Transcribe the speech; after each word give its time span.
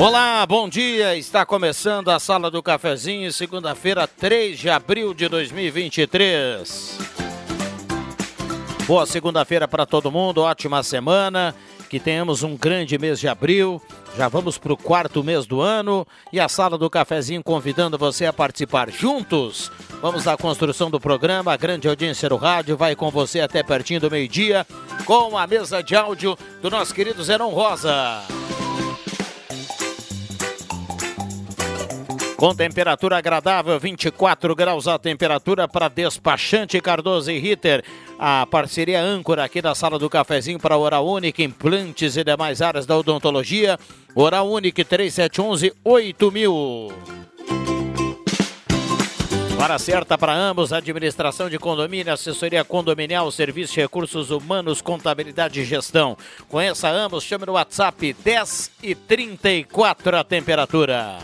Olá, 0.00 0.46
bom 0.46 0.66
dia. 0.66 1.14
Está 1.14 1.44
começando 1.44 2.08
a 2.08 2.18
Sala 2.18 2.50
do 2.50 2.62
Cafezinho, 2.62 3.30
segunda-feira, 3.30 4.06
3 4.06 4.58
de 4.58 4.70
abril 4.70 5.12
de 5.12 5.28
2023. 5.28 6.98
Boa 8.86 9.04
segunda-feira 9.04 9.68
para 9.68 9.84
todo 9.84 10.10
mundo, 10.10 10.40
ótima 10.40 10.82
semana. 10.82 11.54
Que 11.90 12.00
tenhamos 12.00 12.42
um 12.42 12.56
grande 12.56 12.96
mês 12.96 13.20
de 13.20 13.28
abril. 13.28 13.78
Já 14.16 14.26
vamos 14.26 14.56
para 14.56 14.72
o 14.72 14.76
quarto 14.76 15.22
mês 15.22 15.44
do 15.44 15.60
ano 15.60 16.06
e 16.32 16.40
a 16.40 16.48
Sala 16.48 16.78
do 16.78 16.88
Cafezinho 16.88 17.44
convidando 17.44 17.98
você 17.98 18.24
a 18.24 18.32
participar 18.32 18.90
juntos. 18.90 19.70
Vamos 20.00 20.26
à 20.26 20.34
construção 20.34 20.90
do 20.90 20.98
programa. 20.98 21.52
A 21.52 21.58
grande 21.58 21.86
audiência 21.86 22.26
do 22.26 22.36
rádio 22.36 22.74
vai 22.74 22.96
com 22.96 23.10
você 23.10 23.40
até 23.40 23.62
pertinho 23.62 24.00
do 24.00 24.10
meio-dia 24.10 24.66
com 25.04 25.36
a 25.36 25.46
mesa 25.46 25.82
de 25.82 25.94
áudio 25.94 26.38
do 26.62 26.70
nosso 26.70 26.94
querido 26.94 27.22
Zenon 27.22 27.50
Rosa. 27.50 28.39
Com 32.40 32.54
temperatura 32.54 33.18
agradável, 33.18 33.78
24 33.78 34.56
graus 34.56 34.88
a 34.88 34.98
temperatura 34.98 35.68
para 35.68 35.88
despachante 35.88 36.80
Cardoso 36.80 37.30
e 37.30 37.38
Ritter. 37.38 37.84
A 38.18 38.46
parceria 38.46 38.98
âncora 38.98 39.44
aqui 39.44 39.60
da 39.60 39.74
sala 39.74 39.98
do 39.98 40.08
cafezinho 40.08 40.58
para 40.58 40.78
Oral 40.78 41.06
Única, 41.06 41.42
implantes 41.42 42.16
e 42.16 42.24
demais 42.24 42.62
áreas 42.62 42.86
da 42.86 42.96
odontologia. 42.96 43.78
Oral 44.14 44.48
Única 44.48 44.82
3711 44.82 45.74
8000. 45.84 47.79
Hora 49.60 49.78
certa 49.78 50.16
para 50.16 50.32
ambos, 50.32 50.72
administração 50.72 51.50
de 51.50 51.58
condomínio, 51.58 52.14
assessoria 52.14 52.64
condominial, 52.64 53.30
serviço 53.30 53.74
de 53.74 53.82
recursos 53.82 54.30
humanos, 54.30 54.80
contabilidade 54.80 55.60
e 55.60 55.66
gestão. 55.66 56.16
Conheça 56.48 56.88
ambos, 56.88 57.24
chame 57.24 57.44
no 57.44 57.52
WhatsApp 57.52 58.14
10 58.14 58.70
e 58.82 58.94
34 58.94 60.16
a 60.16 60.24
temperatura. 60.24 61.18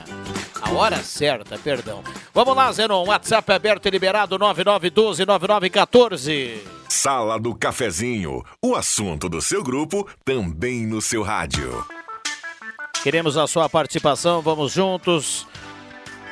A 0.60 0.70
hora 0.70 0.98
certa, 0.98 1.56
perdão. 1.56 2.04
Vamos 2.34 2.54
lá, 2.54 2.70
Zenon. 2.72 3.06
WhatsApp 3.06 3.50
aberto 3.50 3.86
e 3.86 3.91
liberado 3.91 4.38
99129914. 4.38 6.58
Sala 6.91 7.41
do 7.41 7.54
Cafezinho. 7.54 8.44
O 8.62 8.74
assunto 8.74 9.30
do 9.30 9.41
seu 9.41 9.62
grupo 9.62 10.06
também 10.26 10.86
no 10.86 11.00
seu 11.00 11.22
rádio. 11.22 11.86
Queremos 13.03 13.38
a 13.38 13.47
sua 13.47 13.68
participação. 13.68 14.42
Vamos 14.42 14.72
juntos. 14.72 15.47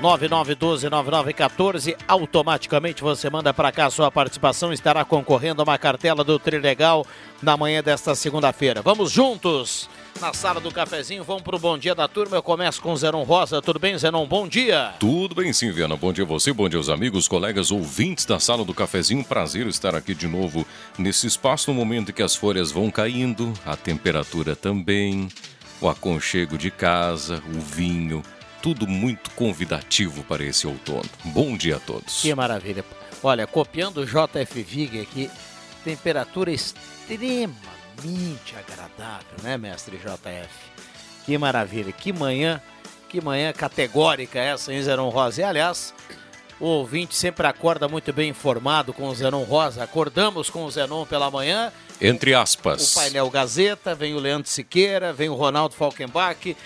99129914. 0.00 1.96
Automaticamente 2.06 3.02
você 3.02 3.30
manda 3.30 3.52
para 3.54 3.72
cá 3.72 3.86
a 3.86 3.90
sua 3.90 4.10
participação. 4.10 4.72
Estará 4.72 5.04
concorrendo 5.04 5.62
a 5.62 5.64
uma 5.64 5.78
cartela 5.78 6.24
do 6.24 6.38
Trilegal 6.38 7.06
na 7.42 7.56
manhã 7.56 7.82
desta 7.82 8.14
segunda-feira. 8.14 8.82
Vamos 8.82 9.10
juntos 9.10 9.88
na 10.20 10.32
sala 10.32 10.60
do 10.60 10.70
cafezinho. 10.70 11.24
Vamos 11.24 11.42
para 11.42 11.56
o 11.56 11.58
bom 11.58 11.76
dia 11.78 11.94
da 11.94 12.08
turma. 12.08 12.36
Eu 12.36 12.42
começo 12.42 12.80
com 12.80 12.96
Zenon 12.96 13.22
Rosa. 13.22 13.60
Tudo 13.62 13.78
bem, 13.78 13.96
Zenon? 13.98 14.26
Bom 14.26 14.48
dia. 14.48 14.94
Tudo 14.98 15.34
bem, 15.34 15.52
sim, 15.52 15.70
Viana. 15.70 15.96
Bom 15.96 16.12
dia 16.12 16.24
a 16.24 16.26
você, 16.26 16.52
bom 16.52 16.68
dia 16.68 16.78
aos 16.78 16.88
amigos, 16.88 17.28
colegas, 17.28 17.70
ouvintes 17.70 18.24
da 18.24 18.40
sala 18.40 18.64
do 18.64 18.74
cafezinho. 18.74 19.24
Prazer 19.24 19.66
estar 19.66 19.94
aqui 19.94 20.14
de 20.14 20.26
novo 20.26 20.66
nesse 20.98 21.26
espaço 21.26 21.72
no 21.72 21.78
momento 21.78 22.10
em 22.10 22.14
que 22.14 22.22
as 22.22 22.34
folhas 22.34 22.70
vão 22.70 22.90
caindo, 22.90 23.52
a 23.64 23.76
temperatura 23.76 24.56
também, 24.56 25.28
o 25.80 25.88
aconchego 25.88 26.56
de 26.56 26.70
casa, 26.70 27.42
o 27.54 27.60
vinho 27.60 28.22
tudo 28.64 28.86
muito 28.86 29.30
convidativo 29.32 30.24
para 30.24 30.42
esse 30.42 30.66
outono. 30.66 31.04
Bom 31.22 31.54
dia 31.54 31.76
a 31.76 31.80
todos. 31.80 32.22
Que 32.22 32.34
maravilha. 32.34 32.82
Olha, 33.22 33.46
copiando 33.46 33.98
o 33.98 34.06
JF 34.06 34.62
Vig 34.62 35.02
aqui, 35.02 35.30
temperatura 35.84 36.50
extremamente 36.50 37.44
agradável, 38.56 39.36
né, 39.42 39.58
mestre 39.58 39.98
JF? 39.98 40.48
Que 41.26 41.36
maravilha, 41.36 41.92
que 41.92 42.10
manhã, 42.10 42.58
que 43.06 43.20
manhã 43.20 43.52
categórica 43.52 44.38
essa, 44.38 44.72
hein, 44.72 44.82
Zeron 44.82 45.10
Rosa? 45.10 45.42
E, 45.42 45.44
aliás, 45.44 45.92
o 46.58 46.64
ouvinte 46.64 47.14
sempre 47.14 47.46
acorda 47.46 47.86
muito 47.86 48.14
bem 48.14 48.30
informado 48.30 48.94
com 48.94 49.08
o 49.08 49.14
Zenon 49.14 49.42
Rosa. 49.42 49.84
Acordamos 49.84 50.48
com 50.48 50.64
o 50.64 50.70
Zenon 50.70 51.04
pela 51.04 51.30
manhã. 51.30 51.70
Entre 52.00 52.32
aspas. 52.32 52.92
O 52.92 52.94
painel 52.94 53.28
Gazeta, 53.28 53.94
vem 53.94 54.14
o 54.14 54.18
Leandro 54.18 54.48
Siqueira, 54.48 55.12
vem 55.12 55.28
o 55.28 55.34
Ronaldo 55.34 55.74
Falkenbach 55.74 56.56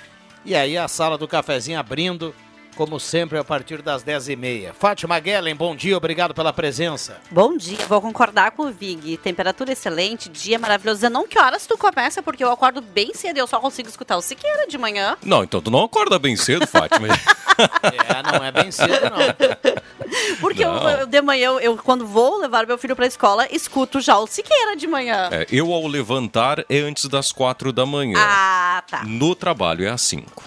e 0.48 0.56
aí 0.56 0.78
a 0.78 0.88
sala 0.88 1.18
do 1.18 1.28
cafezinho 1.28 1.78
abrindo, 1.78 2.34
como 2.78 3.00
sempre, 3.00 3.36
a 3.36 3.42
partir 3.42 3.82
das 3.82 4.04
10h30. 4.04 4.72
Fátima 4.72 5.18
Guellen, 5.18 5.56
bom 5.56 5.74
dia, 5.74 5.96
obrigado 5.96 6.32
pela 6.32 6.52
presença. 6.52 7.20
Bom 7.28 7.56
dia, 7.56 7.84
vou 7.88 8.00
concordar 8.00 8.52
com 8.52 8.66
o 8.66 8.70
Vig. 8.70 9.16
Temperatura 9.16 9.72
excelente, 9.72 10.28
dia 10.28 10.60
maravilhoso. 10.60 11.10
Não 11.10 11.26
que 11.26 11.36
horas 11.36 11.66
tu 11.66 11.76
começa, 11.76 12.22
porque 12.22 12.44
eu 12.44 12.52
acordo 12.52 12.80
bem 12.80 13.12
cedo 13.14 13.36
e 13.36 13.40
eu 13.40 13.48
só 13.48 13.58
consigo 13.58 13.88
escutar 13.88 14.16
o 14.16 14.22
Siqueira 14.22 14.68
de 14.68 14.78
manhã. 14.78 15.16
Não, 15.24 15.42
então 15.42 15.60
tu 15.60 15.72
não 15.72 15.82
acorda 15.82 16.20
bem 16.20 16.36
cedo, 16.36 16.68
Fátima. 16.68 17.08
é, 17.58 18.32
não 18.32 18.44
é 18.44 18.52
bem 18.52 18.70
cedo, 18.70 19.10
não. 19.10 19.78
Porque 20.40 20.64
eu, 20.64 20.70
eu, 20.70 21.06
de 21.08 21.20
manhã, 21.20 21.46
eu, 21.46 21.58
eu, 21.58 21.76
quando 21.78 22.06
vou 22.06 22.38
levar 22.38 22.64
meu 22.64 22.78
filho 22.78 22.94
pra 22.94 23.08
escola, 23.08 23.48
escuto 23.50 24.00
já 24.00 24.16
o 24.18 24.26
Siqueira 24.28 24.76
de 24.76 24.86
manhã. 24.86 25.28
É, 25.32 25.48
eu, 25.50 25.72
ao 25.72 25.84
levantar, 25.88 26.64
é 26.68 26.78
antes 26.78 27.06
das 27.06 27.32
quatro 27.32 27.72
da 27.72 27.84
manhã. 27.84 28.14
Ah, 28.16 28.84
tá. 28.88 29.02
No 29.02 29.34
trabalho 29.34 29.84
é 29.84 29.88
às 29.88 30.02
cinco. 30.02 30.44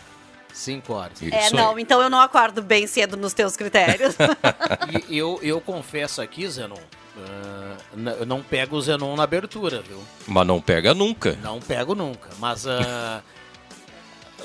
Cinco 0.54 0.94
horas. 0.94 1.22
Isso 1.22 1.36
é, 1.36 1.50
não, 1.52 1.76
aí. 1.76 1.82
então 1.82 2.02
eu 2.02 2.10
não 2.10 2.20
acordo 2.20 2.62
bem 2.62 2.88
cedo 2.88 3.18
nos 3.18 3.34
teus 3.34 3.56
critérios. 3.56 4.16
e 5.10 5.18
eu, 5.18 5.40
eu 5.42 5.62
confesso 5.62 6.22
aqui, 6.22 6.48
Zenon, 6.48 6.76
uh, 6.76 8.18
eu 8.20 8.26
não 8.26 8.42
pego 8.42 8.76
o 8.76 8.82
Zenon 8.82 9.16
na 9.16 9.24
abertura, 9.24 9.82
viu? 9.82 10.02
Mas 10.28 10.48
não 10.48 10.62
pega 10.62 10.94
nunca. 10.94 11.38
Não 11.42 11.60
pego 11.60 11.96
nunca, 11.96 12.30
mas... 12.40 12.66
Uh, 12.66 13.22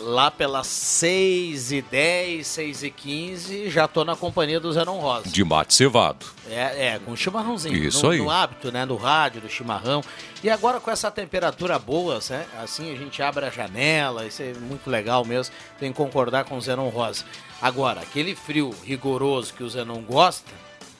lá 0.00 0.30
pelas 0.30 0.66
6 0.66 1.72
e 1.72 1.82
10, 1.82 2.46
6 2.46 2.82
e 2.82 2.90
15, 2.90 3.70
já 3.70 3.88
tô 3.88 4.04
na 4.04 4.16
companhia 4.16 4.60
do 4.60 4.72
Zenon 4.72 4.98
Rosa. 4.98 5.28
De 5.28 5.44
mate 5.44 5.74
cevado. 5.74 6.26
É, 6.48 6.88
é, 6.88 7.00
com 7.04 7.16
chimarrãozinho. 7.16 7.76
Isso 7.76 8.04
no, 8.04 8.12
aí. 8.12 8.18
No 8.18 8.30
hábito, 8.30 8.70
né, 8.70 8.84
do 8.86 8.96
rádio, 8.96 9.40
do 9.40 9.48
chimarrão. 9.48 10.02
E 10.42 10.50
agora 10.50 10.80
com 10.80 10.90
essa 10.90 11.10
temperatura 11.10 11.78
boa, 11.78 12.20
né, 12.30 12.46
assim 12.62 12.92
a 12.92 12.96
gente 12.96 13.22
abre 13.22 13.46
a 13.46 13.50
janela, 13.50 14.26
isso 14.26 14.42
é 14.42 14.52
muito 14.54 14.88
legal 14.88 15.24
mesmo, 15.24 15.54
tem 15.78 15.90
que 15.90 15.96
concordar 15.96 16.44
com 16.44 16.56
o 16.56 16.60
Zenon 16.60 16.88
Rosa. 16.88 17.24
Agora, 17.60 18.00
aquele 18.00 18.34
frio 18.34 18.74
rigoroso 18.84 19.54
que 19.54 19.62
o 19.62 19.68
Zenon 19.68 20.02
gosta, 20.02 20.52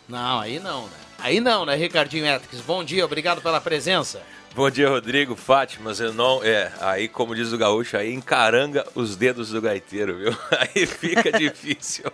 não, 0.09 0.41
aí 0.41 0.59
não, 0.59 0.85
né? 0.85 0.97
Aí 1.19 1.41
não, 1.41 1.65
né, 1.65 1.75
Ricardinho 1.75 2.27
Etques? 2.27 2.61
Bom 2.61 2.85
dia, 2.85 3.05
obrigado 3.05 3.41
pela 3.41 3.61
presença. 3.61 4.23
Bom 4.57 4.71
dia, 4.71 4.89
Rodrigo, 4.89 5.37
Fátima, 5.37 5.93
Zenon. 5.93 6.43
É, 6.43 6.73
aí, 6.81 7.09
como 7.09 7.35
diz 7.35 7.53
o 7.53 7.59
gaúcho, 7.59 7.95
aí 7.95 8.15
encaranga 8.15 8.87
os 8.95 9.15
dedos 9.15 9.51
do 9.51 9.61
gaiteiro, 9.61 10.17
viu? 10.17 10.35
Aí 10.51 10.87
fica 10.87 11.31
difícil. 11.39 12.07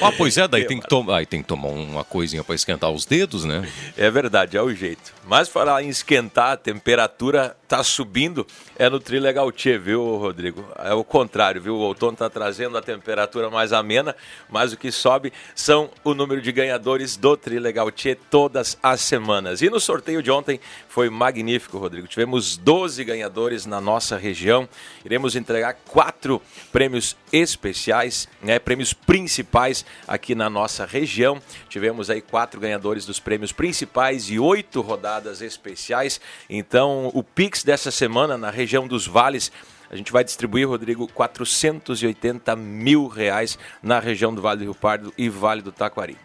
ah, 0.00 0.12
pois 0.16 0.38
é, 0.38 0.48
daí 0.48 0.64
tem 0.66 0.80
que, 0.80 1.10
aí 1.10 1.26
tem 1.26 1.42
que 1.42 1.46
tomar 1.46 1.68
uma 1.68 2.02
coisinha 2.02 2.42
para 2.42 2.54
esquentar 2.54 2.90
os 2.90 3.04
dedos, 3.04 3.44
né? 3.44 3.70
É 3.98 4.10
verdade, 4.10 4.56
é 4.56 4.62
o 4.62 4.74
jeito. 4.74 5.12
Mas 5.26 5.50
falar 5.50 5.82
em 5.82 5.90
esquentar, 5.90 6.52
a 6.52 6.56
temperatura 6.56 7.54
tá 7.66 7.82
subindo, 7.82 8.46
é 8.76 8.88
no 8.88 9.00
Trilegal 9.00 9.50
Tchê, 9.50 9.78
viu, 9.78 10.16
Rodrigo? 10.16 10.64
É 10.78 10.92
o 10.92 11.02
contrário, 11.02 11.60
viu? 11.60 11.74
O 11.74 11.80
outono 11.80 12.16
tá 12.16 12.28
trazendo 12.28 12.76
a 12.76 12.82
temperatura 12.82 13.50
mais 13.50 13.72
amena, 13.72 14.14
mas 14.48 14.72
o 14.72 14.76
que 14.76 14.92
sobe 14.92 15.32
são 15.54 15.90
o 16.02 16.14
número 16.14 16.40
de 16.40 16.52
ganhadores 16.52 17.16
do 17.16 17.36
Trilegal 17.36 17.90
Tchê 17.90 18.14
todas 18.14 18.76
as 18.82 19.00
semanas. 19.00 19.62
E 19.62 19.70
no 19.70 19.80
sorteio 19.80 20.22
de 20.22 20.30
ontem 20.30 20.60
foi 20.88 21.08
magnífico, 21.08 21.78
Rodrigo. 21.78 22.06
Tivemos 22.06 22.56
12 22.56 23.02
ganhadores 23.04 23.66
na 23.66 23.80
nossa 23.80 24.16
região. 24.16 24.68
Iremos 25.04 25.36
entregar 25.36 25.74
quatro 25.88 26.40
prêmios 26.72 27.16
especiais, 27.32 28.28
né, 28.42 28.58
prêmios 28.58 28.92
principais 28.92 29.84
aqui 30.06 30.34
na 30.34 30.50
nossa 30.50 30.84
região. 30.84 31.40
Tivemos 31.68 32.10
aí 32.10 32.20
quatro 32.20 32.60
ganhadores 32.60 33.06
dos 33.06 33.18
prêmios 33.18 33.52
principais 33.52 34.28
e 34.30 34.38
oito 34.38 34.80
rodadas 34.80 35.40
especiais. 35.40 36.20
Então, 36.48 37.10
o 37.14 37.22
Pix 37.22 37.53
dessa 37.62 37.90
semana 37.90 38.36
na 38.36 38.50
região 38.50 38.88
dos 38.88 39.06
Vales 39.06 39.52
a 39.90 39.96
gente 39.96 40.10
vai 40.10 40.24
distribuir, 40.24 40.68
Rodrigo, 40.68 41.06
480 41.06 42.56
mil 42.56 43.06
reais 43.06 43.58
na 43.82 44.00
região 44.00 44.34
do 44.34 44.42
Vale 44.42 44.58
do 44.58 44.64
Rio 44.64 44.74
Pardo 44.74 45.12
e 45.16 45.28
Vale 45.28 45.62
do 45.62 45.70
Taquari. 45.70 46.16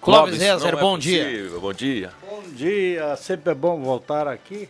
Clóvis 0.00 0.38
Rezer, 0.38 0.72
é 0.72 0.76
bom 0.80 0.96
dia. 0.96 1.50
Bom 1.60 1.72
dia. 1.72 2.12
Bom 2.22 2.42
dia, 2.52 3.14
sempre 3.16 3.50
é 3.50 3.54
bom 3.54 3.80
voltar 3.82 4.28
aqui. 4.28 4.68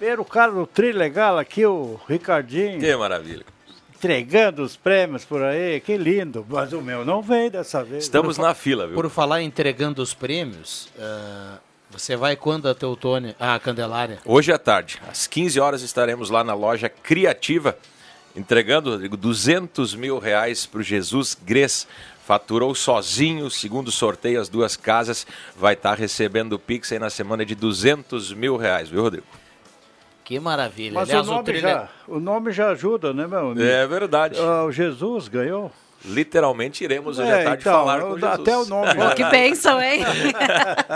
Ver 0.00 0.20
o 0.20 0.24
cara 0.24 0.52
do 0.52 0.66
Tri 0.66 0.92
Legal 0.92 1.38
aqui, 1.38 1.64
o 1.64 1.98
Ricardinho. 2.08 2.78
Que 2.78 2.94
maravilha. 2.96 3.46
Entregando 3.94 4.62
os 4.62 4.76
prêmios 4.76 5.24
por 5.24 5.42
aí, 5.42 5.80
que 5.80 5.96
lindo. 5.96 6.44
Mas 6.48 6.72
o 6.72 6.80
meu 6.82 7.04
não 7.04 7.22
veio 7.22 7.50
dessa 7.50 7.82
vez. 7.82 8.04
Estamos 8.04 8.36
na 8.36 8.52
fila, 8.52 8.86
viu? 8.86 8.96
Por 8.96 9.08
falar 9.08 9.42
entregando 9.42 10.02
os 10.02 10.12
prêmios, 10.12 10.88
uh, 10.98 11.58
você 11.90 12.16
vai 12.16 12.36
quando 12.36 12.68
a 12.68 12.74
Teutônia, 12.74 13.34
a 13.40 13.58
Candelária? 13.58 14.18
Hoje 14.24 14.52
à 14.52 14.58
tarde, 14.58 15.00
às 15.08 15.26
15 15.26 15.58
horas 15.58 15.82
estaremos 15.82 16.28
lá 16.30 16.44
na 16.44 16.54
loja 16.54 16.88
Criativa, 16.88 17.78
entregando, 18.36 18.90
Rodrigo, 18.90 19.16
200 19.16 19.94
mil 19.94 20.18
reais 20.18 20.66
para 20.66 20.80
o 20.80 20.82
Jesus 20.82 21.36
Gres. 21.44 21.88
Faturou 22.26 22.74
sozinho, 22.74 23.50
segundo 23.50 23.90
sorteio, 23.90 24.38
as 24.38 24.50
duas 24.50 24.76
casas. 24.76 25.26
Vai 25.56 25.72
estar 25.72 25.96
recebendo 25.96 26.52
o 26.52 26.58
Pix 26.58 26.92
aí 26.92 26.98
na 26.98 27.08
semana 27.08 27.42
de 27.42 27.54
200 27.54 28.34
mil 28.34 28.58
reais, 28.58 28.90
viu, 28.90 29.00
Rodrigo? 29.00 29.26
Que 30.24 30.38
maravilha. 30.38 30.92
Mas 30.92 31.08
Aliás, 31.08 31.26
o, 31.26 31.30
nome 31.30 31.40
o, 31.40 31.44
trilha... 31.44 31.60
já, 31.60 31.88
o 32.06 32.20
nome 32.20 32.52
já 32.52 32.68
ajuda, 32.68 33.14
né, 33.14 33.26
meu 33.26 33.38
amigo? 33.38 33.62
É 33.62 33.86
verdade. 33.86 34.38
Uh, 34.38 34.66
o 34.66 34.72
Jesus 34.72 35.26
ganhou. 35.26 35.72
Literalmente 36.04 36.84
iremos 36.84 37.18
hoje 37.18 37.28
é, 37.28 37.40
à 37.40 37.44
tarde 37.44 37.62
então, 37.62 37.72
falar 37.72 38.00
com 38.00 38.14
Jesus. 38.14 38.32
Até 38.32 38.56
o 38.56 38.66
nome. 38.66 38.94
Pô, 38.94 39.14
que 39.14 39.24
bênção, 39.24 39.80
hein? 39.80 40.02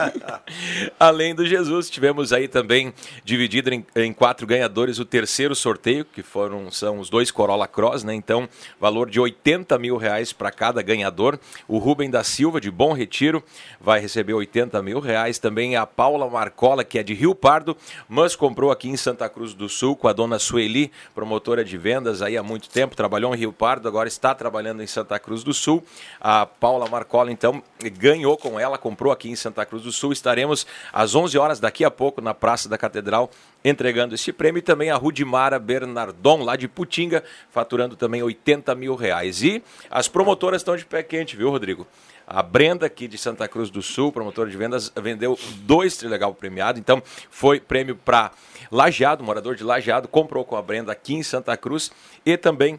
Além 0.99 1.35
do 1.35 1.45
Jesus, 1.45 1.91
tivemos 1.91 2.33
aí 2.33 2.47
também 2.47 2.95
dividido 3.25 3.75
em, 3.75 3.85
em, 3.97 4.13
quatro 4.13 4.47
ganhadores 4.47 4.99
o 4.99 5.05
terceiro 5.05 5.55
sorteio, 5.55 6.05
que 6.05 6.23
foram 6.23 6.71
são 6.71 7.01
os 7.01 7.11
dois 7.11 7.31
Corolla 7.31 7.67
Cross, 7.67 8.05
né? 8.05 8.15
Então, 8.15 8.49
valor 8.81 9.11
de 9.11 9.19
80 9.19 9.77
mil 9.79 9.97
reais 9.97 10.33
para 10.33 10.53
cada 10.53 10.81
ganhador. 10.83 11.39
O 11.67 11.79
Rubem 11.79 12.09
da 12.09 12.23
Silva, 12.23 12.61
de 12.61 12.71
Bom 12.71 12.93
Retiro, 12.93 13.43
vai 13.81 14.01
receber 14.01 14.35
80 14.35 14.81
mil 14.83 15.01
reais. 15.01 15.39
Também 15.39 15.75
a 15.75 15.85
Paula 15.85 16.29
Marcola, 16.31 16.85
que 16.85 16.99
é 16.99 17.03
de 17.03 17.13
Rio 17.13 17.35
Pardo, 17.35 17.77
mas 18.09 18.37
comprou 18.37 18.71
aqui 18.71 18.89
em 18.89 18.97
Santa 18.97 19.29
Cruz 19.29 19.53
do 19.53 19.69
Sul 19.69 19.97
com 19.97 20.07
a 20.07 20.13
dona 20.13 20.39
Sueli, 20.39 20.93
promotora 21.15 21.65
de 21.65 21.77
vendas 21.77 22.23
aí 22.23 22.37
há 22.37 22.43
muito 22.43 22.69
tempo, 22.69 22.95
trabalhou 22.95 23.35
em 23.35 23.39
Rio 23.39 23.53
Pardo, 23.53 23.89
agora 23.89 24.09
está 24.09 24.35
trabalhando 24.35 24.83
em 24.83 24.87
Santa 24.93 25.19
Cruz 25.19 25.43
do 25.43 25.53
Sul. 25.53 25.83
A 26.21 26.47
Paula 26.47 26.89
Marcola, 26.89 27.33
então, 27.33 27.62
ganhou 27.99 28.37
com 28.37 28.61
ela, 28.61 28.79
comprou 28.79 29.12
aqui 29.12 29.29
em 29.29 29.37
Santa 29.37 29.65
Cruz 29.67 29.83
do 29.83 29.91
Sul. 29.91 30.12
Estaremos 30.12 30.67
às 30.93 31.15
11 31.15 31.37
horas 31.39 31.59
daqui 31.59 31.85
a 31.85 31.91
pouco 31.91 32.21
na 32.21 32.35
Praça 32.35 32.69
da 32.69 32.79
Catedral 32.79 33.31
entregando 33.65 34.15
esse 34.15 34.33
prêmio 34.33 34.59
e 34.59 34.62
também 34.62 34.91
a 34.91 34.97
Rudimara 34.97 35.59
Bernardon, 35.59 36.43
lá 36.43 36.56
de 36.56 36.69
Putinga, 36.69 37.23
faturando 37.50 37.97
também 37.97 38.23
80 38.23 38.75
mil 38.75 38.94
reais. 38.94 39.43
E 39.43 39.62
as 39.91 40.09
promotoras 40.09 40.61
estão 40.61 40.77
de 40.77 40.85
pé 40.85 41.03
quente, 41.03 41.37
viu, 41.37 41.50
Rodrigo? 41.50 41.87
A 42.27 42.43
Brenda, 42.43 42.87
aqui 42.87 43.09
de 43.09 43.19
Santa 43.19 43.47
Cruz 43.49 43.69
do 43.69 43.83
Sul, 43.83 44.12
promotora 44.12 44.49
de 44.49 44.56
vendas, 44.56 44.93
vendeu 44.97 45.39
dois 45.59 45.97
Trilegal 45.97 46.35
premiado. 46.35 46.79
Então, 46.79 47.03
foi 47.31 47.61
prêmio 47.61 47.97
para 47.97 48.31
Lajeado, 48.71 49.23
morador 49.23 49.55
de 49.55 49.65
Lajeado, 49.65 50.09
comprou 50.09 50.44
com 50.44 50.56
a 50.56 50.62
Brenda 50.62 50.93
aqui 50.93 51.15
em 51.15 51.23
Santa 51.23 51.56
Cruz. 51.56 51.91
E 52.25 52.37
também 52.37 52.79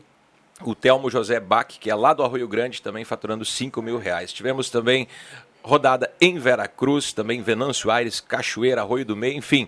o 0.61 0.75
Telmo 0.75 1.09
José 1.09 1.39
Bach, 1.39 1.67
que 1.67 1.89
é 1.89 1.95
lá 1.95 2.13
do 2.13 2.23
Arroio 2.23 2.47
Grande, 2.47 2.81
também 2.81 3.03
faturando 3.03 3.43
5 3.43 3.81
mil 3.81 3.97
reais. 3.97 4.31
Tivemos 4.31 4.69
também 4.69 5.07
rodada 5.63 6.11
em 6.19 6.37
Veracruz, 6.37 7.13
também 7.13 7.41
Venâncio 7.41 7.89
Aires, 7.89 8.19
Cachoeira, 8.19 8.81
Arroio 8.81 9.05
do 9.05 9.15
Meio, 9.15 9.37
enfim. 9.37 9.67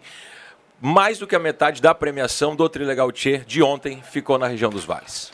Mais 0.82 1.18
do 1.18 1.26
que 1.26 1.36
a 1.36 1.40
metade 1.40 1.82
da 1.82 1.96
premiação 1.96 2.56
do 2.56 2.68
Trilegal 2.68 3.12
Tchê 3.12 3.40
de 3.40 3.64
ontem 3.64 4.02
ficou 4.02 4.38
na 4.38 4.48
região 4.48 4.70
dos 4.70 4.84
vales. 4.84 5.32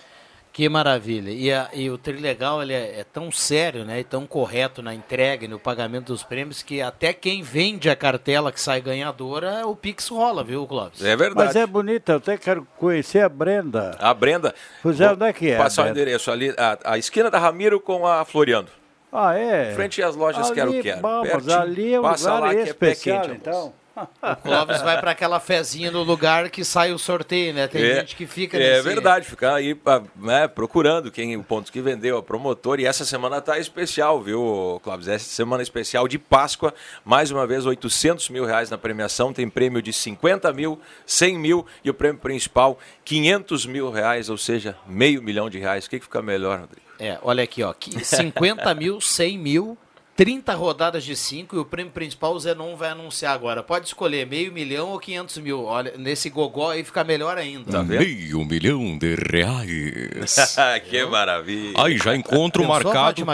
Que 0.54 0.68
maravilha. 0.68 1.30
E, 1.30 1.52
a, 1.52 1.70
e 1.74 1.90
o 1.90 1.98
Trilegal 1.98 2.62
ele 2.62 2.74
é, 2.74 3.00
é, 3.00 3.06
tão 3.06 3.32
sério 3.32 3.86
né, 3.86 4.02
e 4.02 4.04
tão 4.04 4.28
correto 4.28 4.82
na 4.82 4.94
entrega 4.94 5.46
e 5.46 5.48
no 5.48 5.58
pagamento 5.58 6.08
dos 6.08 6.24
prêmios 6.24 6.62
que 6.62 6.82
até 6.82 7.14
quem 7.14 7.42
vende 7.42 7.90
a 7.90 7.96
cartela 7.96 8.52
que 8.52 8.60
sai 8.60 8.82
ganhadora, 8.82 9.66
o 9.66 9.76
Pix 9.76 10.10
rola, 10.10 10.44
viu, 10.44 10.68
Clóvis? 10.68 11.04
É 11.04 11.16
verdade. 11.16 11.48
Mas 11.48 11.56
é 11.56 11.66
bonita, 11.66 12.14
eu 12.14 12.18
até 12.18 12.38
quero 12.38 12.68
conhecer 12.78 13.24
a 13.24 13.30
Brenda. 13.30 13.96
A 13.98 14.14
Brenda? 14.14 14.54
Pois 14.84 15.00
é, 15.00 15.12
onde 15.12 15.24
é 15.24 15.32
que 15.32 15.52
é? 15.52 15.58
Passar 15.58 15.86
o 15.86 15.90
endereço 15.90 16.30
ali, 16.30 16.54
a, 16.58 16.78
a, 16.84 16.98
esquina 16.98 17.32
da 17.32 17.40
Ramiro 17.40 17.80
com 17.80 18.06
a 18.06 18.26
Floriano. 18.26 18.68
Ah, 19.12 19.38
é? 19.38 19.74
Frente 19.74 20.02
às 20.02 20.16
lojas 20.16 20.48
ali, 20.48 20.56
Quero 20.56 20.82
Quero. 20.82 21.02
Vamos, 21.02 21.50
ali 21.50 21.94
é 21.94 22.00
um 22.00 22.04
Passa 22.04 22.36
lugar 22.36 22.54
lá 22.54 22.62
especial, 22.62 23.22
que 23.22 23.28
é 23.28 23.28
pé 23.28 23.30
quente, 23.30 23.42
então. 23.42 23.74
O 23.96 24.36
Clóvis 24.38 24.82
vai 24.82 25.00
para 25.00 25.12
aquela 25.12 25.40
fezinha 25.40 25.92
no 25.92 26.02
lugar 26.04 26.50
que 26.50 26.64
sai 26.64 26.94
o 26.94 26.98
sorteio, 26.98 27.54
né? 27.54 27.68
Tem 27.68 27.82
é, 27.82 27.96
gente 27.96 28.16
que 28.16 28.26
fica 28.26 28.58
É 28.58 28.76
nesse... 28.76 28.84
verdade, 28.84 29.26
ficar 29.26 29.56
aí 29.56 29.78
né, 30.16 30.48
procurando 30.48 31.12
quem 31.12 31.36
o 31.36 31.44
ponto 31.44 31.72
que 31.72 31.82
vendeu, 31.82 32.18
a 32.18 32.24
promotor. 32.24 32.80
E 32.80 32.86
essa 32.86 33.04
semana 33.04 33.42
tá 33.42 33.60
especial, 33.60 34.22
viu, 34.22 34.80
Clóvis? 34.84 35.08
Essa 35.08 35.26
semana 35.26 35.62
especial 35.62 36.08
de 36.08 36.18
Páscoa, 36.18 36.74
mais 37.04 37.32
uma 37.32 37.46
vez 37.46 37.66
800 37.66 38.30
mil 38.30 38.46
reais 38.46 38.70
na 38.70 38.78
premiação. 38.78 39.34
Tem 39.34 39.50
prêmio 39.50 39.82
de 39.82 39.92
50 39.92 40.52
mil, 40.54 40.80
100 41.06 41.38
mil 41.38 41.66
e 41.84 41.90
o 41.90 41.94
prêmio 41.94 42.22
principal 42.22 42.80
500 43.04 43.66
mil 43.66 43.92
reais, 43.92 44.30
ou 44.30 44.38
seja, 44.38 44.76
meio 44.88 45.22
milhão 45.22 45.50
de 45.50 45.60
reais. 45.60 45.86
O 45.86 45.90
que, 45.90 46.00
que 46.00 46.06
fica 46.06 46.22
melhor, 46.22 46.62
Rodrigo? 46.62 46.82
É, 46.98 47.18
olha 47.22 47.44
aqui, 47.44 47.64
ó, 47.64 47.74
50 48.04 48.74
mil, 48.76 49.02
100 49.02 49.38
mil 49.38 49.78
30 50.16 50.54
rodadas 50.54 51.04
de 51.04 51.16
5 51.16 51.56
e 51.56 51.60
o 51.60 51.66
prêmio 51.66 51.92
principal 51.92 52.34
o 52.34 52.40
Zenon 52.40 52.76
vai 52.76 52.90
anunciar 52.90 53.34
agora. 53.34 53.64
Pode 53.64 53.88
escolher 53.88 54.28
meio 54.28 54.52
milhão 54.52 54.90
ou 54.90 55.00
500 55.00 55.38
mil. 55.38 55.64
Olha, 55.64 55.94
nesse 55.98 56.30
gogó 56.30 56.72
aí 56.72 56.84
fica 56.84 57.04
melhor 57.04 57.38
ainda. 57.38 57.72
Tá 57.72 57.84
meio 57.84 58.46
milhão 58.46 58.98
de 58.98 59.16
reais. 59.16 60.46
que 60.90 61.06
maravilha. 61.06 61.74
Aí 61.78 61.98
já 61.98 62.16
encontro 62.16 62.68
marcado. 62.68 63.26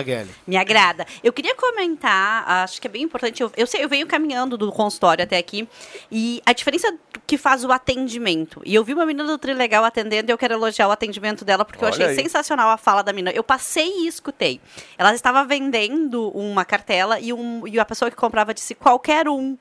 Me 0.45 0.55
agrada. 0.55 1.05
Eu 1.23 1.33
queria 1.33 1.55
comentar, 1.55 2.47
acho 2.63 2.79
que 2.79 2.87
é 2.87 2.89
bem 2.89 3.03
importante. 3.03 3.41
Eu, 3.41 3.51
eu 3.57 3.65
sei, 3.65 3.83
eu 3.83 3.89
venho 3.89 4.05
caminhando 4.05 4.57
do 4.57 4.71
consultório 4.71 5.23
até 5.23 5.37
aqui 5.37 5.67
e 6.11 6.41
a 6.45 6.53
diferença 6.53 6.93
que 7.25 7.37
faz 7.37 7.65
o 7.65 7.71
atendimento. 7.71 8.61
E 8.63 8.75
eu 8.75 8.83
vi 8.83 8.93
uma 8.93 9.05
menina 9.05 9.27
do 9.27 9.37
Trilegal 9.37 9.83
atendendo 9.83 10.29
e 10.29 10.33
eu 10.33 10.37
quero 10.37 10.53
elogiar 10.53 10.87
o 10.87 10.91
atendimento 10.91 11.43
dela 11.43 11.65
porque 11.65 11.83
Olha 11.83 11.89
eu 11.89 11.93
achei 11.93 12.05
aí. 12.05 12.15
sensacional 12.15 12.69
a 12.69 12.77
fala 12.77 13.01
da 13.01 13.11
menina. 13.11 13.35
Eu 13.35 13.43
passei 13.43 14.03
e 14.03 14.07
escutei. 14.07 14.61
Ela 14.97 15.13
estava 15.13 15.43
vendendo 15.43 16.29
uma 16.29 16.66
cartela 16.67 17.19
e, 17.19 17.33
um, 17.33 17.67
e 17.67 17.79
a 17.79 17.85
pessoa 17.85 18.11
que 18.11 18.17
comprava 18.17 18.53
disse 18.53 18.75
qualquer 18.75 19.27
um. 19.27 19.57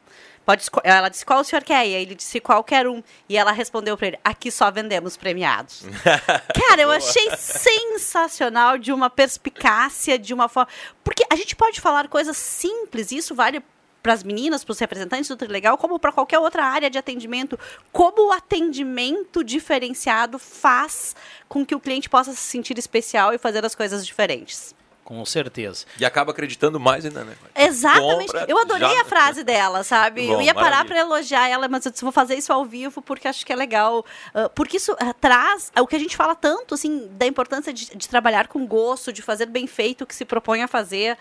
Pode, 0.47 0.65
ela 0.85 1.09
disse 1.09 1.27
qual 1.27 1.41
o 1.41 1.45
senhor 1.45 1.65
quer? 1.65 1.85
E 1.89 1.97
aí 1.97 2.03
ele 2.03 2.15
disse 2.15 2.39
qualquer 2.39 2.87
um. 2.87 3.03
E 3.29 3.37
ela 3.37 3.51
respondeu 3.51 3.97
para 3.97 4.07
ele: 4.07 4.19
aqui 4.23 4.49
só 4.49 4.71
vendemos 4.71 5.17
premiados. 5.17 5.83
Cara, 6.55 6.83
eu 6.83 6.91
achei 6.91 7.37
sensacional 7.37 8.79
de 8.79 8.93
uma 8.93 9.11
perspicácia, 9.11 10.17
de 10.17 10.33
uma 10.33 10.49
forma. 10.49 10.71
Porque 11.03 11.27
a 11.29 11.35
gente 11.35 11.57
pode 11.57 11.81
falar 11.81 12.07
coisas 12.07 12.37
simples, 12.37 13.11
isso 13.11 13.35
vale 13.35 13.61
para 14.05 14.13
as 14.13 14.23
meninas, 14.23 14.63
para 14.63 14.71
os 14.71 14.79
representantes 14.79 15.27
do 15.27 15.37
Trilegal, 15.37 15.77
como 15.77 15.99
para 15.99 16.13
qualquer 16.13 16.39
outra 16.39 16.65
área 16.65 16.89
de 16.89 16.97
atendimento. 16.97 17.59
Como 17.91 18.29
o 18.29 18.33
atendimento 18.33 19.43
diferenciado 19.43 20.39
faz 20.39 21.17
com 21.49 21.67
que 21.67 21.75
o 21.75 21.81
cliente 21.81 22.09
possa 22.09 22.31
se 22.31 22.39
sentir 22.39 22.79
especial 22.79 23.35
e 23.35 23.39
fazer 23.39 23.65
as 23.65 23.75
coisas 23.75 24.07
diferentes. 24.07 24.76
Com 25.07 25.25
certeza. 25.25 25.87
E 26.01 26.05
acaba 26.05 26.33
acreditando 26.33 26.81
mais 26.81 27.07
ainda, 27.07 27.23
né? 27.23 27.37
Exatamente. 27.55 28.27
Compra, 28.27 28.45
eu 28.49 28.59
adorei 28.59 28.89
já... 28.89 29.03
a 29.03 29.05
frase 29.05 29.45
dela, 29.45 29.85
sabe? 29.85 30.27
Bom, 30.27 30.33
eu 30.33 30.43
ia 30.43 30.53
parar 30.53 30.85
para 30.85 30.99
elogiar 30.99 31.49
ela, 31.49 31.69
mas 31.69 31.87
eu 31.87 31.93
disse, 31.93 32.03
vou 32.03 32.11
fazer 32.11 32.35
isso 32.35 32.53
ao 32.53 32.65
vivo 32.65 33.01
porque 33.01 33.29
acho 33.29 33.47
que 33.47 33.53
é 33.53 33.57
legal. 33.57 34.05
Uh, 34.35 34.51
porque 34.53 34.79
isso 34.79 34.93
uh, 34.95 35.15
traz 35.21 35.71
uh, 35.79 35.81
o 35.81 35.87
que 35.87 35.95
a 35.95 35.99
gente 36.01 36.17
fala 36.17 36.35
tanto, 36.35 36.75
assim, 36.75 37.07
da 37.13 37.25
importância 37.25 37.73
de, 37.73 37.97
de, 37.97 38.09
trabalhar 38.09 38.49
com 38.49 38.67
gosto, 38.67 39.13
de 39.13 39.23
fazer 39.23 39.47
bem 39.47 39.69
feito 39.69 40.03
o 40.03 40.07
que 40.09 40.15
se 40.15 40.25
propõe 40.25 40.65
a 40.65 40.67
fazer. 40.67 41.17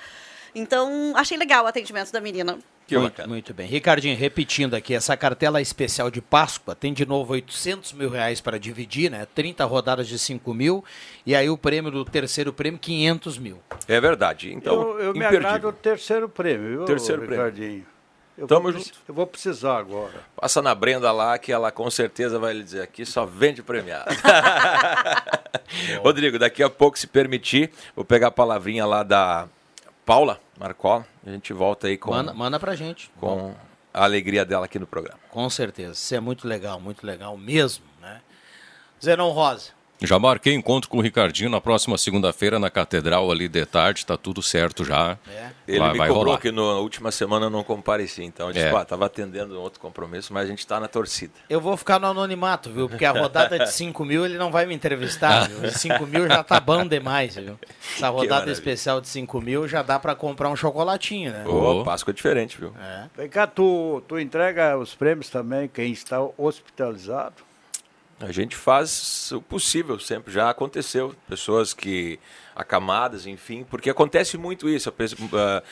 Então, 0.55 1.13
achei 1.15 1.37
legal 1.37 1.65
o 1.65 1.67
atendimento 1.67 2.11
da 2.11 2.21
menina. 2.21 2.57
Que 2.87 2.97
muito, 2.97 3.11
bacana. 3.11 3.27
muito 3.27 3.53
bem. 3.53 3.67
Ricardinho, 3.67 4.15
repetindo 4.15 4.75
aqui, 4.75 4.93
essa 4.93 5.17
cartela 5.17 5.59
especial 5.59 6.11
de 6.11 6.21
Páscoa 6.21 6.75
tem 6.75 6.93
de 6.93 7.05
novo 7.05 7.33
800 7.33 7.93
mil 7.93 8.09
reais 8.09 8.39
para 8.39 8.59
dividir, 8.59 9.09
né? 9.09 9.27
30 9.33 9.65
rodadas 9.65 10.07
de 10.07 10.19
5 10.19 10.53
mil 10.53 10.83
e 11.25 11.35
aí 11.35 11.49
o 11.49 11.57
prêmio 11.57 11.89
do 11.89 12.05
terceiro 12.05 12.53
prêmio, 12.53 12.79
500 12.79 13.37
mil. 13.39 13.59
É 13.87 13.99
verdade. 13.99 14.53
Então, 14.53 14.91
eu, 14.91 14.99
eu 14.99 15.13
me 15.13 15.25
agrado 15.25 15.67
o 15.67 15.73
terceiro 15.73 16.29
prêmio, 16.29 16.69
viu, 16.69 16.85
terceiro 16.85 17.23
Ricardinho? 17.23 17.67
Prêmio. 17.67 17.95
Eu 18.37 18.47
Tamo 18.47 18.63
vou, 18.63 18.73
junto. 18.73 18.91
Eu 19.07 19.13
vou 19.13 19.25
precisar 19.25 19.77
agora. 19.77 20.13
Passa 20.35 20.61
na 20.61 20.75
Brenda 20.75 21.11
lá 21.11 21.37
que 21.39 21.51
ela 21.51 21.71
com 21.71 21.89
certeza 21.89 22.37
vai 22.37 22.53
lhe 22.53 22.63
dizer 22.63 22.81
aqui 22.81 23.05
só 23.05 23.25
vende 23.25 23.63
premiado. 23.63 24.13
Rodrigo, 26.03 26.37
daqui 26.37 26.61
a 26.61 26.69
pouco, 26.69 26.99
se 26.99 27.07
permitir, 27.07 27.71
vou 27.95 28.05
pegar 28.05 28.27
a 28.27 28.31
palavrinha 28.31 28.85
lá 28.85 29.03
da 29.03 29.47
Paula 30.05 30.39
Marcola. 30.57 31.05
A 31.25 31.29
gente 31.29 31.53
volta 31.53 31.87
aí 31.87 31.97
com. 31.97 32.11
Manda, 32.11 32.33
manda 32.33 32.59
pra 32.59 32.75
gente. 32.75 33.11
Com 33.19 33.27
Bom. 33.27 33.55
a 33.93 34.03
alegria 34.03 34.45
dela 34.45 34.65
aqui 34.65 34.79
no 34.79 34.87
programa. 34.87 35.19
Com 35.29 35.49
certeza. 35.49 35.93
Isso 35.93 36.15
é 36.15 36.19
muito 36.19 36.47
legal, 36.47 36.79
muito 36.79 37.05
legal 37.05 37.37
mesmo, 37.37 37.85
né? 38.01 38.21
Zenon 39.03 39.31
Rosa. 39.31 39.71
Já 40.01 40.19
marquei 40.19 40.53
encontro 40.53 40.89
com 40.89 40.97
o 40.97 41.01
Ricardinho 41.01 41.49
na 41.49 41.61
próxima 41.61 41.97
segunda-feira 41.97 42.59
na 42.59 42.69
Catedral 42.69 43.31
ali 43.31 43.47
de 43.47 43.65
tarde, 43.65 44.05
tá 44.05 44.17
tudo 44.17 44.41
certo 44.41 44.83
já. 44.83 45.17
É. 45.27 45.49
Ele 45.67 45.79
vai, 45.79 45.91
me 45.93 45.97
vai 45.97 46.07
cobrou 46.09 46.25
rolar. 46.25 46.39
que 46.39 46.51
na 46.51 46.61
última 46.61 47.11
semana 47.11 47.45
eu 47.45 47.49
não 47.49 47.63
compareci, 47.63 48.23
então 48.23 48.47
eu 48.47 48.53
disse, 48.53 48.65
é. 48.65 48.85
tava 48.85 49.05
atendendo 49.05 49.57
um 49.57 49.61
outro 49.61 49.79
compromisso, 49.79 50.33
mas 50.33 50.43
a 50.43 50.47
gente 50.47 50.59
está 50.59 50.79
na 50.79 50.87
torcida. 50.87 51.33
Eu 51.49 51.61
vou 51.61 51.77
ficar 51.77 51.99
no 51.99 52.07
anonimato, 52.07 52.69
viu? 52.69 52.89
Porque 52.89 53.05
a 53.05 53.11
rodada 53.11 53.57
de 53.57 53.71
5 53.71 54.03
mil 54.03 54.25
ele 54.25 54.37
não 54.37 54.51
vai 54.51 54.65
me 54.65 54.75
entrevistar, 54.75 55.47
viu? 55.49 55.71
5 55.71 56.05
mil 56.05 56.27
já 56.27 56.43
tá 56.43 56.59
bom 56.59 56.85
demais, 56.85 57.35
viu? 57.35 57.57
Essa 57.95 58.09
rodada 58.09 58.51
especial 58.51 58.99
de 58.99 59.07
5 59.07 59.41
mil 59.41 59.67
já 59.67 59.81
dá 59.81 59.97
para 59.97 60.13
comprar 60.13 60.49
um 60.49 60.55
chocolatinho, 60.55 61.31
né? 61.31 61.45
Ô, 61.47 61.81
oh, 61.81 61.83
Páscoa 61.83 62.11
é 62.11 62.13
diferente, 62.13 62.57
viu? 62.57 62.73
É. 62.79 63.05
Vem 63.15 63.29
cá, 63.29 63.47
tu, 63.47 64.03
tu 64.07 64.19
entrega 64.19 64.77
os 64.77 64.93
prêmios 64.93 65.29
também, 65.29 65.69
quem 65.69 65.91
está 65.91 66.19
hospitalizado? 66.37 67.44
A 68.19 68.31
gente 68.31 68.55
faz 68.55 69.31
o 69.31 69.41
possível 69.41 69.99
sempre. 69.99 70.31
Já 70.31 70.49
aconteceu. 70.49 71.13
Pessoas 71.27 71.73
que. 71.73 72.19
acamadas, 72.55 73.27
enfim, 73.27 73.65
porque 73.69 73.89
acontece 73.89 74.37
muito 74.37 74.69
isso. 74.69 74.89
A, 74.89 75.63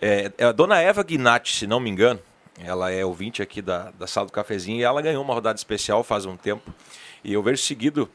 é, 0.00 0.32
é, 0.36 0.44
a 0.44 0.52
dona 0.52 0.80
Eva 0.80 1.02
Guinatti, 1.02 1.54
se 1.54 1.66
não 1.66 1.78
me 1.78 1.88
engano, 1.88 2.18
ela 2.58 2.90
é 2.90 3.04
ouvinte 3.04 3.40
aqui 3.40 3.62
da, 3.62 3.92
da 3.92 4.06
sala 4.06 4.26
do 4.26 4.32
cafezinho 4.32 4.80
e 4.80 4.82
ela 4.82 5.00
ganhou 5.00 5.22
uma 5.22 5.34
rodada 5.34 5.56
especial 5.56 6.02
faz 6.02 6.26
um 6.26 6.36
tempo. 6.36 6.74
E 7.22 7.32
eu 7.32 7.42
vejo 7.42 7.62
seguido 7.62 8.10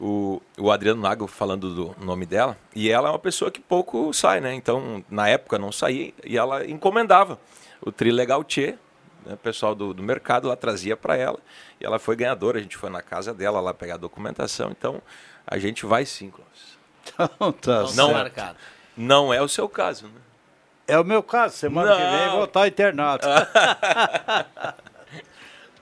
o, 0.00 0.42
o 0.58 0.70
Adriano 0.70 1.00
Nago 1.00 1.26
falando 1.26 1.74
do 1.74 2.04
nome 2.04 2.26
dela. 2.26 2.56
E 2.74 2.90
ela 2.90 3.08
é 3.08 3.12
uma 3.12 3.18
pessoa 3.18 3.50
que 3.50 3.60
pouco 3.60 4.12
sai, 4.12 4.40
né? 4.40 4.54
Então, 4.54 5.04
na 5.08 5.28
época 5.28 5.58
não 5.58 5.70
saía 5.70 6.12
e 6.24 6.36
ela 6.36 6.66
encomendava 6.66 7.38
o 7.80 7.92
Trilegal 7.92 8.42
Tchê 8.42 8.76
né, 9.24 9.34
o 9.34 9.36
pessoal 9.36 9.74
do, 9.74 9.92
do 9.92 10.02
mercado 10.02 10.48
lá 10.48 10.56
trazia 10.56 10.96
para 10.96 11.16
ela 11.16 11.38
e 11.80 11.84
ela 11.84 11.98
foi 11.98 12.16
ganhadora. 12.16 12.58
A 12.58 12.62
gente 12.62 12.76
foi 12.76 12.90
na 12.90 13.02
casa 13.02 13.32
dela 13.34 13.60
lá 13.60 13.72
pegar 13.74 13.94
a 13.94 13.98
documentação. 13.98 14.70
Então 14.70 15.02
a 15.46 15.58
gente 15.58 15.86
vai 15.86 16.04
sim, 16.04 16.30
Clóvis. 16.30 16.78
Então, 17.08 17.52
tá 17.52 17.84
não, 17.94 18.12
marcado. 18.12 18.58
não 18.96 19.32
é 19.32 19.40
o 19.40 19.48
seu 19.48 19.68
caso, 19.68 20.06
né? 20.06 20.20
É 20.86 20.98
o 20.98 21.04
meu 21.04 21.22
caso. 21.22 21.56
Semana 21.56 21.90
não. 21.90 21.96
que 21.96 22.02
vem 22.02 22.30
vou 22.30 22.44
estar 22.44 22.66
internado. 22.66 23.26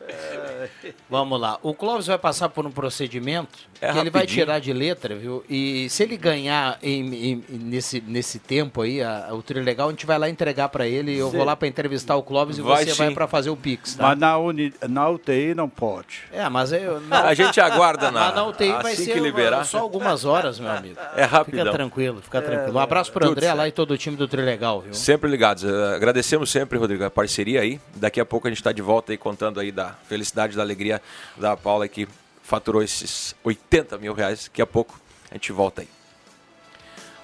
Vamos 1.09 1.41
lá. 1.41 1.59
O 1.63 1.75
Clóvis 1.75 2.07
vai 2.07 2.19
passar 2.19 2.49
por 2.49 2.67
um 2.67 2.71
procedimento 2.71 3.59
é 3.75 3.79
que 3.79 3.87
rapidinho. 3.87 4.03
ele 4.03 4.11
vai 4.11 4.27
tirar 4.27 4.59
de 4.59 4.73
letra, 4.73 5.15
viu? 5.15 5.45
E 5.49 5.89
se 5.91 6.03
ele 6.03 6.17
ganhar 6.17 6.79
em, 6.83 7.33
em, 7.33 7.45
nesse, 7.51 8.01
nesse 8.01 8.39
tempo 8.39 8.83
aí, 8.83 9.03
a, 9.03 9.29
o 9.33 9.43
trilho 9.43 9.65
legal, 9.65 9.89
a 9.89 9.91
gente 9.91 10.07
vai 10.07 10.19
lá 10.19 10.29
entregar 10.29 10.69
para 10.69 10.87
ele. 10.87 11.17
Eu 11.17 11.31
Sim. 11.31 11.37
vou 11.37 11.47
lá 11.47 11.57
para 11.57 11.69
entrevistar 11.69 12.17
o 12.17 12.23
Clóvis 12.23 12.59
vai 12.59 12.83
e 12.83 12.87
você 12.87 12.93
sim. 12.93 12.99
vai 12.99 13.11
para 13.13 13.27
fazer 13.27 13.51
o 13.51 13.57
Pix. 13.57 13.95
Tá? 13.95 14.09
Mas 14.09 14.19
na, 14.19 14.39
uni, 14.39 14.73
na 14.89 15.09
UTI 15.09 15.55
não 15.55 15.69
pode. 15.69 16.23
É, 16.33 16.49
mas 16.49 16.73
eu. 16.73 17.03
a 17.11 17.35
gente 17.35 17.61
aguarda 17.61 18.11
na, 18.11 18.33
na 18.33 18.47
UTI 18.47 18.71
assim 18.71 18.83
vai 18.83 18.95
ser 18.95 19.19
liberar. 19.19 19.65
só 19.65 19.79
algumas 19.79 20.25
horas, 20.25 20.59
meu 20.59 20.71
amigo. 20.71 20.97
É 21.17 21.25
rápido. 21.25 21.59
Fica 21.59 21.73
tranquilo, 21.73 22.23
fica 22.23 22.39
é, 22.39 22.41
tranquilo. 22.41 22.77
Um 22.77 22.81
abraço 22.81 23.13
para 23.13 23.27
o 23.27 23.31
André 23.31 23.53
lá 23.53 23.69
e 23.69 23.73
todo 23.73 23.93
o 23.93 23.99
time 23.99 24.17
do 24.17 24.27
Trilho 24.27 24.47
Legal, 24.47 24.81
viu? 24.81 24.95
Sempre 24.95 25.31
ligados. 25.31 25.65
Agradecemos 25.65 26.51
sempre, 26.51 26.79
Rodrigo, 26.79 27.05
a 27.05 27.11
parceria 27.11 27.61
aí. 27.61 27.81
Daqui 27.95 28.21
a 28.21 28.25
pouco 28.25 28.47
a 28.47 28.51
gente 28.51 28.59
está 28.59 28.73
de 28.73 28.83
volta 28.83 29.13
aí 29.13 29.19
contando 29.19 29.61
aí 29.61 29.71
da 29.71 29.96
felicidade, 30.09 30.57
da 30.57 30.62
alegria 30.62 31.03
da 31.37 31.57
Paula 31.57 31.88
que 31.88 32.09
faturou 32.43 32.83
esses 32.83 33.35
80 33.43 33.99
mil 33.99 34.15
reais. 34.15 34.45
Daqui 34.45 34.62
a 34.62 34.67
pouco 34.67 35.00
a 35.31 35.35
gente 35.35 35.53
volta 35.53 35.83
aí. 35.83 35.88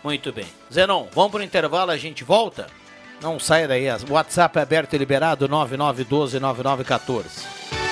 Muito 0.02 0.32
bem. 0.32 0.46
Zenon, 0.72 1.06
vamos 1.12 1.30
para 1.30 1.40
o 1.40 1.44
intervalo, 1.44 1.92
a 1.92 1.96
gente 1.96 2.24
volta? 2.24 2.66
Não 3.20 3.38
saia 3.38 3.68
daí, 3.68 3.86
o 4.08 4.14
WhatsApp 4.14 4.58
é 4.58 4.62
aberto 4.62 4.94
e 4.94 4.98
liberado, 4.98 5.48
99129914. 5.48 7.91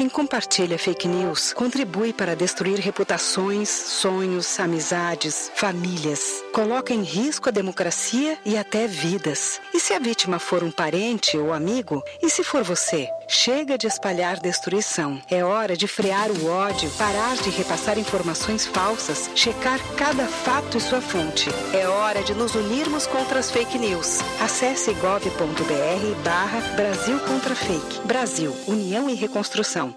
Quem 0.00 0.08
compartilha 0.08 0.78
fake 0.78 1.06
news 1.06 1.52
contribui 1.52 2.10
para 2.10 2.34
destruir 2.34 2.78
reputações, 2.78 3.68
sonhos, 3.68 4.58
amizades, 4.58 5.52
famílias. 5.54 6.42
Coloca 6.52 6.92
em 6.92 7.02
risco 7.02 7.48
a 7.48 7.52
democracia 7.52 8.36
e 8.44 8.58
até 8.58 8.86
vidas. 8.88 9.60
E 9.72 9.78
se 9.78 9.94
a 9.94 10.00
vítima 10.00 10.40
for 10.40 10.64
um 10.64 10.70
parente 10.70 11.38
ou 11.38 11.52
amigo? 11.52 12.02
E 12.20 12.28
se 12.28 12.42
for 12.42 12.64
você? 12.64 13.08
Chega 13.28 13.78
de 13.78 13.86
espalhar 13.86 14.40
destruição. 14.40 15.22
É 15.30 15.44
hora 15.44 15.76
de 15.76 15.86
frear 15.86 16.28
o 16.28 16.46
ódio, 16.48 16.90
parar 16.98 17.36
de 17.36 17.50
repassar 17.50 17.98
informações 17.98 18.66
falsas, 18.66 19.30
checar 19.36 19.78
cada 19.96 20.26
fato 20.26 20.76
e 20.76 20.80
sua 20.80 21.00
fonte. 21.00 21.48
É 21.72 21.86
hora 21.86 22.22
de 22.22 22.34
nos 22.34 22.56
unirmos 22.56 23.06
contra 23.06 23.38
as 23.38 23.50
fake 23.50 23.78
news. 23.78 24.18
Acesse 24.40 24.92
gov.br 24.94 26.22
barra 26.24 26.60
Brasil 26.74 27.20
contra 27.20 27.54
Fake. 27.54 28.00
Brasil, 28.04 28.52
União 28.66 29.08
e 29.08 29.14
Reconstrução. 29.14 29.94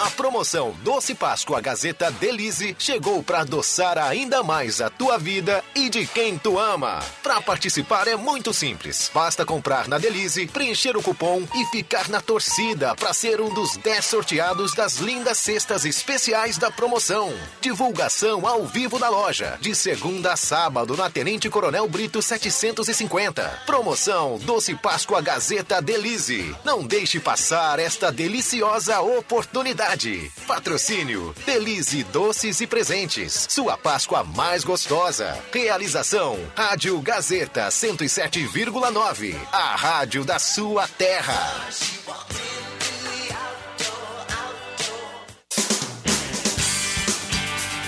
A 0.00 0.08
promoção 0.08 0.74
Doce 0.82 1.14
Páscoa 1.14 1.60
Gazeta 1.60 2.10
Delize 2.10 2.74
chegou 2.78 3.22
para 3.22 3.40
adoçar 3.40 3.98
ainda 3.98 4.42
mais 4.42 4.80
a 4.80 4.88
tua 4.88 5.18
vida 5.18 5.62
e 5.74 5.90
de 5.90 6.06
quem 6.06 6.38
tu 6.38 6.58
ama. 6.58 7.00
Para 7.22 7.38
participar 7.42 8.08
é 8.08 8.16
muito 8.16 8.54
simples. 8.54 9.10
Basta 9.12 9.44
comprar 9.44 9.88
na 9.88 9.98
Delize, 9.98 10.46
preencher 10.46 10.96
o 10.96 11.02
cupom 11.02 11.46
e 11.54 11.66
ficar 11.66 12.08
na 12.08 12.18
torcida 12.18 12.94
para 12.94 13.12
ser 13.12 13.42
um 13.42 13.52
dos 13.52 13.76
10 13.76 14.02
sorteados 14.06 14.72
das 14.72 14.96
lindas 14.96 15.36
cestas 15.36 15.84
especiais 15.84 16.56
da 16.56 16.70
promoção. 16.70 17.34
Divulgação 17.60 18.46
ao 18.46 18.64
vivo 18.64 18.98
na 18.98 19.10
loja, 19.10 19.58
de 19.60 19.74
segunda 19.74 20.32
a 20.32 20.36
sábado 20.36 20.96
na 20.96 21.10
Tenente 21.10 21.50
Coronel 21.50 21.86
Brito 21.86 22.22
750. 22.22 23.64
Promoção 23.66 24.38
Doce 24.38 24.74
Páscoa 24.76 25.20
Gazeta 25.20 25.82
Delize. 25.82 26.56
Não 26.64 26.86
deixe 26.86 27.20
passar 27.20 27.78
esta 27.78 28.10
deliciosa 28.10 28.98
oportunidade. 29.02 29.89
Patrocínio 30.46 31.34
Delize 31.44 32.04
Doces 32.04 32.60
e 32.60 32.66
Presentes. 32.66 33.46
Sua 33.48 33.76
Páscoa 33.76 34.22
mais 34.22 34.62
gostosa. 34.62 35.36
Realização 35.52 36.38
Rádio 36.56 37.00
Gazeta 37.00 37.66
107,9. 37.66 39.34
A 39.50 39.74
rádio 39.74 40.24
da 40.24 40.38
sua 40.38 40.86
terra. 40.86 41.66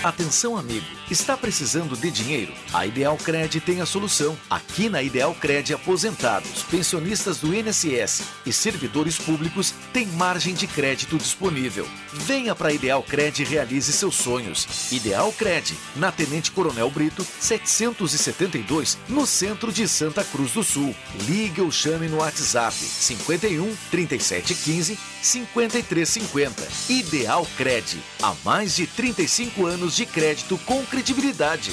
Atenção, 0.03 0.57
amigo. 0.57 1.02
Está 1.13 1.37
precisando 1.37 1.95
de 1.95 2.11
dinheiro? 2.11 2.55
A 2.73 2.87
Ideal 2.87 3.19
Cred 3.19 3.61
tem 3.61 3.83
a 3.83 3.87
solução. 3.87 4.35
Aqui 4.49 4.89
na 4.89 5.03
Ideal 5.03 5.35
Cred, 5.35 5.75
aposentados, 5.75 6.63
pensionistas 6.63 7.37
do 7.37 7.55
INSS 7.55 8.23
e 8.47 8.51
servidores 8.53 9.19
públicos 9.19 9.75
têm 9.93 10.07
margem 10.07 10.55
de 10.55 10.67
crédito 10.67 11.19
disponível. 11.19 11.87
Venha 12.15 12.55
para 12.55 12.71
a 12.71 12.73
Ideal 12.73 13.03
Cred 13.03 13.43
e 13.43 13.45
realize 13.45 13.93
seus 13.93 14.15
sonhos. 14.15 14.91
Ideal 14.91 15.31
Cred, 15.35 15.77
na 15.97 16.11
Tenente 16.11 16.51
Coronel 16.51 16.89
Brito, 16.89 17.27
772, 17.39 18.97
no 19.07 19.27
centro 19.27 19.71
de 19.71 19.87
Santa 19.87 20.25
Cruz 20.25 20.53
do 20.53 20.65
Sul. 20.65 20.97
Ligue 21.27 21.61
ou 21.61 21.71
chame 21.71 22.09
no 22.09 22.21
WhatsApp 22.21 22.75
51 22.75 23.77
3715 23.91 24.99
5350. 25.21 26.69
Ideal 26.89 27.47
Cred. 27.59 28.03
Há 28.23 28.35
mais 28.43 28.75
de 28.75 28.87
35 28.87 29.67
anos 29.67 29.95
de 29.95 30.07
crédito 30.07 30.59
com 30.65 30.83
credibilidade. 31.03 31.73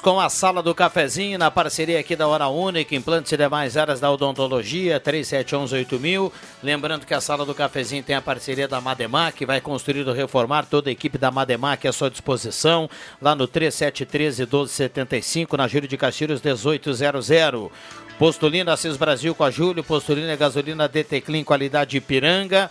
Com 0.00 0.20
a 0.20 0.28
sala 0.28 0.62
do 0.62 0.72
cafezinho 0.74 1.36
na 1.36 1.50
parceria 1.50 1.98
aqui 1.98 2.14
da 2.14 2.28
Hora 2.28 2.46
Única, 2.46 2.94
implantes 2.94 3.32
e 3.32 3.36
demais 3.36 3.76
áreas 3.76 3.98
da 3.98 4.08
odontologia, 4.10 5.00
37118000. 5.00 6.30
Lembrando 6.62 7.04
que 7.04 7.12
a 7.12 7.20
sala 7.20 7.44
do 7.44 7.52
cafezinho 7.52 8.02
tem 8.02 8.14
a 8.14 8.22
parceria 8.22 8.68
da 8.68 8.80
Mademac, 8.80 9.44
vai 9.44 9.60
construir 9.60 10.06
ou 10.06 10.14
reformar 10.14 10.66
toda 10.66 10.88
a 10.88 10.92
equipe 10.92 11.18
da 11.18 11.32
Mademac 11.32 11.88
à 11.88 11.92
sua 11.92 12.08
disposição, 12.08 12.88
lá 13.20 13.34
no 13.34 13.48
3713 13.48 14.42
1275, 14.42 15.56
na 15.56 15.66
Júlio 15.66 15.88
de 15.88 15.96
Castilhos 15.96 16.40
1800. 16.40 17.70
Postulina 18.18 18.74
Assis 18.74 18.96
Brasil 18.96 19.34
com 19.34 19.42
a 19.42 19.50
Júlio, 19.50 19.82
Postulina 19.82 20.36
Gasolina 20.36 20.86
DT 20.86 21.22
Clean, 21.22 21.42
qualidade 21.42 21.96
Ipiranga. 21.96 22.70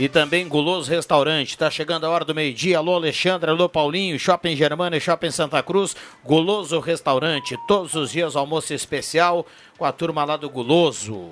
E 0.00 0.08
também 0.08 0.48
Guloso 0.48 0.90
Restaurante. 0.90 1.50
Está 1.50 1.70
chegando 1.70 2.06
a 2.06 2.08
hora 2.08 2.24
do 2.24 2.34
meio-dia. 2.34 2.78
Alô, 2.78 2.94
Alexandre. 2.94 3.50
Alô, 3.50 3.68
Paulinho. 3.68 4.18
Shopping 4.18 4.56
Germana 4.56 4.96
e 4.96 5.00
Shopping 5.00 5.30
Santa 5.30 5.62
Cruz. 5.62 5.94
Guloso 6.24 6.80
Restaurante. 6.80 7.54
Todos 7.68 7.94
os 7.94 8.10
dias 8.10 8.34
almoço 8.34 8.72
especial 8.72 9.44
com 9.76 9.84
a 9.84 9.92
turma 9.92 10.24
lá 10.24 10.38
do 10.38 10.48
Guloso. 10.48 11.28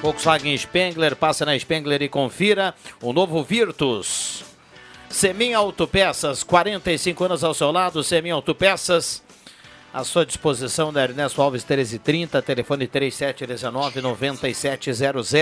Volkswagen 0.00 0.56
Spengler. 0.56 1.16
Passa 1.16 1.44
na 1.44 1.58
Spengler 1.58 2.02
e 2.02 2.08
confira 2.08 2.72
o 3.02 3.12
novo 3.12 3.42
Virtus. 3.42 4.44
Semin 5.10 5.54
Autopeças. 5.54 6.44
45 6.44 7.24
anos 7.24 7.42
ao 7.42 7.52
seu 7.52 7.72
lado. 7.72 8.04
Semin 8.04 8.30
Autopeças. 8.30 9.24
À 9.92 10.04
sua 10.04 10.24
disposição 10.24 10.92
da 10.92 11.02
Ernesto 11.02 11.42
Alves 11.42 11.64
1330, 11.64 12.40
telefone 12.42 12.86
3719 12.86 14.02
9700. 14.02 15.34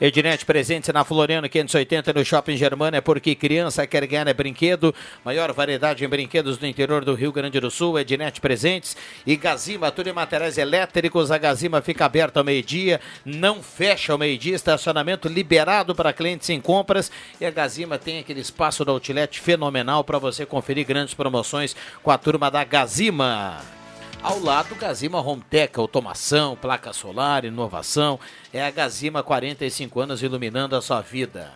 Ednet 0.00 0.46
presente 0.46 0.92
na 0.92 1.02
Floriano 1.02 1.48
580 1.48 2.12
no 2.12 2.24
Shopping 2.24 2.56
Germano 2.56 2.96
é 2.96 3.00
porque 3.00 3.34
criança 3.34 3.84
quer 3.84 4.06
ganhar 4.06 4.28
é 4.28 4.32
brinquedo. 4.32 4.94
Maior 5.24 5.52
variedade 5.52 6.04
em 6.04 6.08
brinquedos 6.08 6.56
do 6.56 6.68
interior 6.68 7.04
do 7.04 7.14
Rio 7.14 7.32
Grande 7.32 7.58
do 7.58 7.68
Sul. 7.68 7.98
Ednet 7.98 8.40
presentes 8.40 8.96
e 9.26 9.34
Gazima, 9.34 9.90
tudo 9.90 10.08
em 10.08 10.12
materiais 10.12 10.56
elétricos. 10.56 11.32
A 11.32 11.38
Gazima 11.38 11.82
fica 11.82 12.04
aberta 12.04 12.38
ao 12.38 12.44
meio-dia, 12.44 13.00
não 13.24 13.60
fecha 13.60 14.12
ao 14.12 14.18
meio-dia. 14.18 14.54
Estacionamento 14.54 15.26
liberado 15.26 15.96
para 15.96 16.12
clientes 16.12 16.48
em 16.48 16.60
compras. 16.60 17.10
E 17.40 17.44
a 17.44 17.50
Gazima 17.50 17.98
tem 17.98 18.20
aquele 18.20 18.40
espaço 18.40 18.84
da 18.84 18.92
outlet 18.92 19.40
fenomenal 19.40 20.04
para 20.04 20.18
você 20.18 20.46
conferir 20.46 20.86
grandes 20.86 21.14
promoções 21.14 21.74
com 22.04 22.12
a 22.12 22.18
turma 22.18 22.48
da 22.52 22.62
Gazima. 22.62 23.77
Ao 24.20 24.40
lado, 24.40 24.74
Gazima 24.74 25.20
Hometech, 25.20 25.78
automação, 25.78 26.56
placa 26.56 26.92
solar, 26.92 27.44
inovação. 27.44 28.18
É 28.52 28.64
a 28.64 28.70
Gazima 28.70 29.22
45 29.22 30.00
anos 30.00 30.20
iluminando 30.22 30.74
a 30.74 30.82
sua 30.82 31.00
vida. 31.00 31.52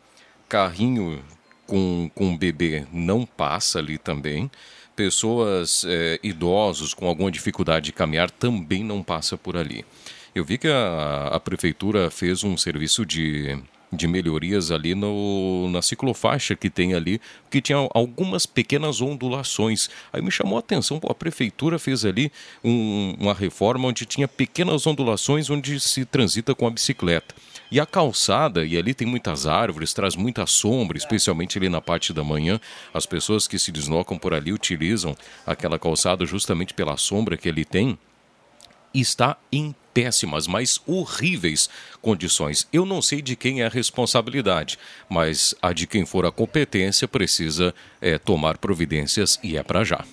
carrinho 0.50 1.24
com, 1.68 2.10
com 2.14 2.38
bebê 2.38 2.86
não 2.92 3.26
passa 3.26 3.80
ali 3.80 3.98
também. 3.98 4.50
Pessoas 4.96 5.86
é, 5.88 6.20
idosos 6.24 6.94
com 6.94 7.08
alguma 7.08 7.30
dificuldade 7.30 7.88
de 7.88 7.92
caminhar 7.92 8.32
também 8.32 8.84
não 8.84 9.04
passa 9.04 9.38
por 9.38 9.58
ali. 9.58 9.86
Eu 10.34 10.44
vi 10.44 10.58
que 10.58 10.68
a, 10.68 11.30
a 11.32 11.40
prefeitura 11.40 12.10
fez 12.10 12.44
um 12.44 12.58
serviço 12.58 13.06
de, 13.06 13.58
de 13.92 14.08
melhorias 14.08 14.72
ali 14.72 14.94
no, 14.94 15.70
na 15.70 15.82
ciclofaixa 15.82 16.56
que 16.56 16.70
tem 16.70 16.94
ali, 16.94 17.22
que 17.50 17.62
tinha 17.62 17.78
algumas 17.94 18.46
pequenas 18.46 19.02
ondulações. 19.02 19.90
Aí 20.12 20.22
me 20.22 20.32
chamou 20.32 20.58
a 20.58 20.60
atenção, 20.60 21.00
pô, 21.00 21.12
a 21.12 21.16
prefeitura 21.16 21.80
fez 21.80 22.06
ali 22.06 22.32
um, 22.64 23.16
uma 23.20 23.34
reforma 23.34 23.88
onde 23.88 24.06
tinha 24.06 24.28
pequenas 24.28 24.86
ondulações 24.86 25.50
onde 25.50 25.80
se 25.80 26.06
transita 26.06 26.54
com 26.54 26.68
a 26.68 26.72
bicicleta. 26.72 27.34
E 27.72 27.80
a 27.80 27.86
calçada, 27.86 28.66
e 28.66 28.78
ali 28.78 28.94
tem 28.94 29.08
muitas 29.08 29.48
árvores, 29.48 29.94
traz 29.94 30.16
muita 30.16 30.46
sombra, 30.46 30.98
especialmente 30.98 31.58
ali 31.58 31.70
na 31.70 31.82
parte 31.82 32.14
da 32.14 32.24
manhã. 32.24 32.60
As 32.94 33.06
pessoas 33.06 33.48
que 33.48 33.58
se 33.58 33.72
deslocam 33.72 34.18
por 34.18 34.34
ali 34.34 34.52
utilizam 34.52 35.16
aquela 35.46 35.80
calçada 35.80 36.26
justamente 36.26 36.74
pela 36.74 36.98
sombra 36.98 37.38
que 37.38 37.50
ele 37.50 37.66
tem. 37.66 37.98
Está 38.94 39.38
em 39.52 39.76
péssimas, 39.94 40.46
mas 40.46 40.80
horríveis 40.86 41.70
condições. 42.02 42.68
Eu 42.72 42.86
não 42.86 43.02
sei 43.02 43.22
de 43.22 43.36
quem 43.36 43.62
é 43.62 43.66
a 43.66 43.70
responsabilidade, 43.70 44.78
mas 45.10 45.56
a 45.62 45.74
de 45.74 45.88
quem 45.88 46.06
for 46.06 46.26
a 46.26 46.32
competência 46.32 47.08
precisa 47.08 47.74
é, 48.02 48.18
tomar 48.18 48.58
providências 48.58 49.40
e 49.42 49.58
é 49.58 49.64
para 49.64 49.84
já. 49.84 50.04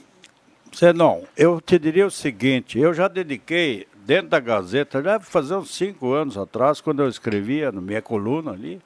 Senão, 0.72 1.24
eu 1.36 1.60
te 1.60 1.78
diria 1.78 2.06
o 2.06 2.10
seguinte: 2.10 2.78
eu 2.78 2.94
já 2.94 3.08
dediquei 3.08 3.86
dentro 4.04 4.28
da 4.28 4.40
Gazeta, 4.40 5.02
deve 5.02 5.24
fazer 5.24 5.54
uns 5.54 5.74
cinco 5.74 6.12
anos 6.12 6.36
atrás, 6.36 6.80
quando 6.80 7.02
eu 7.02 7.08
escrevia 7.08 7.70
na 7.72 7.80
minha 7.80 8.02
coluna 8.02 8.52
ali, 8.52 8.80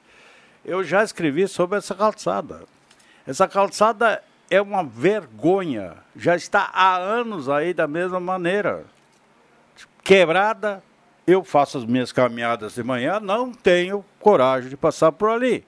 eu 0.63 0.83
já 0.83 1.03
escrevi 1.03 1.47
sobre 1.47 1.77
essa 1.77 1.95
calçada. 1.95 2.61
Essa 3.25 3.47
calçada 3.47 4.23
é 4.49 4.61
uma 4.61 4.83
vergonha. 4.83 5.95
Já 6.15 6.35
está 6.35 6.69
há 6.73 6.97
anos 6.97 7.49
aí 7.49 7.73
da 7.73 7.87
mesma 7.87 8.19
maneira. 8.19 8.85
Quebrada, 10.03 10.83
eu 11.25 11.43
faço 11.43 11.77
as 11.77 11.85
minhas 11.85 12.11
caminhadas 12.11 12.75
de 12.75 12.83
manhã, 12.83 13.19
não 13.19 13.51
tenho 13.51 14.05
coragem 14.19 14.69
de 14.69 14.77
passar 14.77 15.11
por 15.11 15.29
ali. 15.29 15.65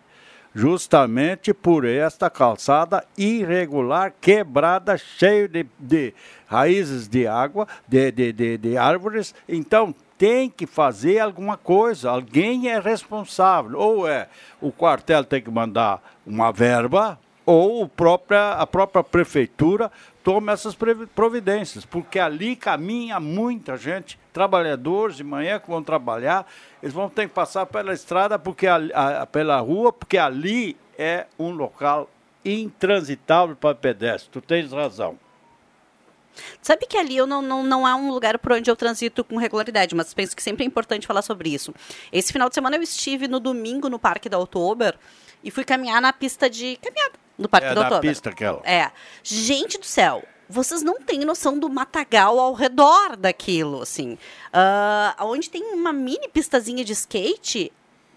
Justamente 0.53 1.53
por 1.53 1.85
esta 1.85 2.29
calçada 2.29 3.05
irregular, 3.17 4.13
quebrada, 4.19 4.97
cheio 4.97 5.47
de, 5.47 5.65
de 5.77 6.13
raízes 6.47 7.07
de 7.07 7.27
água, 7.27 7.67
de, 7.87 8.11
de, 8.11 8.33
de, 8.33 8.57
de 8.57 8.77
árvores. 8.77 9.35
Então, 9.47 9.93
tem 10.17 10.49
que 10.49 10.67
fazer 10.67 11.19
alguma 11.19 11.55
coisa, 11.55 12.11
alguém 12.11 12.67
é 12.67 12.77
responsável. 12.77 13.79
Ou 13.79 14.07
é 14.07 14.27
o 14.59 14.71
quartel 14.71 15.23
tem 15.23 15.41
que 15.41 15.49
mandar 15.49 16.01
uma 16.27 16.51
verba, 16.51 17.17
ou 17.45 17.87
própria, 17.87 18.51
a 18.51 18.67
própria 18.67 19.03
prefeitura 19.03 19.89
toma 20.23 20.51
essas 20.51 20.75
providências, 21.15 21.85
porque 21.85 22.19
ali 22.19 22.55
caminha 22.55 23.19
muita 23.19 23.77
gente, 23.77 24.18
trabalhadores 24.31 25.15
de 25.15 25.23
manhã 25.23 25.59
que 25.59 25.69
vão 25.69 25.83
trabalhar, 25.83 26.45
eles 26.81 26.93
vão 26.93 27.09
ter 27.09 27.27
que 27.27 27.33
passar 27.33 27.65
pela 27.65 27.93
estrada, 27.93 28.37
porque 28.37 28.67
a, 28.67 28.77
a, 29.21 29.25
pela 29.25 29.59
rua, 29.59 29.91
porque 29.91 30.17
ali 30.17 30.77
é 30.97 31.25
um 31.37 31.51
local 31.51 32.09
intransitável 32.43 33.55
para 33.55 33.75
pedestre. 33.75 34.29
Tu 34.31 34.41
tens 34.41 34.71
razão. 34.71 35.17
Sabe 36.61 36.85
que 36.85 36.97
ali 36.97 37.17
eu 37.17 37.27
não, 37.27 37.41
não, 37.41 37.63
não 37.63 37.87
é 37.87 37.93
um 37.95 38.11
lugar 38.11 38.37
por 38.37 38.53
onde 38.53 38.69
eu 38.69 38.75
transito 38.75 39.23
com 39.23 39.37
regularidade, 39.37 39.95
mas 39.95 40.13
penso 40.13 40.35
que 40.35 40.43
sempre 40.43 40.63
é 40.63 40.67
importante 40.67 41.07
falar 41.07 41.21
sobre 41.21 41.53
isso. 41.53 41.73
Esse 42.11 42.31
final 42.31 42.47
de 42.47 42.55
semana 42.55 42.75
eu 42.75 42.81
estive 42.81 43.27
no 43.27 43.39
domingo 43.39 43.89
no 43.89 43.99
Parque 43.99 44.29
da 44.29 44.39
Oktober 44.39 44.97
e 45.43 45.51
fui 45.51 45.63
caminhar 45.63 46.01
na 46.01 46.13
pista 46.13 46.49
de 46.49 46.77
caminhada 46.77 47.13
no 47.37 47.49
Parque 47.49 47.67
é, 47.67 47.75
da 47.75 47.81
Oktober. 47.81 48.09
pista 48.09 48.29
aquela. 48.29 48.61
É. 48.63 48.91
Gente 49.23 49.77
do 49.77 49.85
céu, 49.85 50.23
vocês 50.49 50.81
não 50.81 50.99
têm 50.99 51.19
noção 51.19 51.59
do 51.59 51.69
matagal 51.69 52.39
ao 52.39 52.53
redor 52.53 53.15
daquilo, 53.15 53.83
assim. 53.83 54.13
Uh, 54.13 55.25
onde 55.25 55.49
tem 55.49 55.63
uma 55.73 55.93
mini 55.93 56.27
pistazinha 56.27 56.83
de 56.83 56.93
skate, 56.93 57.71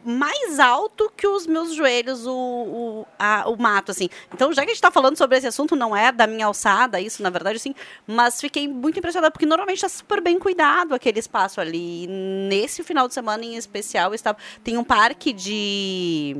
mais 0.04 0.58
alto 0.58 1.12
que 1.16 1.26
os 1.26 1.46
meus 1.46 1.74
joelhos, 1.74 2.26
o, 2.26 2.32
o, 2.32 3.06
a, 3.18 3.48
o 3.48 3.56
mato, 3.60 3.90
assim. 3.90 4.08
Então, 4.32 4.52
já 4.52 4.62
que 4.62 4.68
a 4.68 4.72
gente 4.72 4.76
está 4.76 4.90
falando 4.90 5.16
sobre 5.16 5.36
esse 5.36 5.46
assunto, 5.46 5.76
não 5.76 5.94
é 5.94 6.10
da 6.10 6.26
minha 6.26 6.46
alçada, 6.46 7.00
isso, 7.00 7.22
na 7.22 7.30
verdade, 7.30 7.58
sim, 7.58 7.74
mas 8.06 8.40
fiquei 8.40 8.66
muito 8.66 8.98
impressionada, 8.98 9.30
porque 9.30 9.46
normalmente 9.46 9.76
está 9.76 9.88
super 9.88 10.20
bem 10.20 10.38
cuidado 10.38 10.94
aquele 10.94 11.18
espaço 11.18 11.60
ali. 11.60 12.06
Nesse 12.48 12.82
final 12.82 13.06
de 13.06 13.14
semana 13.14 13.44
em 13.44 13.56
especial, 13.56 14.14
estava, 14.14 14.38
tem 14.64 14.76
um 14.76 14.84
parque 14.84 15.32
de. 15.32 16.34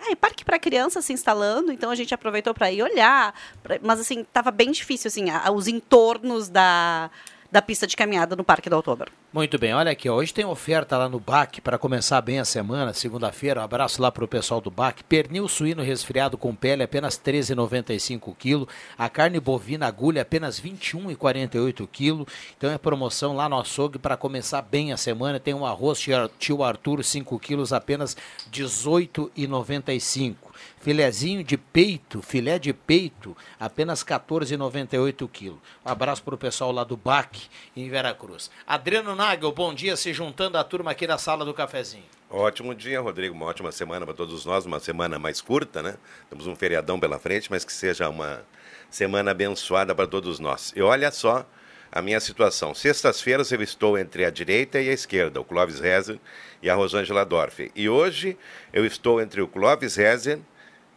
Ah, 0.00 0.12
é 0.12 0.14
parque 0.14 0.44
para 0.44 0.58
criança 0.58 1.02
se 1.02 1.12
instalando, 1.12 1.72
então 1.72 1.90
a 1.90 1.94
gente 1.94 2.14
aproveitou 2.14 2.54
para 2.54 2.70
ir 2.70 2.82
olhar, 2.82 3.34
pra, 3.62 3.80
mas 3.82 3.98
assim, 3.98 4.20
estava 4.20 4.50
bem 4.50 4.70
difícil, 4.70 5.08
assim, 5.08 5.28
a, 5.28 5.50
os 5.50 5.66
entornos 5.66 6.48
da, 6.48 7.10
da 7.50 7.62
pista 7.62 7.86
de 7.86 7.96
caminhada 7.96 8.36
no 8.36 8.44
Parque 8.44 8.68
do 8.68 8.76
Outubro. 8.76 9.10
Muito 9.32 9.58
bem, 9.58 9.74
olha 9.74 9.90
aqui, 9.90 10.08
ó, 10.08 10.14
hoje 10.14 10.32
tem 10.34 10.44
oferta 10.44 10.96
lá 10.96 11.08
no 11.08 11.18
BAC 11.20 11.60
para 11.60 11.78
começar 11.78 12.20
bem 12.20 12.38
a 12.38 12.44
semana, 12.44 12.92
segunda-feira. 12.92 13.60
Um 13.60 13.64
abraço 13.64 14.00
lá 14.00 14.10
para 14.10 14.24
o 14.24 14.28
pessoal 14.28 14.60
do 14.60 14.70
BAC. 14.70 15.02
Pernil 15.04 15.48
suíno 15.48 15.82
resfriado 15.82 16.36
com 16.36 16.54
pele 16.54 16.82
apenas 16.82 17.20
R$ 17.22 17.32
13,95 17.32 18.34
kg. 18.36 18.66
A 18.96 19.08
carne 19.08 19.40
bovina 19.40 19.86
agulha 19.86 20.22
apenas 20.22 20.58
R$ 20.58 20.70
21,48 20.70 21.86
kg. 21.86 22.26
Então 22.56 22.70
é 22.70 22.78
promoção 22.78 23.34
lá 23.34 23.48
no 23.48 23.58
açougue 23.58 23.98
para 23.98 24.16
começar 24.16 24.62
bem 24.62 24.92
a 24.92 24.96
semana. 24.96 25.40
Tem 25.40 25.54
um 25.54 25.66
arroz 25.66 25.98
tio 26.38 26.62
Arthur 26.62 27.04
5 27.04 27.38
quilos 27.38 27.72
apenas 27.72 28.14
R$ 28.14 28.62
18,95. 28.64 30.47
Filezinho 30.80 31.42
de 31.42 31.56
peito, 31.56 32.22
filé 32.22 32.58
de 32.58 32.72
peito, 32.72 33.36
apenas 33.58 34.04
14,98 34.04 35.28
quilos. 35.28 35.58
Um 35.84 35.90
abraço 35.90 36.22
para 36.22 36.34
o 36.34 36.38
pessoal 36.38 36.70
lá 36.70 36.84
do 36.84 36.96
BAC, 36.96 37.48
em 37.76 37.88
Veracruz. 37.90 38.50
Adriano 38.66 39.14
Nagel, 39.14 39.50
bom 39.52 39.74
dia, 39.74 39.96
se 39.96 40.12
juntando 40.12 40.56
à 40.56 40.64
turma 40.64 40.92
aqui 40.92 41.06
da 41.06 41.18
sala 41.18 41.44
do 41.44 41.52
cafezinho. 41.52 42.04
Ótimo 42.30 42.74
dia, 42.74 43.00
Rodrigo. 43.00 43.34
Uma 43.34 43.46
ótima 43.46 43.72
semana 43.72 44.04
para 44.04 44.14
todos 44.14 44.44
nós, 44.44 44.66
uma 44.66 44.78
semana 44.78 45.18
mais 45.18 45.40
curta, 45.40 45.82
né? 45.82 45.96
Temos 46.28 46.46
um 46.46 46.54
feriadão 46.54 47.00
pela 47.00 47.18
frente, 47.18 47.50
mas 47.50 47.64
que 47.64 47.72
seja 47.72 48.08
uma 48.08 48.44
semana 48.90 49.30
abençoada 49.30 49.94
para 49.94 50.06
todos 50.06 50.38
nós. 50.38 50.72
E 50.76 50.82
olha 50.82 51.10
só 51.10 51.44
a 51.90 52.02
minha 52.02 52.20
situação. 52.20 52.74
Sextas-feiras 52.74 53.50
eu 53.50 53.62
estou 53.62 53.98
entre 53.98 54.24
a 54.24 54.30
direita 54.30 54.80
e 54.80 54.88
a 54.90 54.92
esquerda, 54.92 55.40
o 55.40 55.44
Clóvis 55.44 55.80
Rezer 55.80 56.20
e 56.62 56.68
a 56.68 56.74
Rosângela 56.74 57.24
Dorf. 57.24 57.70
E 57.74 57.88
hoje 57.88 58.36
eu 58.72 58.84
estou 58.84 59.20
entre 59.20 59.40
o 59.40 59.48
Clóvis 59.48 59.96
Rezer 59.96 60.38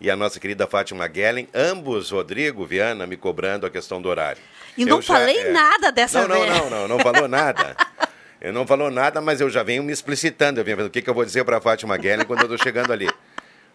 e 0.02 0.10
a 0.10 0.16
nossa 0.16 0.40
querida 0.40 0.66
Fátima 0.66 1.10
Gellen, 1.14 1.48
ambos, 1.54 2.10
Rodrigo, 2.10 2.66
Viana, 2.66 3.06
me 3.06 3.16
cobrando 3.16 3.68
a 3.68 3.70
questão 3.70 4.02
do 4.02 4.10
horário. 4.10 4.42
E 4.76 4.84
não 4.84 5.00
já, 5.00 5.14
falei 5.14 5.38
é... 5.38 5.52
nada 5.52 5.92
dessa 5.92 6.28
não, 6.28 6.42
vez. 6.42 6.50
Não, 6.50 6.70
não, 6.70 6.70
não, 6.70 6.88
não 6.88 7.00
falou 7.00 7.28
nada. 7.28 7.78
Eu 8.42 8.52
não 8.52 8.66
falou 8.66 8.90
nada, 8.90 9.22
mas 9.22 9.40
eu 9.40 9.52
já 9.52 9.62
venho 9.62 9.84
me 9.84 9.94
explicitando. 9.94 10.60
Eu 10.60 10.64
venho 10.64 10.76
vendo 10.76 10.88
o 10.88 10.90
que, 10.90 11.00
que 11.00 11.08
eu 11.08 11.14
vou 11.14 11.24
dizer 11.24 11.46
para 11.46 11.58
a 11.58 11.62
Fátima 11.62 11.96
Gellen 12.02 12.26
quando 12.26 12.40
eu 12.40 12.46
estou 12.46 12.58
chegando 12.58 12.92
ali. 12.92 13.08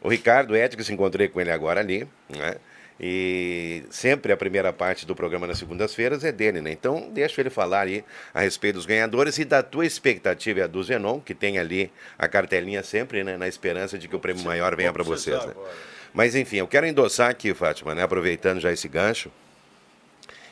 O 0.02 0.08
Ricardo 0.08 0.56
Ético, 0.56 0.82
se 0.82 0.92
encontrei 0.92 1.28
com 1.28 1.40
ele 1.40 1.52
agora 1.52 1.78
ali, 1.78 2.04
né? 2.28 2.56
E 2.98 3.84
sempre 3.90 4.32
a 4.32 4.36
primeira 4.36 4.72
parte 4.72 5.06
do 5.06 5.14
programa 5.14 5.46
nas 5.46 5.58
segundas-feiras 5.58 6.24
é 6.24 6.32
dele, 6.32 6.60
né? 6.60 6.72
Então, 6.72 7.08
deixa 7.12 7.40
ele 7.40 7.48
falar 7.48 7.82
aí 7.82 8.04
a 8.34 8.40
respeito 8.40 8.74
dos 8.74 8.86
ganhadores 8.86 9.38
e 9.38 9.44
da 9.44 9.62
tua 9.62 9.86
expectativa 9.86 10.64
a 10.64 10.66
do 10.66 10.82
Zenon, 10.82 11.20
que 11.20 11.32
tem 11.32 11.60
ali 11.60 11.92
a 12.18 12.26
cartelinha 12.26 12.82
sempre, 12.82 13.22
né? 13.22 13.36
Na 13.36 13.46
esperança 13.46 13.96
de 13.96 14.08
que 14.08 14.16
o 14.16 14.18
prêmio 14.18 14.42
maior 14.42 14.74
venha 14.74 14.92
para 14.92 15.04
vocês, 15.04 15.44
né? 15.46 15.54
Mas 16.16 16.35
enfim, 16.35 16.57
eu 16.57 16.66
quero 16.66 16.87
endossar 16.87 17.29
aqui, 17.29 17.52
Fátima, 17.52 17.94
né, 17.94 18.02
aproveitando 18.02 18.59
já 18.59 18.72
esse 18.72 18.88
gancho. 18.88 19.31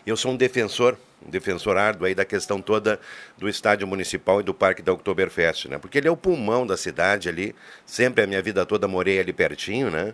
Eu 0.07 0.15
sou 0.15 0.33
um 0.33 0.37
defensor, 0.37 0.99
um 1.27 1.31
defensor 1.31 1.79
árduo 1.79 2.07
aí 2.07 2.15
da 2.15 2.23
questão 2.23 2.61
toda 2.61 3.01
do 3.39 3.49
estádio 3.49 3.87
municipal 3.87 4.41
e 4.41 4.43
do 4.43 4.53
Parque 4.53 4.83
da 4.83 4.93
Oktoberfest, 4.93 5.69
né? 5.69 5.79
Porque 5.79 5.97
ele 5.97 6.07
é 6.07 6.11
o 6.11 6.17
pulmão 6.19 6.67
da 6.67 6.77
cidade 6.77 7.31
ali. 7.31 7.57
Sempre 7.87 8.23
a 8.23 8.27
minha 8.27 8.43
vida 8.43 8.67
toda 8.67 8.87
morei 8.87 9.19
ali 9.19 9.33
pertinho, 9.33 9.91
né? 9.91 10.13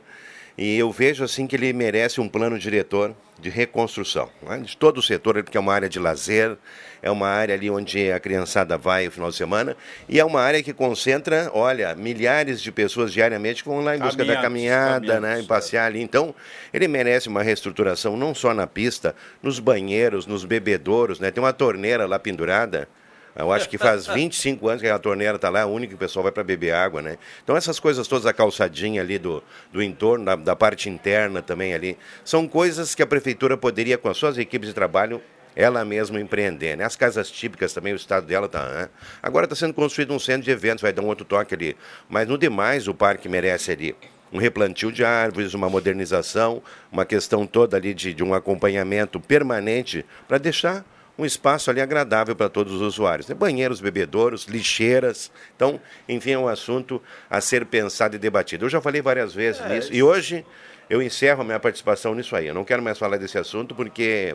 E 0.56 0.78
eu 0.78 0.92
vejo 0.92 1.24
assim 1.24 1.48
que 1.48 1.56
ele 1.56 1.72
merece 1.72 2.20
um 2.20 2.28
plano 2.28 2.56
diretor 2.56 3.12
de 3.40 3.48
reconstrução 3.48 4.30
né? 4.42 4.58
de 4.58 4.76
todo 4.76 4.98
o 4.98 5.02
setor, 5.02 5.42
porque 5.42 5.56
é 5.56 5.60
uma 5.60 5.74
área 5.74 5.88
de 5.88 5.98
lazer, 5.98 6.56
é 7.02 7.10
uma 7.10 7.28
área 7.28 7.54
ali 7.54 7.70
onde 7.70 8.10
a 8.10 8.20
criançada 8.20 8.76
vai 8.76 9.06
no 9.06 9.10
final 9.10 9.30
de 9.30 9.36
semana 9.36 9.76
e 10.08 10.18
é 10.20 10.24
uma 10.24 10.40
área 10.40 10.62
que 10.62 10.72
concentra, 10.72 11.50
olha, 11.52 11.94
milhares 11.94 12.60
de 12.60 12.70
pessoas 12.70 13.12
diariamente 13.12 13.62
que 13.62 13.68
vão 13.68 13.80
lá 13.80 13.96
em 13.96 14.00
busca 14.00 14.24
da 14.24 14.40
caminhada, 14.40 15.20
né, 15.20 15.40
em 15.40 15.44
passear 15.44 15.86
ali. 15.86 16.00
Então, 16.00 16.34
ele 16.72 16.88
merece 16.88 17.28
uma 17.28 17.42
reestruturação 17.42 18.16
não 18.16 18.34
só 18.34 18.52
na 18.54 18.66
pista, 18.66 19.14
nos 19.42 19.58
banheiros, 19.58 20.26
nos 20.26 20.44
bebedouros, 20.44 21.20
né? 21.20 21.30
Tem 21.30 21.42
uma 21.42 21.52
torneira 21.52 22.06
lá 22.06 22.18
pendurada 22.18 22.88
eu 23.36 23.52
acho 23.52 23.68
que 23.68 23.78
faz 23.78 24.06
25 24.08 24.68
anos 24.68 24.82
que 24.82 24.88
a 24.88 24.98
torneira 24.98 25.36
está 25.36 25.48
lá, 25.48 25.60
é 25.60 25.62
a 25.62 25.66
única 25.66 25.90
que 25.90 25.94
o 25.94 25.98
pessoal 25.98 26.22
vai 26.22 26.32
para 26.32 26.42
beber 26.42 26.72
água, 26.72 27.00
né? 27.00 27.18
Então 27.42 27.56
essas 27.56 27.78
coisas 27.78 28.06
todas, 28.06 28.26
a 28.26 28.32
calçadinha 28.32 29.00
ali 29.00 29.18
do, 29.18 29.42
do 29.72 29.82
entorno, 29.82 30.24
da, 30.24 30.36
da 30.36 30.56
parte 30.56 30.88
interna 30.88 31.42
também 31.42 31.74
ali, 31.74 31.96
são 32.24 32.46
coisas 32.48 32.94
que 32.94 33.02
a 33.02 33.06
prefeitura 33.06 33.56
poderia, 33.56 33.96
com 33.98 34.08
as 34.08 34.16
suas 34.16 34.36
equipes 34.38 34.68
de 34.68 34.74
trabalho, 34.74 35.22
ela 35.54 35.84
mesma 35.84 36.20
empreender. 36.20 36.76
Né? 36.76 36.84
As 36.84 36.96
casas 36.96 37.30
típicas 37.30 37.72
também, 37.72 37.92
o 37.92 37.96
estado 37.96 38.26
dela 38.26 38.46
está. 38.46 38.66
Né? 38.68 38.88
Agora 39.22 39.44
está 39.44 39.56
sendo 39.56 39.74
construído 39.74 40.14
um 40.14 40.18
centro 40.18 40.42
de 40.42 40.50
eventos, 40.50 40.82
vai 40.82 40.92
dar 40.92 41.02
um 41.02 41.06
outro 41.06 41.24
toque 41.24 41.54
ali. 41.54 41.76
Mas 42.08 42.28
no 42.28 42.38
demais, 42.38 42.88
o 42.88 42.94
parque 42.94 43.28
merece 43.28 43.72
ali 43.72 43.96
um 44.32 44.38
replantio 44.38 44.92
de 44.92 45.04
árvores, 45.04 45.54
uma 45.54 45.68
modernização, 45.68 46.62
uma 46.90 47.04
questão 47.04 47.46
toda 47.46 47.76
ali 47.76 47.92
de, 47.92 48.14
de 48.14 48.22
um 48.22 48.32
acompanhamento 48.32 49.18
permanente 49.18 50.04
para 50.28 50.38
deixar 50.38 50.84
um 51.18 51.24
espaço 51.26 51.70
ali 51.70 51.80
agradável 51.80 52.34
para 52.34 52.48
todos 52.48 52.72
os 52.74 52.80
usuários. 52.80 53.28
Né? 53.28 53.34
Banheiros, 53.34 53.80
bebedouros, 53.80 54.44
lixeiras. 54.44 55.30
Então, 55.54 55.80
enfim, 56.08 56.32
é 56.32 56.38
um 56.38 56.48
assunto 56.48 57.02
a 57.28 57.40
ser 57.40 57.66
pensado 57.66 58.16
e 58.16 58.18
debatido. 58.18 58.64
Eu 58.64 58.70
já 58.70 58.80
falei 58.80 59.02
várias 59.02 59.34
vezes 59.34 59.60
é, 59.60 59.68
nisso. 59.68 59.92
E 59.92 60.02
hoje 60.02 60.46
eu 60.88 61.02
encerro 61.02 61.42
a 61.42 61.44
minha 61.44 61.60
participação 61.60 62.14
nisso 62.14 62.34
aí. 62.34 62.46
Eu 62.46 62.54
não 62.54 62.64
quero 62.64 62.82
mais 62.82 62.98
falar 62.98 63.18
desse 63.18 63.36
assunto 63.36 63.74
porque 63.74 64.34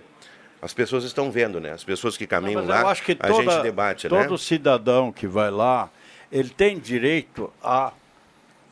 as 0.65 0.73
pessoas 0.73 1.03
estão 1.03 1.31
vendo, 1.31 1.61
né? 1.61 1.71
As 1.71 1.83
pessoas 1.83 2.17
que 2.17 2.25
caminham 2.25 2.61
não, 2.61 2.67
lá, 2.67 2.95
que 2.95 3.17
a 3.19 3.31
gente 3.31 3.61
debate, 3.61 4.09
todo 4.09 4.19
né? 4.19 4.27
Todo 4.27 4.37
cidadão 4.37 5.11
que 5.11 5.27
vai 5.27 5.51
lá, 5.51 5.89
ele 6.31 6.49
tem 6.49 6.79
direito 6.79 7.53
a 7.63 7.93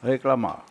reclamar. 0.04 0.64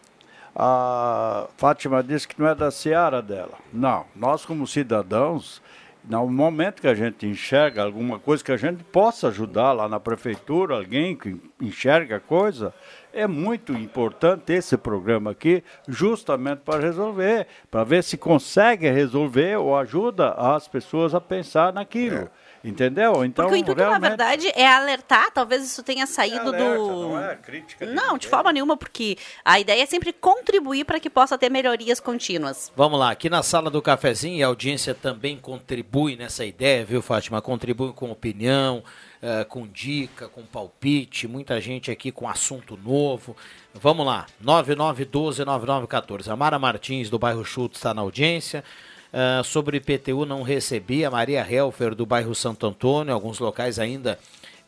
A 0.54 1.46
Fátima 1.56 2.02
disse 2.02 2.26
que 2.26 2.38
não 2.40 2.48
é 2.48 2.54
da 2.54 2.70
seara 2.72 3.22
dela. 3.22 3.56
Não, 3.72 4.04
nós 4.16 4.44
como 4.44 4.66
cidadãos 4.66 5.62
no 6.04 6.28
momento 6.28 6.80
que 6.80 6.88
a 6.88 6.94
gente 6.94 7.24
enxerga 7.26 7.84
alguma 7.84 8.18
coisa 8.18 8.42
que 8.42 8.50
a 8.50 8.56
gente 8.56 8.82
possa 8.82 9.28
ajudar 9.28 9.72
lá 9.72 9.88
na 9.88 10.00
prefeitura, 10.00 10.74
alguém 10.74 11.16
que 11.16 11.36
enxerga 11.60 12.16
a 12.16 12.20
coisa, 12.20 12.74
é 13.12 13.26
muito 13.26 13.72
importante 13.72 14.52
esse 14.52 14.76
programa 14.76 15.32
aqui, 15.32 15.62
justamente 15.88 16.60
para 16.60 16.80
resolver, 16.80 17.46
para 17.70 17.84
ver 17.84 18.02
se 18.02 18.16
consegue 18.16 18.90
resolver 18.90 19.56
ou 19.56 19.76
ajuda 19.76 20.32
as 20.32 20.66
pessoas 20.66 21.14
a 21.14 21.20
pensar 21.20 21.72
naquilo. 21.72 22.30
É. 22.38 22.52
Entendeu? 22.64 23.24
Então, 23.24 23.46
Porque 23.46 23.56
o 23.56 23.60
intuito, 23.60 23.80
realmente, 23.80 24.02
na 24.02 24.08
verdade, 24.08 24.52
é 24.54 24.66
alertar, 24.68 25.32
talvez 25.32 25.64
isso 25.64 25.82
tenha 25.82 26.06
saído 26.06 26.48
alerta, 26.48 26.78
do. 26.78 27.08
não 27.08 27.20
é 27.20 27.34
crítica 27.34 27.84
de 27.84 27.92
Não, 27.92 28.16
de 28.16 28.28
forma 28.28 28.52
nenhuma, 28.52 28.76
porque 28.76 29.18
a 29.44 29.58
ideia 29.58 29.82
é 29.82 29.86
sempre 29.86 30.12
contribuir 30.12 30.84
para 30.84 31.00
que 31.00 31.10
possa 31.10 31.36
ter 31.36 31.50
melhorias 31.50 31.98
contínuas. 31.98 32.70
Vamos 32.76 33.00
lá, 33.00 33.10
aqui 33.10 33.28
na 33.28 33.42
sala 33.42 33.68
do 33.68 33.82
cafezinho, 33.82 34.36
e 34.38 34.44
a 34.44 34.46
audiência 34.46 34.94
também 34.94 35.36
contribui 35.38 36.14
nessa 36.14 36.44
ideia, 36.44 36.84
viu, 36.84 37.02
Fátima? 37.02 37.42
Contribui 37.42 37.92
com 37.92 38.12
opinião, 38.12 38.84
eh, 39.24 39.44
com 39.44 39.68
dica, 39.68 40.26
com 40.26 40.42
palpite, 40.42 41.28
muita 41.28 41.60
gente 41.60 41.92
aqui 41.92 42.10
com 42.10 42.28
assunto 42.28 42.76
novo. 42.76 43.36
Vamos 43.72 44.04
lá, 44.04 44.26
9912-9914. 44.44 46.26
A 46.26 46.34
Mara 46.34 46.58
Martins, 46.58 47.08
do 47.08 47.20
bairro 47.20 47.44
Chutes, 47.44 47.78
está 47.78 47.94
na 47.94 48.02
audiência. 48.02 48.64
Ah, 49.12 49.42
sobre 49.44 49.76
IPTU 49.76 50.26
não 50.26 50.42
recebi. 50.42 51.04
A 51.04 51.10
Maria 51.10 51.46
Helfer, 51.48 51.94
do 51.94 52.04
bairro 52.04 52.34
Santo 52.34 52.66
Antônio. 52.66 53.14
Alguns 53.14 53.38
locais 53.38 53.78
ainda 53.78 54.18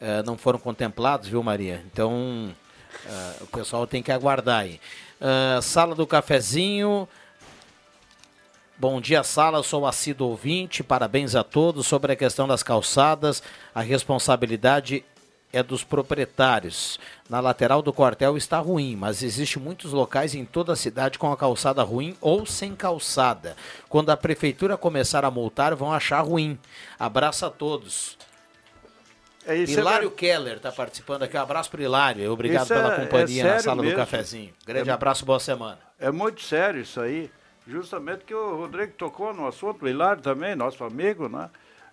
ah, 0.01 0.23
não 0.25 0.39
foram 0.39 0.61
contemplados, 0.61 1.27
viu, 1.27 1.43
Maria? 1.43 1.83
Então, 1.91 2.55
o 3.41 3.47
pessoal 3.49 3.89
tem 3.89 4.05
que 4.05 4.13
aguardar 4.13 4.61
aí. 4.61 4.81
Sala 5.63 5.97
do 5.97 6.07
cafezinho. 6.07 7.09
Bom 8.77 9.01
dia, 9.01 9.23
Sala. 9.23 9.63
Sou 9.63 9.87
assíduo 9.87 10.31
ouvinte. 10.31 10.83
Parabéns 10.83 11.35
a 11.35 11.45
todos. 11.45 11.87
Sobre 11.87 12.13
a 12.13 12.17
questão 12.17 12.49
das 12.49 12.63
calçadas, 12.63 13.41
a 13.75 13.81
responsabilidade 13.83 15.05
é 15.53 15.63
dos 15.63 15.85
proprietários. 15.85 16.99
Na 17.31 17.39
lateral 17.41 17.81
do 17.81 17.93
quartel 17.93 18.37
está 18.37 18.59
ruim, 18.59 18.97
mas 18.97 19.23
existe 19.23 19.59
muitos 19.59 19.93
locais 19.93 20.35
em 20.35 20.45
toda 20.45 20.73
a 20.73 20.77
cidade 20.77 21.19
com 21.19 21.31
a 21.33 21.37
calçada 21.37 21.83
ruim 21.83 22.17
ou 22.21 22.45
sem 22.45 22.75
calçada. 22.75 23.57
Quando 23.89 24.11
a 24.11 24.17
prefeitura 24.17 24.77
começar 24.77 25.25
a 25.25 25.31
multar, 25.31 25.75
vão 25.75 25.93
achar 25.93 26.21
ruim. 26.23 26.59
Abraço 26.99 27.47
a 27.47 27.51
todos. 27.51 28.19
É 29.47 29.57
isso, 29.57 29.77
é 29.79 29.81
Hilário 29.81 30.09
ver- 30.09 30.17
Keller 30.17 30.57
está 30.57 30.73
participando 30.73 31.23
aqui. 31.25 31.37
Um 31.37 31.41
abraço 31.41 31.71
para 31.71 31.83
Hilário. 31.83 32.33
Obrigado 32.33 32.65
Isso 32.65 32.75
pela 32.75 32.95
é- 32.95 33.01
companhia 33.01 33.43
é 33.43 33.47
na 33.55 33.59
sala 33.61 33.77
do 33.77 33.83
mesmo. 33.83 33.99
cafezinho. 33.99 34.53
Grande 34.67 34.89
É- 34.89 34.93
abraço, 34.93 35.25
boa 35.27 35.39
semana. 35.39 35.79
É 36.01 36.11
muito 36.11 36.41
sério 36.43 36.81
isso 36.81 36.99
aí. 37.01 37.31
Justamente 37.67 38.25
que 38.25 38.35
o 38.35 38.57
Rodrigo 38.57 38.93
tocou 38.97 39.33
no 39.35 39.47
assunto, 39.47 39.85
o 39.85 39.89
Hilário 39.89 40.23
também, 40.23 40.55
nosso 40.55 40.83
amigo, 40.83 41.29
né? 41.29 41.49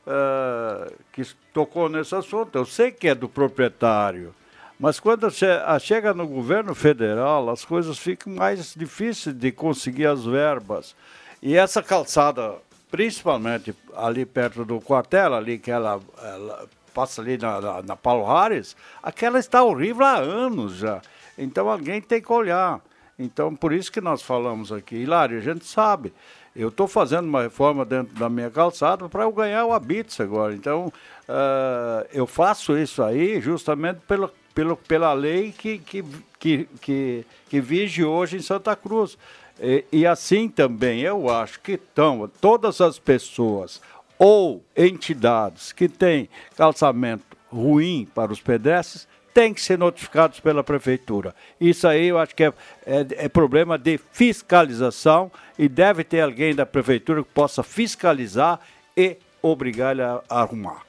Ah, 0.06 0.92
que 1.12 1.24
tocou 1.54 1.88
nesse 1.88 2.16
assunto. 2.16 2.58
Eu 2.58 2.66
sei 2.66 2.92
que 2.92 3.08
é 3.08 3.16
do 3.16 3.30
proprietário, 3.30 4.34
mas 4.80 5.00
quando 5.00 5.30
che 5.30 5.46
a- 5.46 5.78
chega 5.78 6.14
no 6.14 6.28
governo 6.28 6.74
federal, 6.74 7.50
as 7.50 7.64
coisas 7.64 8.00
ficam 8.00 8.34
mais 8.34 8.74
difíceis 8.76 9.36
de 9.36 9.52
conseguir 9.52 10.08
as 10.08 10.26
verbas. 10.26 10.96
E 11.42 11.56
essa 11.56 11.84
calçada, 11.84 12.56
principalmente 12.90 13.76
ali 13.96 14.26
perto 14.26 14.66
do 14.66 14.80
quartel, 14.82 15.36
ali 15.36 15.60
que 15.60 15.70
ela, 15.70 16.00
ela 16.24 16.68
passa 16.94 17.22
ali 17.22 17.38
na, 17.38 17.62
na, 17.62 17.82
na 17.84 17.96
Paulo 17.96 18.26
Harris, 18.26 18.76
aquela 19.04 19.38
está 19.40 19.64
horrível 19.64 20.06
há 20.06 20.18
anos 20.18 20.78
já. 20.78 21.00
Então 21.38 21.70
alguém 21.70 22.02
tem 22.02 22.22
que 22.22 22.32
olhar. 22.32 22.82
Então, 23.20 23.56
por 23.56 23.72
isso 23.72 23.92
que 23.92 24.02
nós 24.02 24.24
falamos 24.24 24.72
aqui. 24.72 24.96
Hilário, 24.96 25.38
a 25.38 25.42
gente 25.42 25.64
sabe. 25.66 26.12
Eu 26.56 26.68
estou 26.68 26.88
fazendo 26.88 27.26
uma 27.26 27.44
reforma 27.44 27.86
dentro 27.86 28.14
da 28.16 28.30
minha 28.30 28.50
calçada 28.50 29.08
para 29.08 29.24
eu 29.24 29.32
ganhar 29.32 29.66
o 29.66 29.74
Habits 29.74 30.20
agora. 30.20 30.54
Então, 30.54 30.92
ah, 31.28 32.06
eu 32.14 32.28
faço 32.28 32.78
isso 32.78 33.02
aí 33.02 33.40
justamente 33.40 34.02
pela, 34.08 34.32
pela, 34.54 34.76
pela 34.76 35.14
lei 35.14 35.54
que, 35.54 35.78
que, 35.78 36.04
que, 36.38 36.70
que, 36.82 37.26
que 37.50 37.62
vige 37.62 38.04
hoje 38.04 38.38
em 38.38 38.42
Santa 38.42 38.76
Cruz. 38.76 39.18
E, 39.60 39.86
e 39.92 40.06
assim 40.06 40.50
também, 40.50 41.02
eu 41.02 41.30
acho 41.30 41.62
que 41.62 41.74
estão 41.74 42.30
todas 42.42 42.82
as 42.82 43.00
pessoas 43.00 43.82
ou 44.20 44.64
entidades 44.76 45.72
que 45.72 45.88
têm 45.88 46.30
calçamento 46.56 47.24
ruim 47.48 48.08
para 48.14 48.32
os 48.32 48.42
pedestres 48.42 49.08
têm 49.34 49.54
que 49.54 49.62
ser 49.62 49.78
notificados 49.78 50.40
pela 50.40 50.64
prefeitura. 50.64 51.34
Isso 51.60 51.88
aí 51.88 52.08
eu 52.08 52.20
acho 52.20 52.36
que 52.36 52.44
é, 52.44 52.54
é, 52.86 53.26
é 53.26 53.30
problema 53.30 53.78
de 53.78 53.98
fiscalização 54.12 55.32
e 55.58 55.68
deve 55.70 56.04
ter 56.04 56.22
alguém 56.22 56.54
da 56.54 56.66
prefeitura 56.66 57.24
que 57.24 57.30
possa 57.30 57.64
fiscalizar 57.64 58.60
e 58.96 59.18
obrigar 59.42 59.92
ele 59.94 60.02
a, 60.02 60.22
a 60.30 60.42
arrumar. 60.42 60.82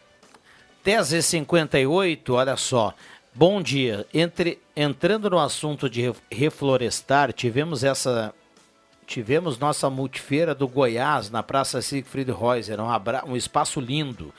10h58, 0.84 2.30
olha 2.30 2.56
só. 2.56 2.94
Bom 3.34 3.62
dia. 3.62 4.06
Entre, 4.12 4.58
entrando 4.76 5.30
no 5.30 5.38
assunto 5.38 5.88
de 5.88 6.02
re- 6.02 6.14
reflorestar, 6.30 7.32
tivemos 7.32 7.82
essa. 7.84 8.34
Tivemos 9.06 9.58
nossa 9.58 9.90
multifeira 9.90 10.54
do 10.54 10.66
Goiás 10.68 11.28
na 11.30 11.42
Praça 11.42 11.82
Siegfried 11.82 12.30
Reuser, 12.30 12.80
um, 12.80 12.88
abra- 12.88 13.24
um 13.26 13.36
espaço 13.36 13.80
lindo, 13.80 14.32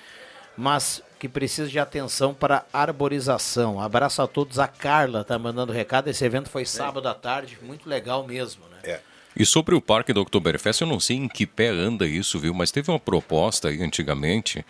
mas 0.57 1.01
que 1.23 1.29
precisa 1.29 1.69
de 1.69 1.79
atenção 1.79 2.33
para 2.33 2.65
arborização. 2.73 3.79
Abraço 3.79 4.21
a 4.21 4.27
todos. 4.27 4.59
A 4.59 4.67
Carla 4.67 5.21
está 5.21 5.39
mandando 5.39 5.71
recado. 5.71 6.09
Esse 6.09 6.25
evento 6.25 6.49
foi 6.49 6.65
sábado 6.65 7.07
à 7.07 7.13
tarde, 7.13 7.57
muito 7.61 7.87
legal 7.87 8.27
mesmo, 8.27 8.63
né? 8.67 8.99
E 9.33 9.45
sobre 9.45 9.73
o 9.73 9.79
Parque 9.79 10.11
da 10.11 10.19
Oktoberfest, 10.19 10.81
eu 10.81 10.87
não 10.87 10.99
sei 10.99 11.15
em 11.15 11.29
que 11.29 11.47
pé 11.47 11.69
anda 11.69 12.05
isso, 12.05 12.37
viu? 12.37 12.53
Mas 12.53 12.71
teve 12.71 12.91
uma 12.91 12.99
proposta 12.99 13.69
aí 13.69 13.81
antigamente 13.81 14.65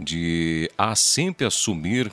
de 0.00 0.70
a 0.78 0.96
sempre 0.96 1.46
assumir 1.46 2.10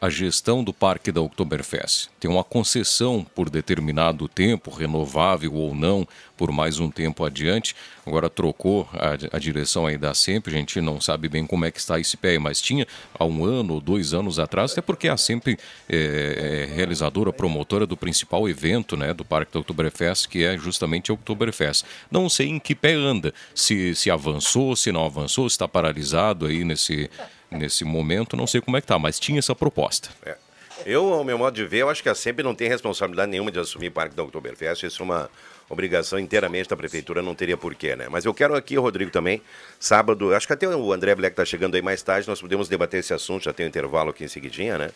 a 0.00 0.08
gestão 0.08 0.62
do 0.62 0.72
Parque 0.72 1.10
da 1.10 1.20
Oktoberfest. 1.20 2.08
Tem 2.20 2.30
uma 2.30 2.44
concessão 2.44 3.26
por 3.34 3.50
determinado 3.50 4.28
tempo, 4.28 4.70
renovável 4.70 5.52
ou 5.54 5.74
não, 5.74 6.06
por 6.36 6.52
mais 6.52 6.78
um 6.78 6.88
tempo 6.88 7.24
adiante. 7.24 7.74
Agora 8.06 8.30
trocou 8.30 8.88
a, 8.92 9.36
a 9.36 9.38
direção 9.40 9.86
aí 9.86 9.98
da 9.98 10.14
SEMP, 10.14 10.46
a 10.46 10.52
gente 10.52 10.80
não 10.80 11.00
sabe 11.00 11.28
bem 11.28 11.44
como 11.44 11.64
é 11.64 11.70
que 11.70 11.80
está 11.80 11.98
esse 11.98 12.16
pé, 12.16 12.38
mas 12.38 12.60
tinha 12.60 12.86
há 13.18 13.24
um 13.24 13.44
ano 13.44 13.74
ou 13.74 13.80
dois 13.80 14.14
anos 14.14 14.38
atrás, 14.38 14.70
até 14.70 14.80
porque 14.80 15.08
a 15.08 15.16
SEMP 15.16 15.48
é, 15.88 16.68
é 16.68 16.74
realizadora, 16.74 17.32
promotora 17.32 17.84
do 17.84 17.96
principal 17.96 18.48
evento 18.48 18.96
né, 18.96 19.12
do 19.12 19.24
Parque 19.24 19.52
da 19.52 19.58
Oktoberfest, 19.58 20.28
que 20.28 20.44
é 20.44 20.56
justamente 20.56 21.10
a 21.10 21.14
Oktoberfest. 21.14 21.84
Não 22.08 22.28
sei 22.28 22.46
em 22.46 22.60
que 22.60 22.74
pé 22.74 22.94
anda, 22.94 23.34
se, 23.52 23.96
se 23.96 24.10
avançou, 24.10 24.76
se 24.76 24.92
não 24.92 25.04
avançou, 25.04 25.48
se 25.48 25.54
está 25.54 25.66
paralisado 25.66 26.46
aí 26.46 26.64
nesse, 26.64 27.10
nesse 27.50 27.84
momento, 27.84 28.36
não 28.36 28.46
sei 28.46 28.60
como 28.60 28.76
é 28.76 28.80
que 28.80 28.84
está, 28.84 28.98
mas 28.98 29.18
tinha 29.18 29.38
essa 29.38 29.54
proposta. 29.54 30.10
É. 30.24 30.36
Eu, 30.86 31.12
ao 31.12 31.24
meu 31.24 31.36
modo 31.36 31.54
de 31.54 31.64
ver, 31.64 31.78
eu 31.78 31.90
acho 31.90 32.02
que 32.02 32.08
a 32.08 32.14
SEMP 32.14 32.40
não 32.40 32.54
tem 32.54 32.68
responsabilidade 32.68 33.30
nenhuma 33.30 33.50
de 33.50 33.58
assumir 33.58 33.88
o 33.88 33.92
Parque 33.92 34.14
da 34.14 34.22
Oktoberfest. 34.22 34.84
Isso 34.84 35.02
é 35.02 35.04
uma 35.04 35.30
obrigação 35.68 36.18
inteiramente 36.18 36.68
da 36.68 36.76
prefeitura, 36.76 37.20
não 37.20 37.34
teria 37.34 37.56
porquê, 37.56 37.94
né? 37.96 38.06
Mas 38.08 38.24
eu 38.24 38.32
quero 38.32 38.54
aqui, 38.54 38.76
Rodrigo, 38.76 39.10
também, 39.10 39.42
sábado, 39.78 40.34
acho 40.34 40.46
que 40.46 40.52
até 40.52 40.68
o 40.68 40.92
André 40.92 41.14
Black 41.14 41.32
está 41.32 41.44
chegando 41.44 41.74
aí 41.74 41.82
mais 41.82 42.00
tarde, 42.02 42.28
nós 42.28 42.40
podemos 42.40 42.68
debater 42.68 43.00
esse 43.00 43.12
assunto, 43.12 43.44
já 43.44 43.52
tem 43.52 43.66
um 43.66 43.68
intervalo 43.68 44.10
aqui 44.10 44.24
em 44.24 44.28
seguidinha, 44.28 44.78
né? 44.78 44.90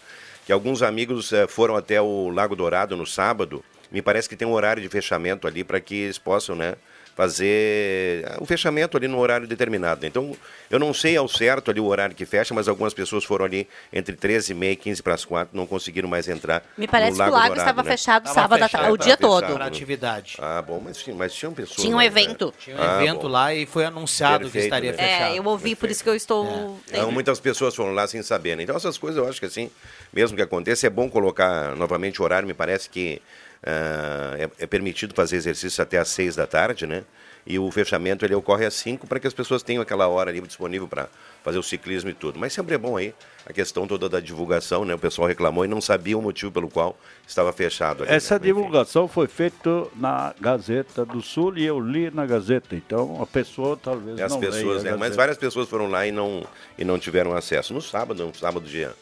Que 0.46 0.52
alguns 0.52 0.82
amigos 0.82 1.32
eh, 1.32 1.46
foram 1.46 1.76
até 1.76 2.00
o 2.00 2.30
Lago 2.30 2.56
Dourado 2.56 2.96
no 2.96 3.06
sábado, 3.06 3.62
me 3.90 4.00
parece 4.00 4.28
que 4.28 4.36
tem 4.36 4.48
um 4.48 4.52
horário 4.52 4.82
de 4.82 4.88
fechamento 4.88 5.46
ali 5.46 5.62
para 5.62 5.78
que 5.78 5.94
eles 5.94 6.16
possam, 6.16 6.56
né? 6.56 6.76
Fazer 7.14 8.26
o 8.40 8.46
fechamento 8.46 8.96
ali 8.96 9.08
no 9.08 9.18
horário 9.18 9.46
determinado. 9.46 10.06
Então, 10.06 10.34
eu 10.70 10.78
não 10.78 10.94
sei 10.94 11.16
ao 11.16 11.28
certo 11.28 11.70
ali 11.70 11.80
o 11.80 11.86
horário 11.86 12.14
que 12.14 12.24
fecha, 12.24 12.54
mas 12.54 12.68
algumas 12.68 12.94
pessoas 12.94 13.24
foram 13.24 13.44
ali 13.44 13.68
entre 13.92 14.16
13 14.16 14.52
e 14.52 14.54
meia 14.54 14.72
e 14.72 14.76
15 14.76 15.02
para 15.02 15.14
as 15.14 15.24
4, 15.24 15.56
não 15.56 15.66
conseguiram 15.66 16.08
mais 16.08 16.28
entrar 16.28 16.62
Me 16.76 16.86
parece 16.88 17.18
no 17.18 17.24
que 17.24 17.30
o 17.30 17.32
Lago 17.32 17.54
estava 17.54 17.82
né? 17.82 17.90
fechado 17.90 18.28
sábado 18.28 18.68
tarde, 18.68 18.90
o 18.90 18.96
dia 18.96 19.16
todo. 19.16 19.52
Para 19.52 19.66
atividade. 19.66 20.36
Ah, 20.38 20.62
bom, 20.62 20.80
mas, 20.82 20.98
tinha- 20.98 21.14
mas 21.14 21.34
tinham 21.34 21.52
pessoas. 21.52 21.82
Tinha 21.82 21.94
um 21.94 21.98
né? 21.98 22.06
evento. 22.06 22.52
Tinha 22.58 22.76
um 22.76 23.00
evento 23.00 23.28
lá 23.28 23.54
e 23.54 23.66
foi 23.66 23.84
anunciado 23.84 24.46
que 24.46 24.52
Perfeito, 24.52 24.64
estaria 24.64 24.92
né? 24.92 24.98
fechado. 24.98 25.34
É, 25.34 25.38
eu 25.38 25.44
ouvi, 25.44 25.76
por 25.76 25.90
isso 25.90 26.02
que 26.02 26.08
eu 26.08 26.14
estou. 26.14 26.78
Então, 26.88 27.12
muitas 27.12 27.40
pessoas 27.40 27.74
foram 27.74 27.92
lá 27.92 28.06
sem 28.06 28.22
saber, 28.22 28.56
né? 28.56 28.62
Então, 28.62 28.76
essas 28.76 28.96
coisas 28.96 29.22
eu 29.22 29.28
acho 29.28 29.38
que 29.38 29.46
assim, 29.46 29.70
mesmo 30.12 30.36
que 30.36 30.42
aconteça, 30.42 30.86
é 30.86 30.90
bom 30.90 31.08
colocar 31.10 31.76
novamente 31.76 32.20
o 32.20 32.24
horário. 32.24 32.46
Me 32.46 32.54
parece 32.54 32.88
que 32.88 33.20
ah, 33.20 33.41
é, 33.62 34.50
é 34.58 34.66
permitido 34.66 35.14
fazer 35.14 35.36
exercício 35.36 35.82
até 35.82 35.98
às 35.98 36.08
seis 36.08 36.34
da 36.34 36.46
tarde, 36.46 36.86
né? 36.86 37.04
E 37.44 37.58
o 37.58 37.70
fechamento 37.72 38.24
ele 38.24 38.34
ocorre 38.34 38.64
às 38.64 38.74
cinco 38.74 39.06
para 39.06 39.18
que 39.18 39.26
as 39.26 39.34
pessoas 39.34 39.64
tenham 39.64 39.82
aquela 39.82 40.06
hora 40.06 40.30
ali 40.30 40.40
disponível 40.40 40.86
para 40.86 41.08
fazer 41.42 41.58
o 41.58 41.62
ciclismo 41.62 42.08
e 42.08 42.14
tudo. 42.14 42.38
Mas 42.38 42.52
sempre 42.52 42.76
é 42.76 42.78
bom 42.78 42.96
aí 42.96 43.12
a 43.44 43.52
questão 43.52 43.84
toda 43.86 44.08
da 44.08 44.20
divulgação, 44.20 44.84
né? 44.84 44.94
O 44.94 44.98
pessoal 44.98 45.26
reclamou 45.26 45.64
e 45.64 45.68
não 45.68 45.80
sabia 45.80 46.16
o 46.16 46.22
motivo 46.22 46.52
pelo 46.52 46.70
qual 46.70 46.96
estava 47.26 47.52
fechado. 47.52 48.04
Ali, 48.04 48.12
Essa 48.12 48.34
né? 48.34 48.44
divulgação 48.44 49.08
foi 49.08 49.26
feita 49.26 49.88
na 49.96 50.32
Gazeta 50.40 51.04
do 51.04 51.20
Sul 51.20 51.58
e 51.58 51.64
eu 51.64 51.80
li 51.80 52.12
na 52.12 52.24
Gazeta. 52.24 52.76
Então, 52.76 53.20
a 53.20 53.26
pessoa 53.26 53.76
talvez 53.76 54.20
As 54.20 54.30
não 54.30 54.38
pessoas, 54.38 54.84
né? 54.84 54.94
Mas 54.96 55.16
várias 55.16 55.36
pessoas 55.36 55.68
foram 55.68 55.88
lá 55.90 56.06
e 56.06 56.12
não, 56.12 56.46
e 56.78 56.84
não 56.84 56.96
tiveram 56.96 57.34
acesso. 57.34 57.74
No 57.74 57.82
sábado, 57.82 58.24
um 58.24 58.32
sábado 58.32 58.64
dia, 58.64 58.94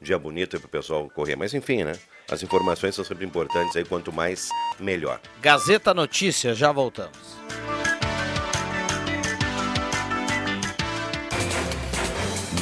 dia 0.00 0.18
bonito 0.18 0.58
para 0.58 0.66
o 0.66 0.70
pessoal 0.70 1.10
correr. 1.10 1.36
Mas 1.36 1.54
enfim, 1.54 1.84
né? 1.84 1.92
As 2.30 2.42
informações 2.42 2.94
são 2.94 3.04
sempre 3.04 3.24
importantes 3.24 3.76
aí, 3.76 3.84
quanto 3.84 4.12
mais, 4.12 4.48
melhor. 4.78 5.20
Gazeta 5.40 5.94
Notícias, 5.94 6.58
já 6.58 6.72
voltamos. 6.72 7.36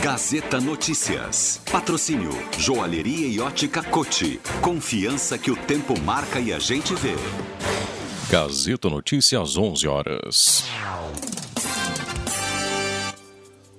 Gazeta 0.04 0.60
Notícias. 0.60 1.62
Patrocínio 1.72 2.30
Joalheria 2.58 3.26
e 3.26 3.40
Ótica 3.40 3.82
Cote. 3.82 4.38
Confiança 4.60 5.38
que 5.38 5.50
o 5.50 5.56
tempo 5.56 5.98
marca 5.98 6.38
e 6.38 6.52
a 6.52 6.58
gente 6.58 6.94
vê. 6.94 7.14
Gazeta 8.30 8.90
Notícias, 8.90 9.56
11 9.56 9.88
horas. 9.88 10.64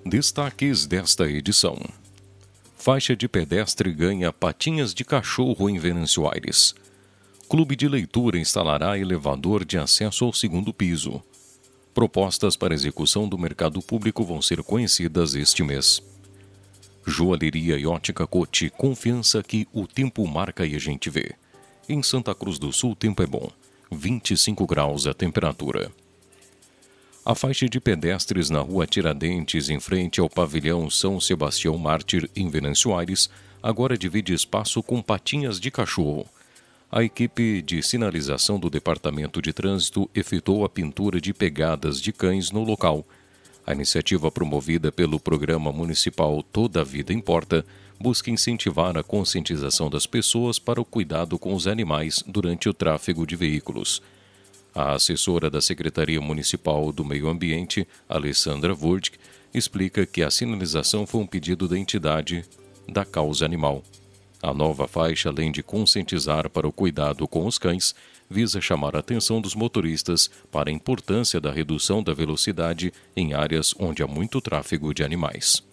Destaques 0.04 0.88
desta 0.88 1.30
edição. 1.30 1.78
Faixa 2.86 3.16
de 3.16 3.28
pedestre 3.28 3.92
ganha 3.92 4.32
patinhas 4.32 4.94
de 4.94 5.04
cachorro 5.04 5.68
em 5.68 5.80
Venâncio 5.80 6.30
Aires. 6.30 6.76
Clube 7.50 7.76
de 7.76 7.88
leitura 7.88 8.38
instalará 8.38 8.96
elevador 8.96 9.66
de 9.66 9.76
acesso 9.76 10.24
ao 10.24 10.32
segundo 10.32 10.72
piso. 10.72 11.20
Propostas 11.96 12.56
para 12.56 12.76
execução 12.76 13.28
do 13.28 13.40
mercado 13.40 13.82
público 13.82 14.24
vão 14.24 14.40
ser 14.40 14.62
conhecidas 14.62 15.34
este 15.34 15.64
mês. 15.64 16.00
Joalheria 17.08 17.76
e 17.76 17.88
ótica 17.88 18.28
Cote, 18.28 18.70
confiança 18.70 19.42
que 19.42 19.68
o 19.74 19.88
tempo 19.88 20.24
marca 20.28 20.64
e 20.64 20.76
a 20.76 20.80
gente 20.80 21.10
vê. 21.10 21.34
Em 21.90 22.04
Santa 22.04 22.36
Cruz 22.36 22.60
do 22.60 22.72
Sul, 22.72 22.92
o 22.92 22.96
tempo 22.96 23.24
é 23.24 23.26
bom. 23.26 23.50
25 23.92 24.64
graus 24.68 25.08
a 25.08 25.14
temperatura. 25.16 25.92
A 27.28 27.34
faixa 27.34 27.68
de 27.68 27.80
pedestres 27.80 28.52
na 28.52 28.60
rua 28.60 28.86
Tiradentes, 28.86 29.68
em 29.72 29.80
frente 29.80 30.20
ao 30.20 30.30
pavilhão 30.30 30.88
São 30.92 31.20
Sebastião 31.20 31.76
Mártir, 31.76 32.30
em 32.36 32.48
Venâncio 32.52 32.96
Aires, 32.96 33.32
agora 33.64 33.98
divide 33.98 34.32
espaço 34.32 34.84
com 34.84 35.02
patinhas 35.02 35.60
de 35.60 35.72
cachorro. 35.72 36.28
A 36.92 37.04
equipe 37.04 37.64
de 37.64 37.82
sinalização 37.82 38.60
do 38.60 38.70
Departamento 38.70 39.42
de 39.42 39.52
Trânsito 39.52 40.08
efetuou 40.14 40.64
a 40.64 40.70
pintura 40.70 41.20
de 41.20 41.34
pegadas 41.34 42.00
de 42.00 42.14
cães 42.14 42.52
no 42.52 42.64
local. 42.64 43.04
A 43.66 43.74
iniciativa 43.74 44.30
promovida 44.30 44.92
pelo 44.92 45.20
Programa 45.20 45.72
Municipal 45.72 46.44
Toda 46.44 46.82
a 46.82 46.84
Vida 46.84 47.12
Importa 47.12 47.66
busca 48.00 48.30
incentivar 48.30 48.96
a 49.00 49.02
conscientização 49.02 49.90
das 49.90 50.06
pessoas 50.06 50.60
para 50.60 50.80
o 50.80 50.86
cuidado 50.86 51.40
com 51.40 51.56
os 51.56 51.66
animais 51.66 52.24
durante 52.28 52.70
o 52.70 52.74
tráfego 52.74 53.26
de 53.26 53.36
veículos. 53.36 54.00
A 54.76 54.92
assessora 54.92 55.50
da 55.50 55.62
Secretaria 55.62 56.20
Municipal 56.20 56.92
do 56.92 57.06
Meio 57.06 57.30
Ambiente, 57.30 57.88
Alessandra 58.10 58.76
Wurtk, 58.76 59.18
explica 59.54 60.06
que 60.06 60.22
a 60.22 60.30
sinalização 60.30 61.08
foi 61.08 61.22
um 61.22 61.26
pedido 61.26 61.66
da 61.66 61.80
entidade 61.80 62.44
da 62.86 63.06
causa 63.06 63.46
animal. 63.46 63.82
A 64.44 64.54
nova 64.54 64.86
faixa, 64.86 65.30
além 65.30 65.50
de 65.50 65.64
conscientizar 65.64 66.50
para 66.50 66.68
o 66.68 66.74
cuidado 66.74 67.26
com 67.26 67.46
os 67.46 67.58
cães, 67.58 67.96
visa 68.30 68.60
chamar 68.60 68.98
a 68.98 69.00
atenção 69.00 69.40
dos 69.40 69.56
motoristas 69.56 70.30
para 70.52 70.70
a 70.70 70.74
importância 70.74 71.40
da 71.40 71.54
redução 71.54 72.04
da 72.04 72.14
velocidade 72.14 72.92
em 73.16 73.34
áreas 73.34 73.74
onde 73.80 74.04
há 74.04 74.08
muito 74.08 74.42
tráfego 74.42 74.94
de 74.94 75.06
animais. 75.06 75.64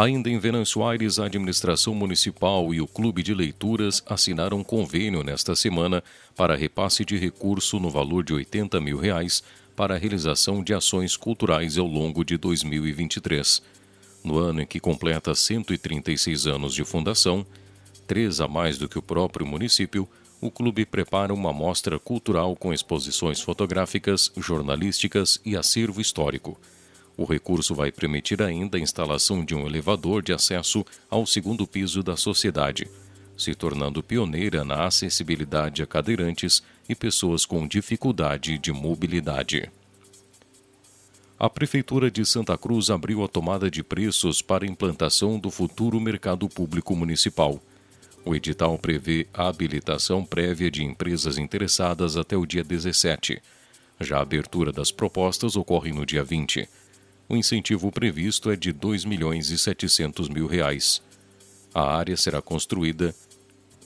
Ainda 0.00 0.30
em 0.30 0.38
Venâncio 0.38 0.84
Aires, 0.84 1.18
a 1.18 1.24
administração 1.24 1.92
municipal 1.92 2.72
e 2.72 2.80
o 2.80 2.86
Clube 2.86 3.20
de 3.20 3.34
Leituras 3.34 4.00
assinaram 4.06 4.58
um 4.58 4.62
convênio 4.62 5.24
nesta 5.24 5.56
semana 5.56 6.04
para 6.36 6.54
repasse 6.54 7.04
de 7.04 7.16
recurso 7.16 7.80
no 7.80 7.90
valor 7.90 8.22
de 8.22 8.32
80 8.32 8.80
mil 8.80 8.96
reais 8.96 9.42
para 9.74 9.96
a 9.96 9.98
realização 9.98 10.62
de 10.62 10.72
ações 10.72 11.16
culturais 11.16 11.76
ao 11.76 11.86
longo 11.88 12.24
de 12.24 12.36
2023. 12.36 13.60
No 14.22 14.38
ano 14.38 14.62
em 14.62 14.66
que 14.66 14.78
completa 14.78 15.34
136 15.34 16.46
anos 16.46 16.74
de 16.74 16.84
fundação, 16.84 17.44
três 18.06 18.40
a 18.40 18.46
mais 18.46 18.78
do 18.78 18.88
que 18.88 19.00
o 19.00 19.02
próprio 19.02 19.44
município, 19.44 20.08
o 20.40 20.48
clube 20.48 20.86
prepara 20.86 21.34
uma 21.34 21.52
mostra 21.52 21.98
cultural 21.98 22.54
com 22.54 22.72
exposições 22.72 23.40
fotográficas, 23.40 24.30
jornalísticas 24.36 25.40
e 25.44 25.56
acervo 25.56 26.00
histórico. 26.00 26.56
O 27.18 27.24
recurso 27.24 27.74
vai 27.74 27.90
permitir 27.90 28.40
ainda 28.40 28.78
a 28.78 28.80
instalação 28.80 29.44
de 29.44 29.52
um 29.52 29.66
elevador 29.66 30.22
de 30.22 30.32
acesso 30.32 30.86
ao 31.10 31.26
segundo 31.26 31.66
piso 31.66 32.00
da 32.00 32.16
sociedade, 32.16 32.88
se 33.36 33.56
tornando 33.56 34.04
pioneira 34.04 34.64
na 34.64 34.86
acessibilidade 34.86 35.82
a 35.82 35.86
cadeirantes 35.86 36.62
e 36.88 36.94
pessoas 36.94 37.44
com 37.44 37.66
dificuldade 37.66 38.56
de 38.56 38.70
mobilidade. 38.70 39.68
A 41.36 41.50
Prefeitura 41.50 42.08
de 42.08 42.24
Santa 42.24 42.56
Cruz 42.56 42.88
abriu 42.88 43.24
a 43.24 43.28
tomada 43.28 43.68
de 43.68 43.82
preços 43.82 44.40
para 44.40 44.64
implantação 44.64 45.40
do 45.40 45.50
futuro 45.50 46.00
mercado 46.00 46.48
público 46.48 46.94
municipal. 46.94 47.60
O 48.24 48.32
edital 48.32 48.78
prevê 48.78 49.26
a 49.34 49.48
habilitação 49.48 50.24
prévia 50.24 50.70
de 50.70 50.84
empresas 50.84 51.36
interessadas 51.36 52.16
até 52.16 52.36
o 52.36 52.46
dia 52.46 52.62
17. 52.62 53.42
Já 54.00 54.18
a 54.18 54.22
abertura 54.22 54.70
das 54.70 54.92
propostas 54.92 55.56
ocorre 55.56 55.90
no 55.90 56.06
dia 56.06 56.22
20 56.22 56.68
o 57.28 57.36
incentivo 57.36 57.92
previsto 57.92 58.50
é 58.50 58.56
de 58.56 58.72
2 58.72 59.04
milhões 59.04 59.50
e 59.50 59.58
700 59.58 60.28
mil 60.28 60.46
reais. 60.46 61.02
A 61.74 61.96
área 61.96 62.16
será 62.16 62.40
construída 62.40 63.14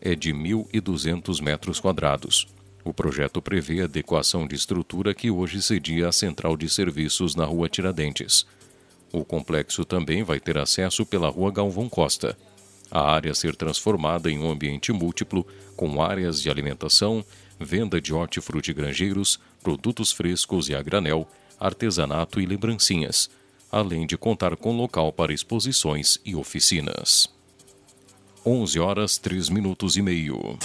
é 0.00 0.14
de 0.16 0.32
1.200 0.32 1.40
metros 1.40 1.78
quadrados. 1.78 2.46
O 2.84 2.92
projeto 2.92 3.40
prevê 3.40 3.82
adequação 3.82 4.46
de 4.48 4.56
estrutura 4.56 5.14
que 5.14 5.30
hoje 5.30 5.62
cedia 5.62 6.08
a 6.08 6.12
central 6.12 6.56
de 6.56 6.68
serviços 6.68 7.36
na 7.36 7.44
Rua 7.44 7.68
Tiradentes. 7.68 8.44
O 9.12 9.24
complexo 9.24 9.84
também 9.84 10.24
vai 10.24 10.40
ter 10.40 10.58
acesso 10.58 11.06
pela 11.06 11.28
Rua 11.28 11.52
Galvão 11.52 11.88
Costa. 11.88 12.36
A 12.90 13.12
área 13.12 13.32
ser 13.34 13.54
transformada 13.54 14.30
em 14.30 14.38
um 14.38 14.50
ambiente 14.50 14.92
múltiplo, 14.92 15.46
com 15.76 16.02
áreas 16.02 16.42
de 16.42 16.50
alimentação, 16.50 17.24
venda 17.58 18.00
de 18.00 18.12
hortifruti 18.12 18.72
grangeiros, 18.72 19.38
produtos 19.62 20.10
frescos 20.10 20.68
e 20.68 20.74
a 20.74 20.82
granel, 20.82 21.28
artesanato 21.62 22.40
e 22.40 22.46
lembrancinhas, 22.46 23.30
além 23.70 24.06
de 24.06 24.18
contar 24.18 24.56
com 24.56 24.76
local 24.76 25.12
para 25.12 25.32
exposições 25.32 26.18
e 26.24 26.34
oficinas. 26.34 27.30
11 28.44 28.80
horas 28.80 29.18
3 29.18 29.48
minutos 29.48 29.96
e 29.96 30.02
meio. 30.02 30.58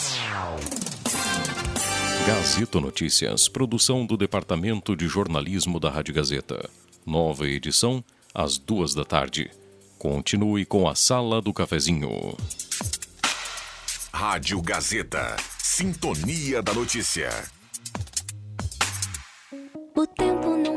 Gazeta 2.25 2.81
Notícias, 2.81 3.47
produção 3.47 4.05
do 4.05 4.17
Departamento 4.17 4.95
de 4.95 5.07
Jornalismo 5.07 5.79
da 5.79 5.89
Rádio 5.89 6.13
Gazeta. 6.13 6.69
Nova 7.05 7.47
edição, 7.47 8.03
às 8.33 8.57
duas 8.57 8.93
da 8.93 9.05
tarde. 9.05 9.49
Continue 9.97 10.65
com 10.65 10.89
a 10.89 10.95
Sala 10.95 11.41
do 11.41 11.53
Cafezinho. 11.53 12.35
Rádio 14.11 14.61
Gazeta. 14.61 15.37
Sintonia 15.57 16.61
da 16.61 16.73
Notícia. 16.73 17.29
O 19.95 20.05
tempo 20.05 20.57
não 20.57 20.76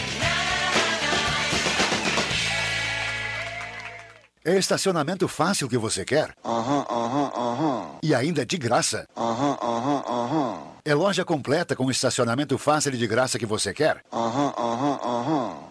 É 4.43 4.57
estacionamento 4.57 5.27
fácil 5.27 5.69
que 5.69 5.77
você 5.77 6.03
quer? 6.03 6.33
Aham, 6.43 6.83
aham, 6.89 7.31
aham. 7.35 7.85
E 8.01 8.15
ainda 8.15 8.43
de 8.43 8.57
graça? 8.57 9.05
Aham, 9.15 9.55
aham, 9.61 10.03
aham. 10.07 10.59
É 10.83 10.95
loja 10.95 11.23
completa 11.23 11.75
com 11.75 11.91
estacionamento 11.91 12.57
fácil 12.57 12.91
e 12.93 12.97
de 12.97 13.05
graça 13.05 13.37
que 13.37 13.45
você 13.45 13.71
quer? 13.71 14.01
Aham, 14.11 14.51
aham, 14.57 14.99
aham. 15.03 15.70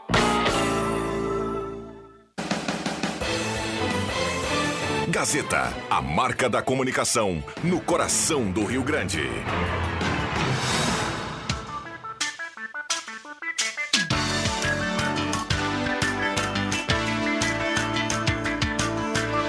Gazeta, 5.11 5.73
a 5.89 6.01
marca 6.01 6.49
da 6.49 6.61
comunicação 6.61 7.43
no 7.61 7.81
coração 7.81 8.49
do 8.49 8.63
Rio 8.63 8.81
Grande. 8.81 9.19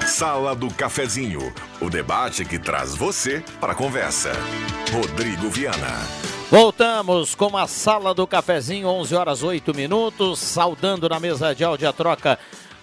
Sala 0.04 0.56
do 0.56 0.68
Cafezinho, 0.74 1.54
o 1.80 1.88
debate 1.88 2.44
que 2.44 2.58
traz 2.58 2.96
você 2.96 3.44
para 3.60 3.70
a 3.70 3.76
conversa. 3.76 4.32
Rodrigo 4.92 5.48
Viana. 5.48 5.76
Voltamos 6.50 7.36
com 7.36 7.56
a 7.56 7.68
Sala 7.68 8.12
do 8.12 8.26
Cafezinho, 8.26 8.88
11 8.88 9.14
horas 9.14 9.42
8 9.44 9.72
minutos, 9.72 10.40
saudando 10.40 11.08
na 11.08 11.20
mesa 11.20 11.54
de 11.54 11.62
áudio 11.62 11.88
a 11.88 11.92
troca 11.92 12.36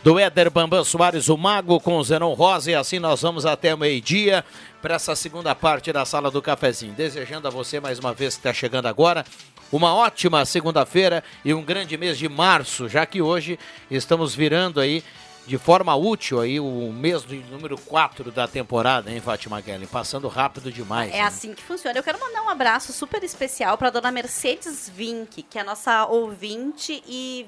do 0.04 0.18
Éder 0.18 0.50
Bambam 0.50 0.84
Soares, 0.84 1.28
o 1.28 1.38
Mago, 1.38 1.80
com 1.80 1.98
o 1.98 2.04
Zenon 2.04 2.34
Rosa. 2.34 2.72
E 2.72 2.76
assim 2.76 3.00
nós 3.00 3.22
vamos 3.22 3.46
até 3.46 3.74
o 3.74 3.78
meio-dia 3.78 4.46
para 4.82 4.96
essa 4.96 5.16
segunda 5.16 5.54
parte 5.54 5.92
da 5.92 6.06
Sala 6.06 6.32
do 6.32 6.42
Cafezinho. 6.42 6.94
Desejando 6.94 7.48
a 7.48 7.52
você, 7.52 7.80
mais 7.80 8.00
uma 8.00 8.14
vez 8.14 8.36
que 8.36 8.40
está 8.40 8.54
chegando 8.54 8.88
agora, 8.88 9.26
uma 9.72 9.94
ótima 9.94 10.46
segunda-feira 10.46 11.24
e 11.44 11.54
um 11.54 11.62
grande 11.62 11.98
mês 11.98 12.18
de 12.18 12.30
março, 12.30 12.88
já 12.88 13.06
que 13.06 13.22
hoje 13.22 13.60
estamos 13.92 14.34
virando 14.34 14.80
aí 14.80 15.04
de 15.46 15.58
forma 15.58 15.96
útil 15.96 16.40
aí 16.40 16.60
o 16.60 16.94
mês 16.94 17.24
de 17.24 17.38
número 17.52 17.76
4 17.76 18.32
da 18.32 18.48
temporada, 18.48 19.12
hein, 19.12 19.20
Fátima 19.20 19.60
Guelli? 19.60 19.88
Passando 19.88 20.28
rápido 20.28 20.72
demais. 20.72 21.12
É 21.12 21.18
né? 21.18 21.22
assim 21.24 21.54
que 21.54 21.64
funciona. 21.64 21.98
Eu 21.98 22.04
quero 22.04 22.20
mandar 22.20 22.44
um 22.44 22.50
abraço 22.50 22.94
super 22.94 23.24
especial 23.24 23.78
para 23.78 23.90
dona 23.90 24.12
Mercedes 24.12 24.90
Vink, 24.96 25.42
que 25.44 25.58
é 25.58 25.62
a 25.62 25.66
nossa 25.66 26.06
ouvinte 26.06 27.04
e 27.08 27.48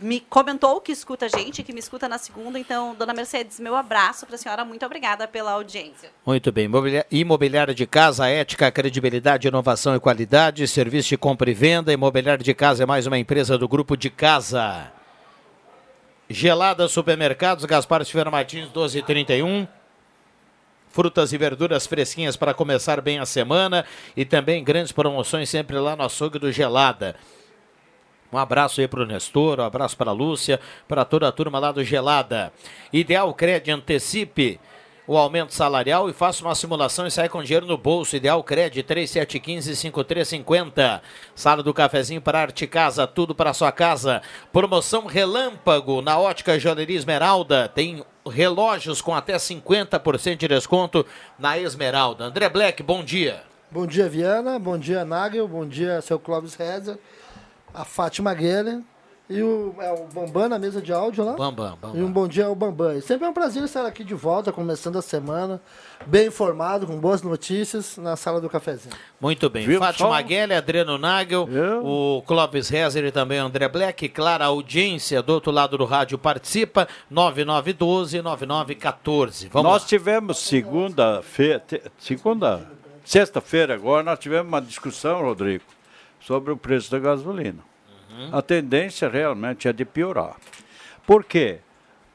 me 0.00 0.20
comentou 0.20 0.80
que 0.80 0.92
escuta 0.92 1.26
a 1.26 1.28
gente, 1.28 1.62
que 1.62 1.72
me 1.72 1.78
escuta 1.78 2.08
na 2.08 2.18
segunda. 2.18 2.58
Então, 2.58 2.94
dona 2.94 3.12
Mercedes, 3.14 3.58
meu 3.60 3.74
abraço 3.76 4.26
para 4.26 4.34
a 4.34 4.38
senhora. 4.38 4.64
Muito 4.64 4.84
obrigada 4.84 5.26
pela 5.28 5.52
audiência. 5.52 6.10
Muito 6.26 6.50
bem. 6.52 6.64
Imobiliá- 6.66 7.04
Imobiliária 7.10 7.74
de 7.74 7.86
casa, 7.86 8.28
ética, 8.28 8.70
credibilidade, 8.70 9.48
inovação 9.48 9.94
e 9.96 10.00
qualidade. 10.00 10.66
Serviço 10.68 11.08
de 11.10 11.16
compra 11.16 11.50
e 11.50 11.54
venda. 11.54 11.92
Imobiliária 11.92 12.42
de 12.44 12.54
casa 12.54 12.82
é 12.82 12.86
mais 12.86 13.06
uma 13.06 13.18
empresa 13.18 13.56
do 13.58 13.68
grupo 13.68 13.96
de 13.96 14.10
casa. 14.10 14.92
Gelada 16.28 16.88
Supermercados, 16.88 17.64
Gaspar 17.64 18.04
Silveira 18.04 18.30
Martins, 18.30 18.64
1231. 18.64 19.66
Frutas 20.90 21.32
e 21.32 21.38
verduras 21.38 21.86
fresquinhas 21.86 22.36
para 22.36 22.54
começar 22.54 23.00
bem 23.00 23.18
a 23.18 23.26
semana. 23.26 23.84
E 24.16 24.24
também 24.24 24.62
grandes 24.62 24.92
promoções 24.92 25.48
sempre 25.50 25.76
lá 25.78 25.96
no 25.96 26.04
açougue 26.04 26.38
do 26.38 26.50
Gelada. 26.52 27.16
Um 28.34 28.38
abraço 28.38 28.80
aí 28.80 28.88
para 28.88 29.00
o 29.00 29.06
Nestor, 29.06 29.60
um 29.60 29.64
abraço 29.64 29.96
para 29.96 30.10
a 30.10 30.14
Lúcia, 30.14 30.58
para 30.88 31.04
toda 31.04 31.28
a 31.28 31.32
turma 31.32 31.60
lá 31.60 31.70
do 31.70 31.84
Gelada. 31.84 32.52
Ideal 32.92 33.32
Cred 33.32 33.70
antecipe 33.70 34.58
o 35.06 35.16
aumento 35.16 35.54
salarial 35.54 36.10
e 36.10 36.12
faça 36.12 36.44
uma 36.44 36.56
simulação 36.56 37.06
e 37.06 37.12
sai 37.12 37.28
com 37.28 37.44
dinheiro 37.44 37.64
no 37.64 37.78
bolso. 37.78 38.16
Ideal 38.16 38.42
Cred 38.42 38.82
3715-5350. 38.82 41.00
Sala 41.32 41.62
do 41.62 41.72
cafezinho 41.72 42.20
para 42.20 42.40
Arte 42.40 42.66
Casa, 42.66 43.06
tudo 43.06 43.36
para 43.36 43.54
sua 43.54 43.70
casa. 43.70 44.20
Promoção 44.52 45.06
Relâmpago 45.06 46.02
na 46.02 46.18
Ótica 46.18 46.58
Joalheria 46.58 46.98
Esmeralda. 46.98 47.68
Tem 47.68 48.04
relógios 48.28 49.00
com 49.00 49.14
até 49.14 49.36
50% 49.36 50.38
de 50.38 50.48
desconto 50.48 51.06
na 51.38 51.56
Esmeralda. 51.56 52.24
André 52.24 52.48
Black, 52.48 52.82
bom 52.82 53.04
dia. 53.04 53.44
Bom 53.70 53.86
dia, 53.86 54.08
Viana. 54.08 54.58
Bom 54.58 54.76
dia, 54.76 55.04
Nagel. 55.04 55.46
Bom 55.46 55.64
dia, 55.64 56.00
seu 56.00 56.18
Clóvis 56.18 56.56
Reza. 56.56 56.98
A 57.74 57.84
Fátima 57.84 58.32
Guellen. 58.32 58.84
E 59.28 59.42
o, 59.42 59.74
é, 59.80 59.90
o 59.90 60.06
Bambam 60.12 60.48
na 60.50 60.58
mesa 60.58 60.82
de 60.82 60.92
áudio 60.92 61.24
lá. 61.24 61.32
Bambam, 61.32 61.78
Bambam. 61.80 61.98
E 61.98 62.04
um 62.04 62.12
bom 62.12 62.28
dia 62.28 62.44
ao 62.44 62.54
Bambam. 62.54 62.92
E 62.92 63.00
sempre 63.00 63.26
é 63.26 63.30
um 63.30 63.32
prazer 63.32 63.64
estar 63.64 63.86
aqui 63.86 64.04
de 64.04 64.12
volta, 64.12 64.52
começando 64.52 64.98
a 64.98 65.02
semana, 65.02 65.62
bem 66.04 66.26
informado, 66.26 66.86
com 66.86 66.98
boas 66.98 67.22
notícias, 67.22 67.96
na 67.96 68.16
sala 68.16 68.38
do 68.38 68.50
cafezinho. 68.50 68.94
Muito 69.18 69.48
bem. 69.48 69.66
Viu 69.66 69.80
Fátima? 69.80 70.20
Guelli, 70.20 70.52
Adriano 70.52 70.98
Nagel, 70.98 71.48
o 71.82 72.22
Clóvis 72.26 72.68
Rezer 72.68 73.02
e 73.06 73.10
também 73.10 73.40
o 73.40 73.46
André 73.46 73.66
Black. 73.66 74.10
Clara, 74.10 74.44
a 74.44 74.48
audiência 74.48 75.22
do 75.22 75.32
outro 75.32 75.50
lado 75.50 75.78
do 75.78 75.86
rádio 75.86 76.18
participa. 76.18 76.86
9912-9914. 77.10 79.48
Vamos 79.50 79.70
nós 79.70 79.80
lá. 79.82 79.88
tivemos 79.88 80.36
segunda-feira, 80.36 81.64
segunda, 81.98 82.68
sexta-feira 83.02 83.74
agora, 83.74 84.02
nós 84.02 84.18
tivemos 84.18 84.48
uma 84.48 84.60
discussão, 84.60 85.22
Rodrigo, 85.22 85.64
sobre 86.26 86.52
o 86.52 86.56
preço 86.56 86.90
da 86.90 86.98
gasolina. 86.98 87.60
A 88.32 88.40
tendência 88.40 89.08
realmente 89.08 89.66
é 89.68 89.72
de 89.72 89.84
piorar. 89.84 90.36
Por 91.06 91.24
quê? 91.24 91.58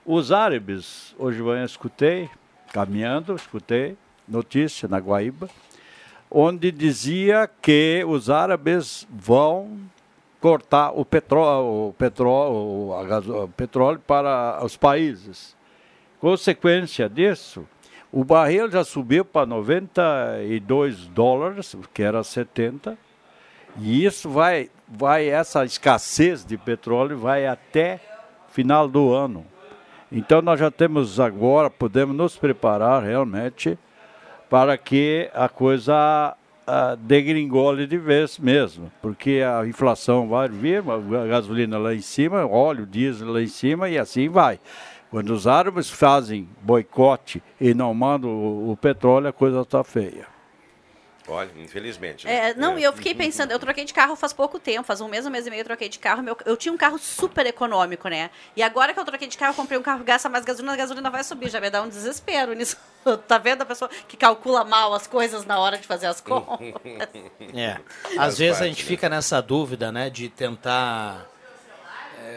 Os 0.06 0.32
árabes, 0.32 1.14
hoje 1.20 1.42
manhã 1.42 1.64
escutei, 1.66 2.30
caminhando, 2.74 3.36
escutei 3.36 3.96
notícia 4.28 4.88
na 4.88 4.98
Guaíba, 4.98 5.50
onde 6.32 6.72
dizia 6.72 7.50
que 7.62 8.04
os 8.08 8.30
árabes 8.30 9.06
vão 9.10 9.78
cortar 10.40 10.92
o 10.92 11.04
petróleo, 11.04 11.90
o 11.90 11.94
petróleo, 11.98 12.94
a 12.94 13.04
gaso- 13.04 13.44
o 13.44 13.48
petróleo 13.50 14.00
para 14.08 14.60
os 14.64 14.78
países. 14.78 15.56
Consequência 16.20 17.10
disso, 17.10 17.68
o 18.12 18.24
barril 18.24 18.70
já 18.72 18.84
subiu 18.84 19.26
para 19.26 19.46
92 19.46 21.08
dólares, 21.08 21.76
que 21.94 22.02
era 22.02 22.24
70, 22.24 22.98
e 23.82 24.06
isso 24.06 24.30
vai, 24.30 24.70
vai 24.88 25.28
essa 25.30 25.64
escassez 25.64 26.46
de 26.46 26.58
petróleo 26.58 27.18
vai 27.18 27.46
até 27.46 28.00
final 28.50 28.88
do 28.88 29.14
ano. 29.14 29.46
Então 30.12 30.42
nós 30.42 30.60
já 30.60 30.72
temos 30.72 31.20
agora, 31.20 31.70
podemos 31.70 32.16
nos 32.16 32.36
preparar 32.36 33.04
realmente 33.04 33.78
para 34.50 34.78
que 34.78 35.30
a 35.34 35.48
coisa 35.48 36.36
ah, 36.66 36.96
degringole 37.00 37.86
de 37.86 37.98
vez 37.98 38.40
mesmo, 38.40 38.92
porque 39.02 39.42
a 39.46 39.66
inflação 39.68 40.28
vai 40.28 40.50
vir, 40.50 40.84
a 40.90 41.28
gasolina 41.28 41.78
lá 41.78 41.94
em 41.94 42.02
cima, 42.02 42.46
óleo, 42.46 42.86
diesel 42.86 43.32
lá 43.32 43.42
em 43.42 43.48
cima 43.48 43.90
e 43.90 43.98
assim 43.98 44.30
vai. 44.30 44.60
Quando 45.12 45.32
os 45.32 45.48
árabes 45.48 45.90
fazem 45.90 46.48
boicote 46.62 47.42
e 47.60 47.74
não 47.74 47.94
mandam 47.94 48.30
o, 48.30 48.72
o 48.72 48.78
petróleo, 48.78 49.28
a 49.28 49.34
coisa 49.34 49.62
está 49.62 49.84
feia. 49.84 50.39
Olha, 51.30 51.52
infelizmente. 51.58 52.26
né? 52.26 52.50
É, 52.50 52.54
não, 52.54 52.78
e 52.78 52.84
eu 52.84 52.92
fiquei 52.92 53.14
pensando, 53.14 53.52
eu 53.52 53.60
troquei 53.60 53.86
de 53.86 53.94
carro 53.94 54.16
faz 54.16 54.34
pouco 54.34 54.60
tempo, 54.60 54.84
faz 54.84 55.00
um 55.00 55.08
mês, 55.08 55.26
um 55.26 55.30
mês 55.30 55.46
e 55.46 55.50
meio 55.50 55.62
eu 55.62 55.66
troquei 55.66 55.88
de 55.88 56.00
carro. 56.00 56.24
Meu, 56.24 56.36
eu 56.46 56.58
tinha 56.58 56.74
um 56.74 56.78
carro 56.78 56.98
super 56.98 57.46
econômico, 57.46 58.08
né? 58.08 58.30
E 58.56 58.64
agora 58.64 58.94
que 58.94 59.00
eu 59.00 59.06
troquei 59.06 59.28
de 59.28 59.38
carro, 59.38 59.52
eu 59.52 59.56
comprei 59.56 59.78
um 59.78 59.82
carro 59.84 60.00
que 60.00 60.06
gasta 60.06 60.28
mais 60.28 60.44
gasolina, 60.44 60.74
a 60.74 60.78
gasolina 60.78 61.10
vai 61.10 61.24
subir. 61.24 61.50
Já 61.50 61.62
me 61.62 61.70
dá 61.70 61.82
um 61.82 61.90
desespero 61.90 62.54
nisso. 62.54 62.78
tá 63.28 63.38
vendo 63.38 63.62
a 63.62 63.66
pessoa 63.66 63.90
que 64.08 64.18
calcula 64.18 64.64
mal 64.64 64.94
as 64.94 65.08
coisas 65.08 65.46
na 65.46 65.60
hora 65.60 65.78
de 65.78 65.86
fazer 65.86 66.08
as 66.08 66.20
contas? 66.22 66.60
É. 67.54 67.78
Às 68.18 68.38
vezes 68.38 68.62
a 68.62 68.66
gente 68.66 68.84
né? 68.84 68.88
fica 68.88 69.08
nessa 69.08 69.42
dúvida, 69.42 69.92
né, 69.92 70.10
de 70.10 70.30
tentar 70.30 71.28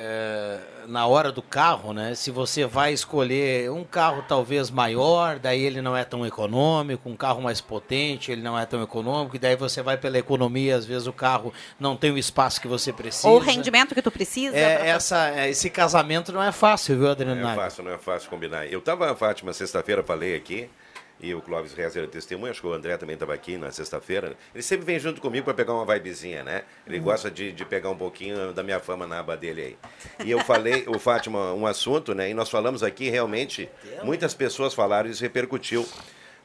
é, 0.04 0.58
na 0.88 1.06
hora 1.06 1.30
do 1.30 1.40
carro, 1.40 1.92
né, 1.92 2.14
se 2.16 2.30
você 2.32 2.66
vai 2.66 2.92
escolher 2.92 3.70
um 3.70 3.84
carro 3.84 4.24
talvez 4.26 4.68
maior, 4.68 5.38
daí 5.38 5.62
ele 5.62 5.80
não 5.80 5.96
é 5.96 6.02
tão 6.04 6.26
econômico, 6.26 7.08
um 7.08 7.14
carro 7.16 7.40
mais 7.40 7.60
potente, 7.60 8.32
ele 8.32 8.42
não 8.42 8.58
é 8.58 8.66
tão 8.66 8.82
econômico, 8.82 9.36
e 9.36 9.38
daí 9.38 9.54
você 9.54 9.80
vai 9.80 9.96
pela 9.96 10.18
economia, 10.18 10.74
às 10.76 10.84
vezes 10.84 11.06
o 11.06 11.12
carro 11.12 11.52
não 11.78 11.96
tem 11.96 12.10
o 12.10 12.18
espaço 12.18 12.60
que 12.60 12.66
você 12.66 12.92
precisa. 12.92 13.28
Ou 13.28 13.36
o 13.36 13.38
rendimento 13.38 13.94
que 13.94 14.02
tu 14.02 14.10
precisa. 14.10 14.56
É, 14.56 14.76
pra- 14.76 14.86
essa, 14.86 15.28
é, 15.30 15.48
esse 15.50 15.70
casamento 15.70 16.32
não 16.32 16.42
é 16.42 16.50
fácil, 16.50 16.98
viu, 16.98 17.08
Adriano? 17.10 17.40
Não 17.40 17.50
é 17.50 17.54
fácil, 17.54 17.84
não 17.84 17.92
é 17.92 17.98
fácil 17.98 18.28
combinar. 18.28 18.66
Eu 18.66 18.80
estava, 18.80 19.14
Fátima, 19.14 19.52
sexta-feira, 19.52 20.02
falei 20.02 20.34
aqui, 20.34 20.68
e 21.22 21.32
o 21.34 21.40
Clóvis 21.40 21.72
Rezer 21.72 22.02
é 22.02 22.06
testemunha, 22.08 22.50
acho 22.50 22.60
que 22.60 22.66
o 22.66 22.72
André 22.72 22.96
também 22.96 23.14
estava 23.14 23.32
aqui 23.32 23.56
na 23.56 23.70
sexta-feira. 23.70 24.36
Ele 24.52 24.62
sempre 24.62 24.84
vem 24.84 24.98
junto 24.98 25.20
comigo 25.20 25.44
para 25.44 25.54
pegar 25.54 25.72
uma 25.72 25.86
vibezinha, 25.86 26.42
né? 26.42 26.64
Ele 26.84 26.98
Uhum. 26.98 27.04
gosta 27.04 27.30
de, 27.30 27.52
de 27.52 27.64
pegar 27.64 27.90
um 27.90 27.96
pouquinho 27.96 28.52
da 28.52 28.62
minha 28.64 28.80
fama 28.80 29.06
na 29.06 29.20
aba 29.20 29.36
dele 29.36 29.62
aí. 29.62 30.26
E 30.26 30.30
eu 30.32 30.40
falei, 30.40 30.84
o 30.88 30.98
Fátima, 30.98 31.52
um 31.52 31.64
assunto, 31.64 32.12
né? 32.12 32.28
E 32.28 32.34
nós 32.34 32.50
falamos 32.50 32.82
aqui, 32.82 33.08
realmente, 33.08 33.68
muitas 34.02 34.34
pessoas 34.34 34.74
falaram 34.74 35.08
e 35.08 35.12
isso 35.12 35.22
repercutiu. 35.22 35.86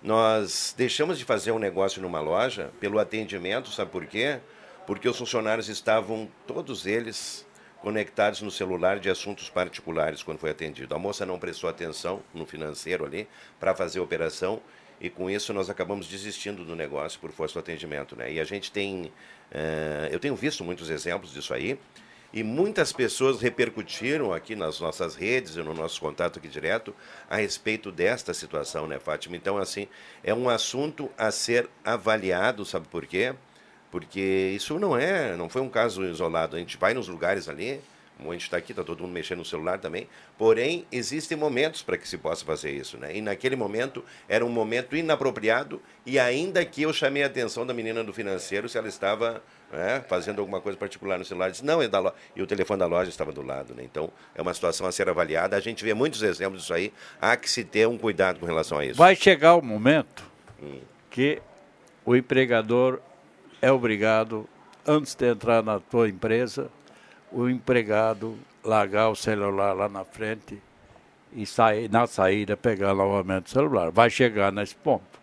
Nós 0.03 0.75
deixamos 0.77 1.17
de 1.17 1.25
fazer 1.25 1.51
um 1.51 1.57
negócio 1.59 1.99
numa 2.01 2.19
loja 2.19 2.69
pelo 2.79 2.99
atendimento, 2.99 3.71
sabe 3.71 3.89
por 3.89 4.05
quê? 4.05 4.37
Porque 4.85 5.09
os 5.09 5.17
funcionários 5.17 5.69
estavam, 5.69 6.29
todos 6.45 6.85
eles, 6.85 7.46
conectados 7.81 8.41
no 8.41 8.51
celular 8.51 8.99
de 8.99 9.09
assuntos 9.09 9.49
particulares 9.49 10.23
quando 10.23 10.39
foi 10.39 10.49
atendido. 10.49 10.93
A 10.95 10.99
moça 10.99 11.25
não 11.25 11.39
prestou 11.39 11.69
atenção 11.69 12.21
no 12.33 12.45
financeiro 12.45 13.05
ali 13.05 13.27
para 13.59 13.75
fazer 13.75 13.99
a 13.99 14.03
operação 14.03 14.61
e 14.99 15.09
com 15.09 15.29
isso 15.29 15.53
nós 15.53 15.69
acabamos 15.69 16.07
desistindo 16.07 16.65
do 16.65 16.75
negócio 16.75 17.19
por 17.19 17.31
força 17.31 17.53
do 17.53 17.59
atendimento. 17.59 18.15
Né? 18.15 18.33
E 18.33 18.39
a 18.39 18.43
gente 18.43 18.71
tem, 18.71 19.11
eh, 19.51 20.09
eu 20.11 20.19
tenho 20.19 20.35
visto 20.35 20.63
muitos 20.63 20.89
exemplos 20.89 21.31
disso 21.31 21.53
aí 21.53 21.79
e 22.33 22.43
muitas 22.43 22.91
pessoas 22.91 23.41
repercutiram 23.41 24.33
aqui 24.33 24.55
nas 24.55 24.79
nossas 24.79 25.15
redes 25.15 25.55
e 25.55 25.63
no 25.63 25.73
nosso 25.73 25.99
contato 25.99 26.39
aqui 26.39 26.47
direto 26.47 26.93
a 27.29 27.37
respeito 27.37 27.91
desta 27.91 28.33
situação, 28.33 28.85
né, 28.87 28.99
Fátima? 28.99 29.35
Então, 29.37 29.57
assim, 29.57 29.87
é 30.23 30.33
um 30.33 30.49
assunto 30.49 31.09
a 31.17 31.31
ser 31.31 31.69
avaliado, 31.85 32.65
sabe 32.65 32.87
por 32.87 33.05
quê? 33.05 33.33
Porque 33.97 34.53
isso 34.55 34.77
não 34.77 34.95
é, 34.95 35.35
não 35.35 35.49
foi 35.49 35.59
um 35.59 35.69
caso 35.69 36.05
isolado. 36.05 36.55
A 36.55 36.59
gente 36.59 36.77
vai 36.77 36.93
nos 36.93 37.07
lugares 37.07 37.49
ali, 37.49 37.81
como 38.15 38.29
a 38.29 38.33
gente 38.33 38.43
está 38.43 38.55
aqui, 38.55 38.71
está 38.71 38.83
todo 38.83 39.01
mundo 39.01 39.11
mexendo 39.11 39.39
no 39.39 39.45
celular 39.45 39.79
também. 39.79 40.07
Porém, 40.37 40.85
existem 40.91 41.35
momentos 41.35 41.81
para 41.81 41.97
que 41.97 42.07
se 42.07 42.15
possa 42.15 42.45
fazer 42.45 42.69
isso, 42.69 42.95
né? 42.99 43.17
E 43.17 43.21
naquele 43.21 43.55
momento 43.55 44.05
era 44.29 44.45
um 44.45 44.49
momento 44.49 44.95
inapropriado 44.95 45.81
e 46.05 46.19
ainda 46.19 46.63
que 46.63 46.83
eu 46.83 46.93
chamei 46.93 47.23
a 47.23 47.25
atenção 47.25 47.65
da 47.65 47.73
menina 47.73 48.03
do 48.03 48.13
financeiro 48.13 48.69
se 48.69 48.77
ela 48.77 48.87
estava 48.87 49.41
né, 49.73 50.05
fazendo 50.07 50.41
alguma 50.41 50.61
coisa 50.61 50.77
particular 50.77 51.17
no 51.17 51.25
celular, 51.25 51.49
disse 51.49 51.65
não 51.65 51.81
é 51.81 51.87
da 51.87 51.97
loja 51.99 52.15
e 52.35 52.41
o 52.43 52.45
telefone 52.45 52.77
da 52.77 52.85
loja 52.85 53.09
estava 53.09 53.31
do 53.31 53.41
lado, 53.41 53.73
né? 53.73 53.81
Então 53.83 54.11
é 54.35 54.43
uma 54.43 54.53
situação 54.53 54.85
a 54.85 54.91
ser 54.91 55.09
avaliada. 55.09 55.55
A 55.55 55.59
gente 55.59 55.83
vê 55.83 55.95
muitos 55.95 56.21
exemplos 56.21 56.61
disso 56.61 56.73
aí. 56.75 56.93
Há 57.19 57.35
que 57.35 57.49
se 57.49 57.63
ter 57.63 57.87
um 57.87 57.97
cuidado 57.97 58.39
com 58.39 58.45
relação 58.45 58.77
a 58.77 58.85
isso. 58.85 58.95
Vai 58.95 59.15
chegar 59.15 59.55
o 59.55 59.61
momento 59.63 60.23
que 61.09 61.41
o 62.05 62.15
empregador 62.15 63.01
é 63.61 63.71
obrigado, 63.71 64.47
antes 64.85 65.15
de 65.15 65.29
entrar 65.29 65.63
na 65.63 65.79
tua 65.79 66.09
empresa, 66.09 66.69
o 67.31 67.49
empregado 67.49 68.37
largar 68.63 69.09
o 69.09 69.15
celular 69.15 69.73
lá 69.73 69.89
na 69.89 70.03
frente 70.03 70.61
e 71.33 71.45
sair 71.45 71.89
na 71.89 72.07
saída 72.07 72.55
pegar 72.55 72.93
novamente 72.93 73.47
o 73.47 73.49
celular. 73.49 73.91
Vai 73.91 74.09
chegar 74.09 74.51
nesse 74.51 74.75
ponto. 74.75 75.16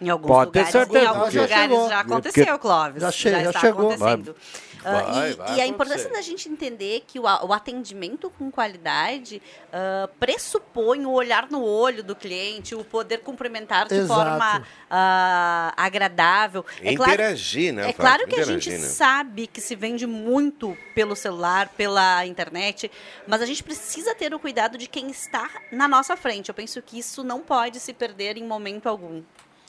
Em 0.00 0.10
alguns 0.10 0.28
Pode 0.28 0.52
ter 0.52 0.58
lugares, 0.58 0.72
certeza, 0.72 1.04
em 1.04 1.06
alguns 1.08 1.22
porque- 1.24 1.38
lugares 1.40 1.70
já 1.70 1.78
Porque- 1.78 1.94
aconteceu, 1.94 2.58
Clóvis. 2.58 3.00
Já 3.02 3.10
che- 3.12 3.30
já 3.30 3.42
está 3.42 3.60
chegou. 3.60 3.90
acontecendo. 3.92 4.34
Vai- 4.34 4.66
Ah, 4.88 5.02
vai- 5.02 5.30
e, 5.30 5.34
vai 5.34 5.56
e 5.56 5.60
a 5.62 5.66
importância 5.66 6.08
da 6.10 6.20
gente 6.20 6.48
entender 6.48 7.02
que 7.08 7.18
o, 7.18 7.22
o 7.24 7.52
atendimento 7.52 8.30
com 8.30 8.52
qualidade 8.52 9.42
ah, 9.72 10.08
pressupõe 10.20 11.04
o 11.06 11.10
olhar 11.10 11.50
no 11.50 11.64
olho 11.64 12.04
do 12.04 12.14
cliente, 12.14 12.72
o 12.74 12.84
poder 12.84 13.18
cumprimentar 13.18 13.88
de 13.88 13.94
Exato. 13.96 14.20
forma 14.20 14.62
ah, 14.88 15.72
agradável. 15.76 16.64
Interagir, 16.82 17.72
né, 17.72 17.88
É 17.88 17.92
claro 17.92 18.28
que 18.28 18.38
a 18.38 18.44
gente 18.44 18.70
né? 18.70 18.78
sabe 18.78 19.46
que 19.48 19.60
se 19.60 19.74
vende 19.74 20.06
muito 20.06 20.76
pelo 20.94 21.16
celular, 21.16 21.68
pela 21.70 22.24
internet, 22.26 22.88
mas 23.26 23.42
a 23.42 23.46
gente 23.46 23.64
precisa 23.64 24.14
ter 24.14 24.32
o 24.34 24.38
cuidado 24.38 24.78
de 24.78 24.86
quem 24.86 25.10
está 25.10 25.50
na 25.72 25.88
nossa 25.88 26.16
frente. 26.16 26.48
Eu 26.50 26.54
penso 26.54 26.80
que 26.80 26.96
isso 26.98 27.24
não 27.24 27.40
pode 27.40 27.80
se 27.80 27.92
perder 27.92 28.36
em 28.36 28.44
momento 28.44 28.88
algum. 28.88 29.20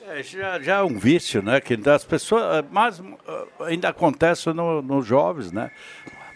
É, 0.09 0.23
já, 0.23 0.59
já 0.59 0.77
é 0.77 0.83
um 0.83 0.97
vício, 0.97 1.41
né? 1.41 1.59
Que 1.59 1.77
as 1.89 2.05
pessoas, 2.05 2.43
eh, 2.57 2.63
mas 2.71 2.99
eh, 3.27 3.45
ainda 3.65 3.89
acontece 3.89 4.51
no- 4.53 4.81
nos 4.81 5.05
jovens, 5.05 5.51
né? 5.51 5.69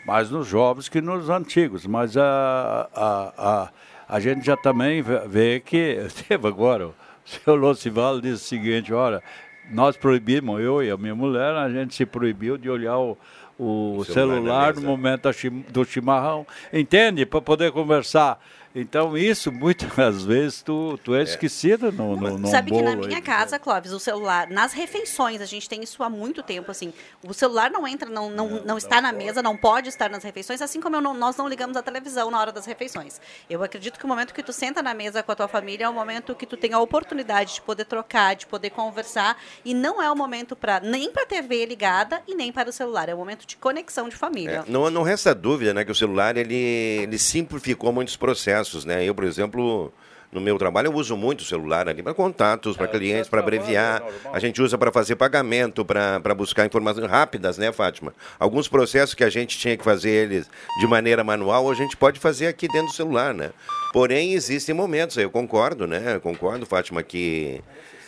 Mais 0.05 0.29
nos 0.29 0.47
jovens 0.47 0.89
que 0.89 0.99
nos 0.99 1.29
antigos. 1.29 1.85
Mas 1.85 2.17
a, 2.17 2.89
a, 2.93 3.33
a, 3.37 3.69
a 4.09 4.19
gente 4.19 4.45
já 4.45 4.57
também 4.57 5.01
vê- 5.01 5.59
que 5.61 5.97
teve 6.27 6.47
agora 6.47 6.87
o 6.87 6.93
seu 7.25 7.55
Locival 7.55 8.19
disse 8.19 8.33
o 8.43 8.47
seguinte, 8.47 8.91
olha, 8.93 9.23
nós 9.69 9.95
proibimos, 9.95 10.59
eu 10.59 10.83
e 10.83 10.89
a 10.91 10.97
minha 10.97 11.15
mulher, 11.15 11.53
a 11.55 11.69
gente 11.69 11.95
se 11.95 12.05
proibiu 12.05 12.57
de 12.57 12.69
olhar 12.69 12.97
o, 12.97 13.17
o 13.57 14.03
celular 14.03 14.73
celular 14.73 14.75
no 14.75 14.81
momento 14.81 15.29
do 15.69 15.85
chimarrão, 15.85 16.45
entende? 16.73 17.25
Para 17.25 17.39
poder 17.41 17.71
conversar. 17.71 18.37
Então 18.73 19.17
isso 19.17 19.51
muitas 19.51 20.23
vezes 20.23 20.61
tu, 20.61 20.97
tu 21.03 21.13
é 21.13 21.23
esquecido 21.23 21.91
no, 21.91 22.15
no, 22.15 22.37
no 22.37 22.47
Sabe 22.47 22.71
que 22.71 22.81
na 22.81 22.91
bolo 22.91 23.01
aí. 23.03 23.07
minha 23.09 23.21
casa, 23.21 23.59
Clóvis, 23.59 23.91
o 23.91 23.99
celular, 23.99 24.49
nas 24.49 24.71
refeições, 24.71 25.41
a 25.41 25.45
gente 25.45 25.67
tem 25.67 25.83
isso 25.83 26.01
há 26.01 26.09
muito 26.09 26.41
tempo, 26.41 26.71
assim. 26.71 26.93
O 27.21 27.33
celular 27.33 27.69
não 27.69 27.85
entra, 27.85 28.09
não, 28.09 28.29
não, 28.29 28.47
não, 28.63 28.77
está 28.77 29.01
na 29.01 29.11
mesa, 29.11 29.41
não 29.41 29.57
pode 29.57 29.89
estar 29.89 30.09
nas 30.09 30.23
refeições, 30.23 30.61
assim 30.61 30.79
como 30.79 30.95
eu 30.95 31.01
não- 31.01 31.13
nós 31.13 31.35
não 31.35 31.47
ligamos 31.49 31.75
a 31.75 31.81
televisão 31.83 32.31
na 32.31 32.39
hora 32.39 32.51
das 32.51 32.65
refeições. 32.65 33.19
Eu 33.49 33.61
acredito 33.61 33.99
que 33.99 34.05
o 34.05 34.07
momento 34.07 34.33
que 34.33 34.41
tu 34.41 34.53
senta 34.53 34.81
na 34.81 34.93
mesa 34.93 35.21
com 35.21 35.31
a 35.31 35.35
tua 35.35 35.47
família 35.49 35.85
é 35.85 35.89
o 35.89 35.93
momento 35.93 36.33
que 36.33 36.45
tu 36.45 36.55
tem 36.55 36.71
a 36.73 36.79
oportunidade 36.79 37.55
de 37.55 37.61
poder 37.61 37.83
trocar, 37.85 38.35
de 38.35 38.45
poder 38.47 38.69
conversar, 38.69 39.37
e 39.65 39.73
não 39.73 40.01
é 40.01 40.09
o 40.09 40.15
momento 40.15 40.55
para 40.55 40.79
nem 40.79 41.11
para 41.11 41.23
a 41.23 41.25
TV 41.25 41.65
ligada 41.65 42.21
e 42.27 42.35
nem 42.35 42.51
para 42.53 42.69
o 42.69 42.71
celular, 42.73 43.09
é 43.09 43.13
o 43.13 43.17
momento 43.17 43.45
de 43.45 43.57
conexão 43.57 44.07
de 44.07 44.15
família. 44.15 44.63
É, 44.65 44.71
não, 44.71 44.89
não 44.89 45.03
resta 45.03 45.35
dúvida 45.35 45.73
né, 45.73 45.83
que 45.83 45.91
o 45.91 45.95
celular 45.95 46.37
ele, 46.37 46.55
ele 46.55 47.17
simplificou 47.19 47.91
muitos 47.91 48.15
processos. 48.15 48.60
Né? 48.85 49.03
Eu, 49.03 49.15
por 49.15 49.23
exemplo, 49.23 49.91
no 50.31 50.39
meu 50.39 50.57
trabalho, 50.57 50.87
eu 50.87 50.93
uso 50.93 51.17
muito 51.17 51.41
o 51.41 51.43
celular 51.43 51.89
ali 51.89 52.01
para 52.01 52.13
contatos, 52.13 52.77
para 52.77 52.87
clientes, 52.87 53.29
para 53.29 53.41
abreviar. 53.41 54.01
A 54.31 54.39
gente 54.39 54.61
usa 54.61 54.77
para 54.77 54.91
fazer 54.91 55.17
pagamento, 55.17 55.83
para 55.83 56.33
buscar 56.33 56.65
informações 56.65 57.09
rápidas, 57.09 57.57
né, 57.57 57.71
Fátima? 57.71 58.13
Alguns 58.39 58.67
processos 58.67 59.13
que 59.13 59.23
a 59.23 59.29
gente 59.29 59.57
tinha 59.57 59.75
que 59.75 59.83
fazer 59.83 60.09
eles 60.09 60.49
de 60.79 60.87
maneira 60.87 61.23
manual, 61.23 61.69
a 61.69 61.73
gente 61.73 61.97
pode 61.97 62.19
fazer 62.19 62.47
aqui 62.47 62.67
dentro 62.69 62.87
do 62.87 62.93
celular, 62.93 63.33
né? 63.33 63.51
Porém, 63.91 64.33
existem 64.33 64.73
momentos, 64.73 65.17
eu 65.17 65.29
concordo, 65.29 65.85
né? 65.85 66.15
Eu 66.15 66.21
concordo, 66.21 66.65
Fátima, 66.65 67.03
que 67.03 67.61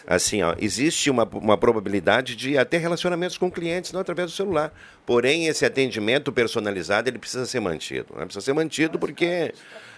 assim, 0.07 0.41
ó, 0.41 0.55
existe 0.59 1.09
uma, 1.09 1.23
uma 1.23 1.57
probabilidade 1.57 2.35
de 2.35 2.57
até 2.57 2.77
relacionamentos 2.77 3.37
com 3.37 3.51
clientes 3.51 3.91
não 3.91 4.01
através 4.01 4.31
do 4.31 4.35
celular. 4.35 4.73
Porém, 5.05 5.47
esse 5.47 5.65
atendimento 5.65 6.31
personalizado 6.31 7.09
ele 7.09 7.19
precisa 7.19 7.45
ser 7.45 7.59
mantido. 7.59 8.07
Né? 8.15 8.25
Precisa 8.25 8.45
ser 8.45 8.53
mantido 8.53 8.97
porque 8.99 9.53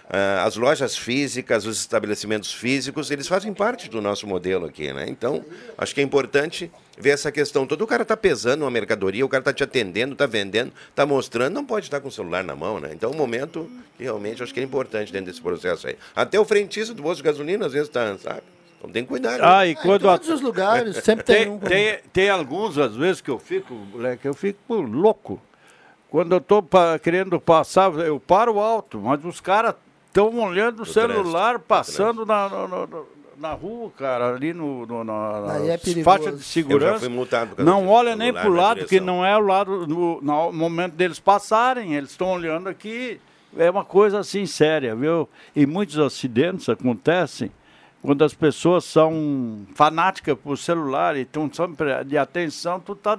ah, 0.08 0.44
as 0.44 0.56
lojas 0.56 0.96
físicas, 0.96 1.66
os 1.66 1.80
estabelecimentos 1.80 2.52
físicos, 2.52 3.10
eles 3.10 3.26
fazem 3.26 3.52
parte 3.52 3.90
do 3.90 4.00
nosso 4.00 4.26
modelo 4.26 4.66
aqui, 4.66 4.92
né? 4.92 5.04
Então, 5.08 5.44
acho 5.76 5.92
que 5.92 6.00
é 6.00 6.04
importante 6.04 6.70
ver 6.96 7.10
essa 7.10 7.32
questão 7.32 7.66
toda. 7.66 7.82
O 7.82 7.86
cara 7.88 8.02
está 8.02 8.16
pesando 8.16 8.62
uma 8.62 8.70
mercadoria, 8.70 9.26
o 9.26 9.28
cara 9.28 9.40
está 9.40 9.52
te 9.52 9.64
atendendo, 9.64 10.12
está 10.12 10.24
vendendo, 10.24 10.72
está 10.88 11.04
mostrando, 11.04 11.54
não 11.54 11.64
pode 11.64 11.86
estar 11.86 12.00
com 12.00 12.06
o 12.06 12.12
celular 12.12 12.44
na 12.44 12.54
mão, 12.54 12.78
né? 12.78 12.90
Então, 12.92 13.10
é 13.10 13.14
um 13.14 13.16
momento 13.16 13.68
que 13.96 14.04
realmente 14.04 14.42
acho 14.42 14.54
que 14.54 14.60
é 14.60 14.62
importante 14.62 15.12
dentro 15.12 15.26
desse 15.26 15.42
processo 15.42 15.88
aí. 15.88 15.96
Até 16.14 16.38
o 16.38 16.44
frentista 16.44 16.94
do 16.94 17.02
posto 17.02 17.16
de 17.16 17.24
gasolina, 17.24 17.66
às 17.66 17.72
vezes, 17.72 17.88
está, 17.88 18.16
sabe? 18.18 18.42
Então 18.78 18.90
tem 18.90 19.02
que 19.02 19.08
cuidar. 19.08 19.38
né? 19.38 19.38
Ah, 19.42 19.66
e 19.66 19.74
quando 19.74 20.02
em 20.06 20.10
todos 20.10 20.28
os 20.28 20.40
lugares, 20.40 20.96
sempre 21.04 21.24
tem 21.24 21.48
um. 21.48 21.58
Tem, 21.58 21.98
tem 22.12 22.30
alguns, 22.30 22.78
às 22.78 22.94
vezes, 22.94 23.20
que 23.20 23.30
eu 23.30 23.38
fico, 23.38 23.74
moleque, 23.74 24.26
eu 24.26 24.34
fico 24.34 24.74
louco. 24.74 25.40
Quando 26.10 26.32
eu 26.32 26.38
estou 26.38 26.64
querendo 27.02 27.40
passar, 27.40 27.92
eu 27.94 28.18
paro 28.20 28.58
alto, 28.60 29.00
mas 29.00 29.24
os 29.24 29.40
caras 29.40 29.74
estão 30.06 30.38
olhando 30.38 30.82
o 30.82 30.86
celular 30.86 31.58
passando 31.58 32.24
na, 32.24 32.48
na, 32.48 32.68
na- 32.68 32.86
na 33.38 33.52
rua, 33.52 33.90
cara, 33.98 34.34
ali 34.34 34.54
no, 34.54 34.86
no, 34.86 35.04
na, 35.04 35.58
é 35.68 35.76
faixas 36.02 36.24
de 36.24 36.30
Eu 36.30 36.80
já 36.80 36.98
segurança. 36.98 37.04
Não 37.62 37.86
olha 37.86 38.16
nem 38.16 38.28
celular 38.32 38.42
pro 38.46 38.54
na 38.54 38.62
lado, 38.62 38.86
que 38.86 38.98
não 38.98 39.26
é 39.26 39.36
o 39.36 39.40
lado, 39.40 39.86
no, 39.86 40.22
no 40.22 40.52
momento 40.52 40.94
deles 40.94 41.18
passarem, 41.18 41.94
eles 41.94 42.12
estão 42.12 42.28
olhando 42.32 42.66
aqui. 42.66 43.20
É 43.58 43.70
uma 43.70 43.84
coisa 43.84 44.20
assim 44.20 44.46
séria, 44.46 44.94
viu? 44.96 45.28
E 45.54 45.66
muitos 45.66 45.98
acidentes 45.98 46.66
acontecem 46.70 47.50
quando 48.06 48.22
as 48.22 48.32
pessoas 48.32 48.84
são 48.84 49.66
fanáticas 49.74 50.38
por 50.38 50.56
celular 50.56 51.16
e 51.16 51.22
estão 51.22 51.52
sempre 51.52 52.04
de 52.04 52.16
atenção, 52.16 52.78
tu 52.78 52.94
tá 52.94 53.18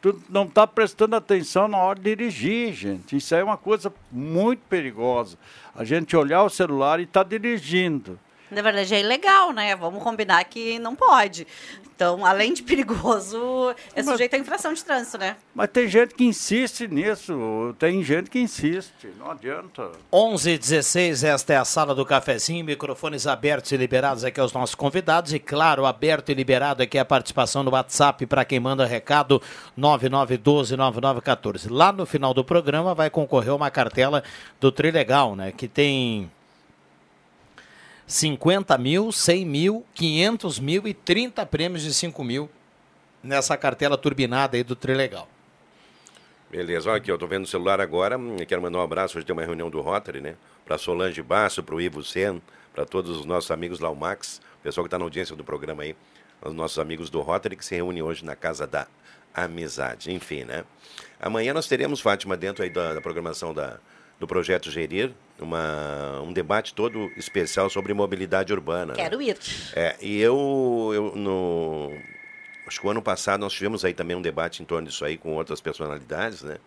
tu 0.00 0.22
não 0.30 0.44
está 0.44 0.68
prestando 0.68 1.16
atenção 1.16 1.66
na 1.66 1.78
hora 1.78 1.98
de 1.98 2.14
dirigir, 2.14 2.72
gente. 2.74 3.16
Isso 3.16 3.34
é 3.34 3.42
uma 3.42 3.56
coisa 3.56 3.92
muito 4.08 4.60
perigosa. 4.68 5.36
A 5.74 5.82
gente 5.82 6.16
olhar 6.16 6.44
o 6.44 6.48
celular 6.48 7.00
e 7.00 7.06
tá 7.06 7.24
dirigindo. 7.24 8.20
Na 8.52 8.60
verdade, 8.60 8.94
é 8.94 9.00
ilegal, 9.00 9.50
né? 9.52 9.74
Vamos 9.74 10.02
combinar 10.02 10.44
que 10.44 10.78
não 10.78 10.94
pode. 10.94 11.46
Então, 11.94 12.26
além 12.26 12.52
de 12.52 12.62
perigoso, 12.62 13.74
é 13.94 14.02
sujeito 14.02 14.34
à 14.34 14.38
infração 14.38 14.72
de 14.74 14.84
trânsito, 14.84 15.18
né? 15.18 15.36
Mas 15.54 15.70
tem 15.70 15.88
gente 15.88 16.14
que 16.14 16.24
insiste 16.24 16.88
nisso, 16.88 17.74
tem 17.78 18.02
gente 18.02 18.28
que 18.28 18.40
insiste, 18.40 19.08
não 19.18 19.30
adianta. 19.30 19.92
11 20.12 20.58
16 20.58 21.24
esta 21.24 21.52
é 21.52 21.56
a 21.56 21.64
sala 21.64 21.94
do 21.94 22.04
cafezinho, 22.04 22.64
microfones 22.64 23.26
abertos 23.26 23.72
e 23.72 23.76
liberados 23.76 24.24
aqui 24.24 24.40
aos 24.40 24.52
nossos 24.52 24.74
convidados 24.74 25.32
e 25.32 25.38
claro, 25.38 25.86
aberto 25.86 26.30
e 26.30 26.34
liberado 26.34 26.82
aqui 26.82 26.98
a 26.98 27.04
participação 27.04 27.62
no 27.62 27.70
WhatsApp 27.70 28.26
para 28.26 28.44
quem 28.44 28.58
manda 28.58 28.84
recado 28.84 29.40
99129914. 29.78 31.68
Lá 31.70 31.92
no 31.92 32.04
final 32.04 32.34
do 32.34 32.44
programa 32.44 32.94
vai 32.94 33.08
concorrer 33.08 33.54
uma 33.54 33.70
cartela 33.70 34.24
do 34.60 34.72
Trilegal, 34.72 35.36
né, 35.36 35.52
que 35.52 35.68
tem 35.68 36.30
50 38.06 38.76
mil, 38.78 39.12
100 39.12 39.44
mil, 39.46 39.86
500 39.94 40.58
mil 40.58 40.86
e 40.86 40.94
30 40.94 41.44
prêmios 41.46 41.82
de 41.82 41.94
5 41.94 42.22
mil 42.24 42.50
nessa 43.22 43.56
cartela 43.56 43.96
turbinada 43.96 44.56
aí 44.56 44.64
do 44.64 44.74
Trilegal. 44.74 45.28
Beleza, 46.50 46.90
olha 46.90 46.98
aqui, 46.98 47.10
eu 47.10 47.16
tô 47.16 47.26
vendo 47.26 47.44
o 47.44 47.46
celular 47.46 47.80
agora. 47.80 48.18
hum, 48.18 48.36
Quero 48.46 48.60
mandar 48.60 48.78
um 48.78 48.82
abraço. 48.82 49.16
Hoje 49.16 49.26
tem 49.26 49.32
uma 49.32 49.44
reunião 49.44 49.70
do 49.70 49.80
Rotary, 49.80 50.20
né? 50.20 50.34
Para 50.66 50.76
Solange 50.76 51.22
Basso, 51.22 51.62
para 51.62 51.74
o 51.74 51.80
Ivo 51.80 52.02
Sen, 52.04 52.42
para 52.74 52.84
todos 52.84 53.16
os 53.16 53.24
nossos 53.24 53.50
amigos 53.50 53.80
lá, 53.80 53.88
o 53.88 53.96
Max, 53.96 54.40
o 54.60 54.62
pessoal 54.62 54.84
que 54.84 54.88
está 54.88 54.98
na 54.98 55.04
audiência 55.04 55.34
do 55.34 55.42
programa 55.44 55.82
aí, 55.82 55.96
os 56.42 56.52
nossos 56.52 56.78
amigos 56.78 57.08
do 57.08 57.20
Rotary 57.20 57.56
que 57.56 57.64
se 57.64 57.74
reúnem 57.74 58.02
hoje 58.02 58.24
na 58.24 58.36
Casa 58.36 58.66
da 58.66 58.86
Amizade. 59.32 60.12
Enfim, 60.12 60.44
né? 60.44 60.64
Amanhã 61.18 61.54
nós 61.54 61.66
teremos, 61.66 62.00
Fátima, 62.00 62.36
dentro 62.36 62.62
aí 62.62 62.68
da, 62.68 62.94
da 62.94 63.00
programação 63.00 63.54
da, 63.54 63.78
do 64.22 64.26
projeto 64.28 64.70
Gerir, 64.70 65.10
uma, 65.40 66.20
um 66.20 66.32
debate 66.32 66.72
todo 66.72 67.10
especial 67.16 67.68
sobre 67.68 67.92
mobilidade 67.92 68.52
urbana. 68.52 68.92
né? 68.92 69.02
Quero 69.02 69.20
ir. 69.20 69.36
É, 69.74 69.96
e 70.00 70.20
eu, 70.20 70.92
eu 70.94 71.16
no. 71.16 71.90
Acho 72.64 72.80
que 72.80 72.86
o 72.86 72.90
ano 72.90 73.02
passado 73.02 73.40
nós 73.40 73.52
tivemos 73.52 73.84
aí 73.84 73.92
também 73.92 74.16
um 74.16 74.22
debate 74.22 74.62
em 74.62 74.64
torno 74.64 74.86
disso 74.86 75.04
aí 75.04 75.18
com 75.18 75.34
outras 75.34 75.60
personalidades, 75.60 76.42
né? 76.42 76.58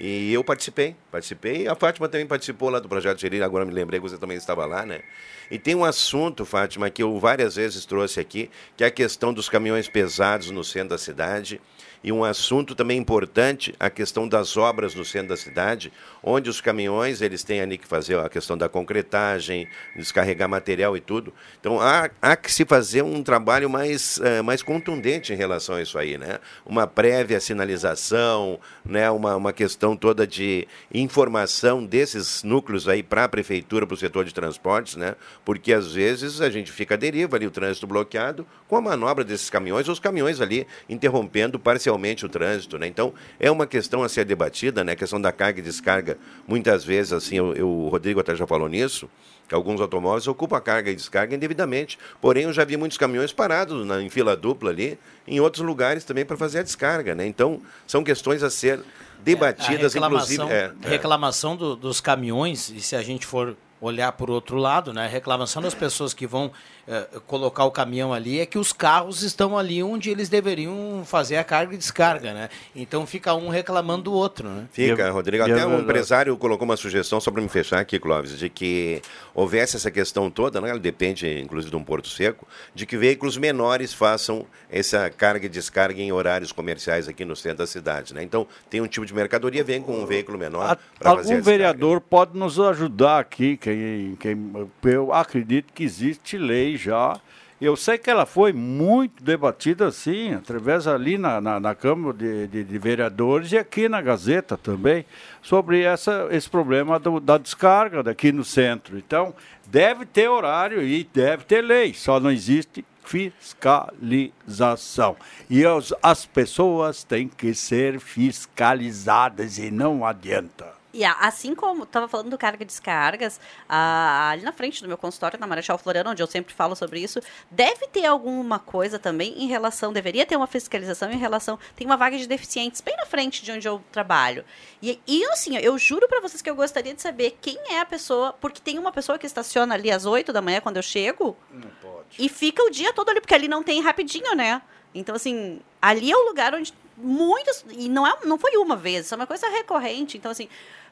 E 0.00 0.32
eu 0.32 0.42
participei, 0.42 0.96
participei. 1.12 1.68
A 1.68 1.76
Fátima 1.76 2.08
também 2.08 2.26
participou 2.26 2.70
lá 2.70 2.80
do 2.80 2.88
Projeto 2.88 3.20
Gerir, 3.20 3.40
agora 3.44 3.64
me 3.64 3.72
lembrei 3.72 4.00
que 4.00 4.08
você 4.08 4.18
também 4.18 4.36
estava 4.36 4.66
lá, 4.66 4.84
né? 4.84 5.02
E 5.48 5.60
tem 5.60 5.76
um 5.76 5.84
assunto, 5.84 6.44
Fátima, 6.44 6.90
que 6.90 7.04
eu 7.04 7.20
várias 7.20 7.54
vezes 7.54 7.84
trouxe 7.84 8.18
aqui, 8.18 8.50
que 8.76 8.82
é 8.82 8.88
a 8.88 8.90
questão 8.90 9.32
dos 9.32 9.48
caminhões 9.48 9.88
pesados 9.88 10.50
no 10.50 10.64
centro 10.64 10.88
da 10.88 10.98
cidade. 10.98 11.60
E 12.02 12.10
um 12.10 12.24
assunto 12.24 12.74
também 12.74 12.96
importante, 12.96 13.74
a 13.78 13.90
questão 13.90 14.26
das 14.26 14.56
obras 14.56 14.94
no 14.94 15.04
centro 15.04 15.28
da 15.28 15.36
cidade, 15.36 15.92
onde 16.22 16.48
os 16.48 16.58
caminhões 16.58 17.20
eles 17.20 17.42
têm 17.42 17.60
ali 17.60 17.76
que 17.76 17.86
fazer 17.86 18.18
a 18.18 18.28
questão 18.28 18.56
da 18.56 18.70
concretagem, 18.70 19.68
descarregar 19.94 20.48
material 20.48 20.96
e 20.96 21.00
tudo. 21.00 21.32
Então 21.60 21.78
há, 21.78 22.08
há 22.22 22.36
que 22.36 22.50
se 22.50 22.64
fazer 22.64 23.02
um 23.02 23.22
trabalho 23.22 23.68
mais, 23.68 24.18
eh, 24.22 24.40
mais 24.40 24.62
contundente 24.62 25.34
em 25.34 25.36
relação 25.36 25.74
a 25.74 25.82
isso 25.82 25.98
aí, 25.98 26.16
né? 26.16 26.38
Uma 26.64 26.86
prévia 26.86 27.38
sinalização, 27.38 28.58
né? 28.82 29.10
uma, 29.10 29.36
uma 29.36 29.52
questão 29.52 29.94
toda 29.94 30.26
de 30.26 30.66
informação 30.92 31.84
desses 31.84 32.42
núcleos 32.42 32.88
aí 32.88 33.02
para 33.02 33.24
a 33.24 33.28
prefeitura, 33.28 33.86
para 33.86 33.94
o 33.94 33.98
setor 33.98 34.24
de 34.24 34.32
transportes, 34.32 34.96
né? 34.96 35.16
Porque 35.44 35.70
às 35.70 35.92
vezes 35.92 36.40
a 36.40 36.48
gente 36.48 36.72
fica 36.72 36.94
à 36.94 36.96
deriva 36.96 37.36
ali, 37.36 37.46
o 37.46 37.50
trânsito 37.50 37.86
bloqueado, 37.86 38.46
com 38.66 38.76
a 38.76 38.80
manobra 38.80 39.22
desses 39.22 39.50
caminhões, 39.50 39.86
ou 39.86 39.92
os 39.92 40.00
caminhões 40.00 40.40
ali 40.40 40.66
interrompendo 40.88 41.58
parcialmente 41.58 41.89
o 41.94 42.28
trânsito, 42.28 42.78
né? 42.78 42.86
Então, 42.86 43.12
é 43.38 43.50
uma 43.50 43.66
questão 43.66 44.02
a 44.02 44.08
ser 44.08 44.24
debatida, 44.24 44.82
né? 44.84 44.92
A 44.92 44.96
questão 44.96 45.20
da 45.20 45.32
carga 45.32 45.60
e 45.60 45.62
descarga, 45.62 46.16
muitas 46.46 46.84
vezes, 46.84 47.12
assim, 47.12 47.36
eu, 47.36 47.54
eu- 47.54 47.68
o 47.68 47.88
Rodrigo 47.88 48.20
até 48.20 48.34
já 48.36 48.46
falou 48.46 48.68
nisso, 48.68 49.08
que 49.48 49.54
alguns 49.54 49.80
automóveis 49.80 50.28
ocupam 50.28 50.56
a 50.56 50.60
carga 50.60 50.90
e 50.90 50.94
descarga 50.94 51.34
indevidamente. 51.34 51.98
Porém, 52.20 52.44
eu 52.44 52.52
já 52.52 52.64
vi 52.64 52.76
muitos 52.76 52.96
caminhões 52.96 53.32
parados 53.32 53.84
na, 53.84 54.00
em 54.00 54.08
fila 54.08 54.36
dupla 54.36 54.70
ali, 54.70 54.98
em 55.26 55.40
outros 55.40 55.64
lugares 55.66 56.04
também 56.04 56.24
para 56.24 56.36
fazer 56.36 56.60
a 56.60 56.62
descarga, 56.62 57.14
né? 57.14 57.26
Então, 57.26 57.60
são 57.86 58.04
questões 58.04 58.42
a 58.42 58.50
ser 58.50 58.80
debatidas, 59.22 59.94
a 59.96 60.00
reclamação, 60.00 60.46
inclusive. 60.46 60.52
é, 60.52 60.86
é. 60.86 60.88
reclamação 60.88 61.56
do- 61.56 61.76
dos 61.76 62.00
caminhões, 62.00 62.70
e 62.70 62.80
se 62.80 62.94
a 62.96 63.02
gente 63.02 63.26
for 63.26 63.56
olhar 63.80 64.12
por 64.12 64.30
outro 64.30 64.56
lado, 64.56 64.92
né, 64.92 65.06
a 65.06 65.08
reclamação 65.08 65.62
das 65.62 65.74
pessoas 65.74 66.12
que 66.12 66.26
vão 66.26 66.52
eh, 66.92 67.06
colocar 67.24 67.64
o 67.66 67.70
caminhão 67.70 68.12
ali 68.12 68.40
é 68.40 68.46
que 68.46 68.58
os 68.58 68.72
carros 68.72 69.22
estão 69.22 69.56
ali 69.56 69.80
onde 69.80 70.10
eles 70.10 70.28
deveriam 70.28 71.04
fazer 71.06 71.36
a 71.36 71.44
carga 71.44 71.72
e 71.72 71.78
descarga, 71.78 72.34
né? 72.34 72.48
Então 72.74 73.06
fica 73.06 73.32
um 73.32 73.48
reclamando 73.48 74.02
do 74.02 74.12
outro, 74.12 74.48
né? 74.48 74.66
Fica, 74.72 75.08
Rodrigo. 75.08 75.44
é 75.44 75.52
Até 75.52 75.64
um 75.64 75.78
empresário 75.78 76.36
colocou 76.36 76.64
uma 76.64 76.76
sugestão, 76.76 77.20
só 77.20 77.30
para 77.30 77.40
me 77.40 77.48
fechar 77.48 77.78
aqui, 77.78 77.96
Clóvis, 78.00 78.36
de 78.36 78.48
que 78.48 79.00
houvesse 79.32 79.76
essa 79.76 79.88
questão 79.88 80.28
toda, 80.28 80.60
né? 80.60 80.76
depende 80.80 81.38
inclusive 81.38 81.70
de 81.70 81.76
um 81.76 81.84
porto 81.84 82.08
seco, 82.08 82.44
de 82.74 82.84
que 82.84 82.96
veículos 82.96 83.36
menores 83.36 83.94
façam 83.94 84.44
essa 84.68 85.08
carga 85.10 85.46
e 85.46 85.48
descarga 85.48 86.02
em 86.02 86.10
horários 86.10 86.50
comerciais 86.50 87.06
aqui 87.06 87.24
no 87.24 87.36
centro 87.36 87.58
da 87.58 87.68
cidade. 87.68 88.12
Né? 88.14 88.24
Então, 88.24 88.48
tem 88.68 88.80
um 88.80 88.88
tipo 88.88 89.06
de 89.06 89.14
mercadoria, 89.14 89.62
vem 89.62 89.80
com 89.80 89.96
um 89.96 90.06
veículo 90.06 90.36
menor 90.36 90.76
para 90.98 91.14
fazer 91.14 91.34
a 91.34 91.36
Algum 91.36 91.44
vereador 91.44 92.00
pode 92.00 92.36
nos 92.36 92.58
ajudar 92.58 93.20
aqui, 93.20 93.56
quem, 93.56 94.16
quem, 94.18 94.68
eu 94.82 95.12
acredito 95.12 95.72
que 95.72 95.84
existe 95.84 96.36
lei 96.36 96.79
já. 96.80 97.20
Eu 97.60 97.76
sei 97.76 97.98
que 97.98 98.08
ela 98.08 98.24
foi 98.24 98.54
muito 98.54 99.22
debatida, 99.22 99.88
assim, 99.88 100.32
através 100.32 100.86
ali 100.86 101.18
na, 101.18 101.42
na, 101.42 101.60
na 101.60 101.74
Câmara 101.74 102.16
de, 102.16 102.46
de, 102.46 102.64
de 102.64 102.78
Vereadores 102.78 103.52
e 103.52 103.58
aqui 103.58 103.86
na 103.86 104.00
Gazeta 104.00 104.56
também, 104.56 105.04
sobre 105.42 105.82
essa, 105.82 106.26
esse 106.30 106.48
problema 106.48 106.98
do- 106.98 107.20
da 107.20 107.36
descarga 107.36 108.02
daqui 108.02 108.32
no 108.32 108.44
centro. 108.44 108.96
Então, 108.96 109.34
deve 109.66 110.06
ter 110.06 110.26
horário 110.28 110.82
e 110.82 111.04
deve 111.12 111.44
ter 111.44 111.60
lei, 111.60 111.92
só 111.92 112.18
não 112.18 112.30
existe 112.30 112.82
fiscalização. 113.04 115.14
E 115.50 115.62
as, 115.66 115.92
as 116.02 116.24
pessoas 116.24 117.04
têm 117.04 117.28
que 117.28 117.52
ser 117.52 118.00
fiscalizadas 118.00 119.58
e 119.58 119.70
não 119.70 120.06
adianta. 120.06 120.79
E 120.92 121.04
assim 121.04 121.54
como 121.54 121.84
estava 121.84 122.08
falando 122.08 122.30
do 122.30 122.36
carga 122.38 122.62
e 122.62 122.66
descargas, 122.66 123.40
ali 123.68 124.42
na 124.42 124.52
frente 124.52 124.82
do 124.82 124.88
meu 124.88 124.98
consultório, 124.98 125.38
na 125.38 125.46
Marechal 125.46 125.78
Floriano, 125.78 126.10
onde 126.10 126.22
eu 126.22 126.26
sempre 126.26 126.52
falo 126.52 126.74
sobre 126.74 127.00
isso, 127.00 127.20
deve 127.50 127.86
ter 127.88 128.06
alguma 128.06 128.58
coisa 128.58 128.98
também 128.98 129.40
em 129.42 129.46
relação, 129.46 129.92
deveria 129.92 130.26
ter 130.26 130.36
uma 130.36 130.46
fiscalização 130.48 131.10
em 131.12 131.16
relação, 131.16 131.58
tem 131.76 131.86
uma 131.86 131.96
vaga 131.96 132.18
de 132.18 132.26
deficientes 132.26 132.80
bem 132.80 132.96
na 132.96 133.06
frente 133.06 133.44
de 133.44 133.52
onde 133.52 133.68
eu 133.68 133.80
trabalho. 133.92 134.44
E, 134.82 135.00
e 135.06 135.24
assim, 135.26 135.56
eu 135.58 135.78
juro 135.78 136.08
para 136.08 136.20
vocês 136.20 136.42
que 136.42 136.50
eu 136.50 136.56
gostaria 136.56 136.92
de 136.94 137.00
saber 137.00 137.38
quem 137.40 137.56
é 137.70 137.78
a 137.80 137.84
pessoa, 137.86 138.32
porque 138.40 138.60
tem 138.60 138.78
uma 138.78 138.90
pessoa 138.90 139.18
que 139.18 139.26
estaciona 139.26 139.74
ali 139.74 139.90
às 139.92 140.06
8 140.06 140.32
da 140.32 140.42
manhã 140.42 140.60
quando 140.60 140.76
eu 140.78 140.82
chego, 140.82 141.36
Não 141.52 141.68
pode. 141.80 142.06
e 142.18 142.28
fica 142.28 142.64
o 142.64 142.70
dia 142.70 142.92
todo 142.92 143.10
ali, 143.10 143.20
porque 143.20 143.34
ali 143.34 143.46
não 143.46 143.62
tem 143.62 143.80
rapidinho, 143.80 144.34
né? 144.34 144.60
Então, 144.92 145.14
assim, 145.14 145.60
ali 145.80 146.10
é 146.10 146.16
o 146.16 146.26
lugar 146.26 146.52
onde 146.52 146.74
muitos. 146.96 147.64
E 147.70 147.88
não, 147.88 148.06
é, 148.06 148.12
não 148.24 148.36
foi 148.38 148.56
uma 148.56 148.74
vez, 148.76 149.06
isso 149.06 149.14
é 149.14 149.16
uma 149.16 149.26
coisa 149.26 149.48
recorrente. 149.48 150.18
Então, 150.18 150.30
assim, 150.32 150.48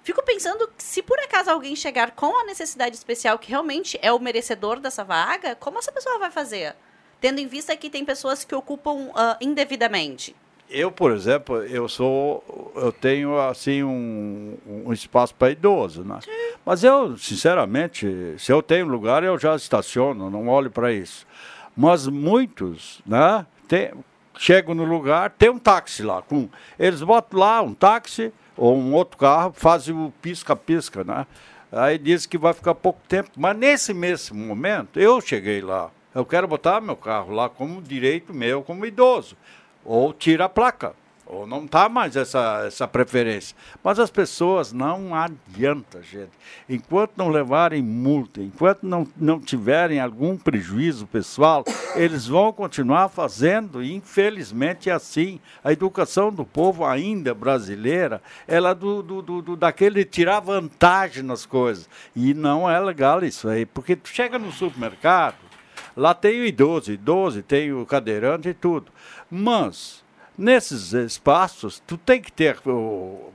fico 0.08 0.22
pensando 0.22 0.68
que 0.76 0.82
se 0.82 1.02
por 1.02 1.18
acaso 1.20 1.50
alguém 1.50 1.76
chegar 1.76 2.10
com 2.12 2.40
a 2.40 2.44
necessidade 2.44 2.96
especial 2.96 3.38
que 3.38 3.50
realmente 3.50 3.98
é 4.02 4.12
o 4.12 4.18
merecedor 4.18 4.80
dessa 4.80 5.04
vaga, 5.04 5.54
como 5.54 5.78
essa 5.78 5.92
pessoa 5.92 6.18
vai 6.18 6.30
fazer? 6.30 6.74
tendo 7.20 7.38
em 7.40 7.46
vista 7.46 7.76
que 7.76 7.90
tem 7.90 8.04
pessoas 8.04 8.44
que 8.44 8.54
ocupam 8.54 9.10
ah, 9.14 9.36
indevidamente? 9.40 10.34
Eu, 10.70 10.92
por 10.92 11.12
exemplo, 11.12 11.64
eu 11.64 11.88
sou, 11.88 12.72
eu 12.76 12.92
tenho 12.92 13.38
assim 13.38 13.82
um, 13.82 14.56
um 14.66 14.92
espaço 14.92 15.34
para 15.34 15.50
idoso, 15.50 16.04
né? 16.04 16.18
Mas 16.64 16.84
eu, 16.84 17.16
sinceramente, 17.16 18.34
se 18.38 18.52
eu 18.52 18.62
tenho 18.62 18.86
lugar, 18.86 19.24
eu 19.24 19.38
já 19.38 19.56
estaciono, 19.56 20.28
não 20.28 20.46
olho 20.48 20.70
para 20.70 20.92
isso. 20.92 21.26
Mas 21.74 22.06
muitos, 22.06 23.00
né? 23.06 23.46
Tem, 23.66 23.92
chegam 24.38 24.74
no 24.74 24.84
lugar, 24.84 25.30
tem 25.30 25.50
um 25.50 25.58
táxi 25.58 26.02
lá, 26.02 26.22
com, 26.22 26.48
eles 26.78 27.02
botam 27.02 27.40
lá 27.40 27.60
um 27.60 27.74
táxi 27.74 28.32
ou 28.56 28.76
um 28.76 28.94
outro 28.94 29.18
carro, 29.18 29.52
fazem 29.52 29.94
o 29.94 30.12
pisca-pisca, 30.22 31.04
né? 31.04 31.26
Aí 31.70 31.98
diz 31.98 32.24
que 32.24 32.38
vai 32.38 32.54
ficar 32.54 32.74
pouco 32.74 33.00
tempo, 33.06 33.30
mas 33.36 33.56
nesse 33.56 33.92
mesmo 33.92 34.38
momento 34.38 34.98
eu 34.98 35.20
cheguei 35.20 35.60
lá. 35.60 35.90
Eu 36.14 36.24
quero 36.24 36.48
botar 36.48 36.80
meu 36.80 36.96
carro 36.96 37.32
lá 37.32 37.48
como 37.48 37.82
direito 37.82 38.32
meu, 38.32 38.62
como 38.62 38.86
idoso 38.86 39.36
ou 39.84 40.12
tira 40.12 40.44
a 40.44 40.48
placa, 40.48 40.94
ou 41.28 41.46
não 41.46 41.64
está 41.66 41.88
mais 41.88 42.16
essa, 42.16 42.64
essa 42.66 42.88
preferência. 42.88 43.54
Mas 43.84 43.98
as 43.98 44.10
pessoas 44.10 44.72
não 44.72 45.14
adianta, 45.14 46.02
gente. 46.02 46.30
Enquanto 46.68 47.12
não 47.16 47.28
levarem 47.28 47.82
multa, 47.82 48.40
enquanto 48.40 48.84
não, 48.84 49.06
não 49.16 49.38
tiverem 49.38 50.00
algum 50.00 50.36
prejuízo 50.38 51.06
pessoal, 51.06 51.64
eles 51.94 52.26
vão 52.26 52.52
continuar 52.52 53.10
fazendo, 53.10 53.82
e 53.82 53.94
infelizmente 53.94 54.88
é 54.88 54.92
assim. 54.92 55.38
A 55.62 55.72
educação 55.72 56.32
do 56.32 56.44
povo 56.44 56.84
ainda 56.84 57.34
brasileira, 57.34 58.22
ela 58.46 58.70
é 58.70 58.74
do, 58.74 59.02
do, 59.02 59.22
do, 59.22 59.42
do 59.42 59.56
daquele 59.56 60.04
tirar 60.04 60.40
vantagem 60.40 61.22
nas 61.22 61.44
coisas. 61.44 61.88
E 62.16 62.32
não 62.32 62.68
é 62.68 62.80
legal 62.80 63.22
isso 63.22 63.48
aí, 63.48 63.66
porque 63.66 63.94
tu 63.94 64.08
chega 64.08 64.38
no 64.38 64.50
supermercado, 64.50 65.36
lá 65.94 66.14
tem 66.14 66.40
o 66.40 66.46
idoso, 66.46 66.90
idoso, 66.90 67.42
tem 67.42 67.72
o 67.72 67.84
cadeirante 67.84 68.48
e 68.48 68.54
tudo. 68.54 68.90
Mas, 69.30 70.02
nesses 70.38 70.92
espaços, 70.92 71.82
tu 71.84 71.98
tem 71.98 72.22
que 72.22 72.30
ter 72.30 72.56
o 72.64 73.32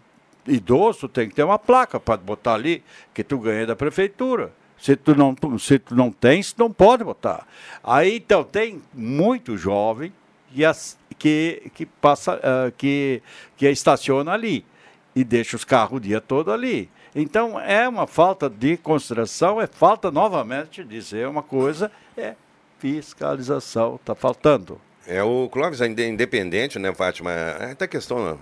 idoso, 0.48 1.08
tem 1.08 1.28
que 1.28 1.36
ter 1.36 1.44
uma 1.44 1.60
placa 1.60 2.00
para 2.00 2.18
botar 2.18 2.54
ali, 2.54 2.84
que 3.14 3.24
tu 3.24 3.38
ganha 3.38 3.68
da 3.68 3.76
prefeitura. 3.76 4.52
Se 4.80 4.96
tu 4.96 5.16
não, 5.16 5.36
se 5.60 5.80
tu 5.80 5.96
não 5.96 6.12
tens, 6.12 6.56
não 6.58 6.72
pode 6.72 7.04
botar. 7.04 7.48
Aí, 7.84 8.18
então, 8.18 8.44
tem 8.44 8.82
muito 8.94 9.58
jovem 9.58 10.12
que, 10.54 10.66
as, 10.66 10.98
que, 11.18 11.72
que, 11.74 11.86
passa, 11.86 12.36
uh, 12.36 12.72
que, 12.78 13.22
que 13.56 13.70
estaciona 13.70 14.34
ali 14.34 14.66
e 15.16 15.24
deixa 15.24 15.56
os 15.56 15.64
carros 15.64 15.98
o 15.98 16.02
dia 16.02 16.20
todo 16.20 16.52
ali. 16.52 16.90
Então, 17.16 17.60
é 17.60 17.88
uma 17.88 18.08
falta 18.08 18.50
de 18.50 18.76
consideração, 18.76 19.62
é 19.62 19.68
falta, 19.68 20.10
novamente, 20.12 20.84
dizer 20.84 21.28
uma 21.28 21.44
coisa, 21.44 21.92
é 22.18 22.36
fiscalização, 22.80 23.96
está 23.96 24.14
faltando. 24.14 24.82
É, 25.06 25.22
o 25.22 25.50
Clóvis 25.50 25.82
é 25.82 25.88
independente, 25.88 26.80
né, 26.80 26.94
Fátima? 26.94 27.32
Até 27.72 27.88
questão 27.88 28.40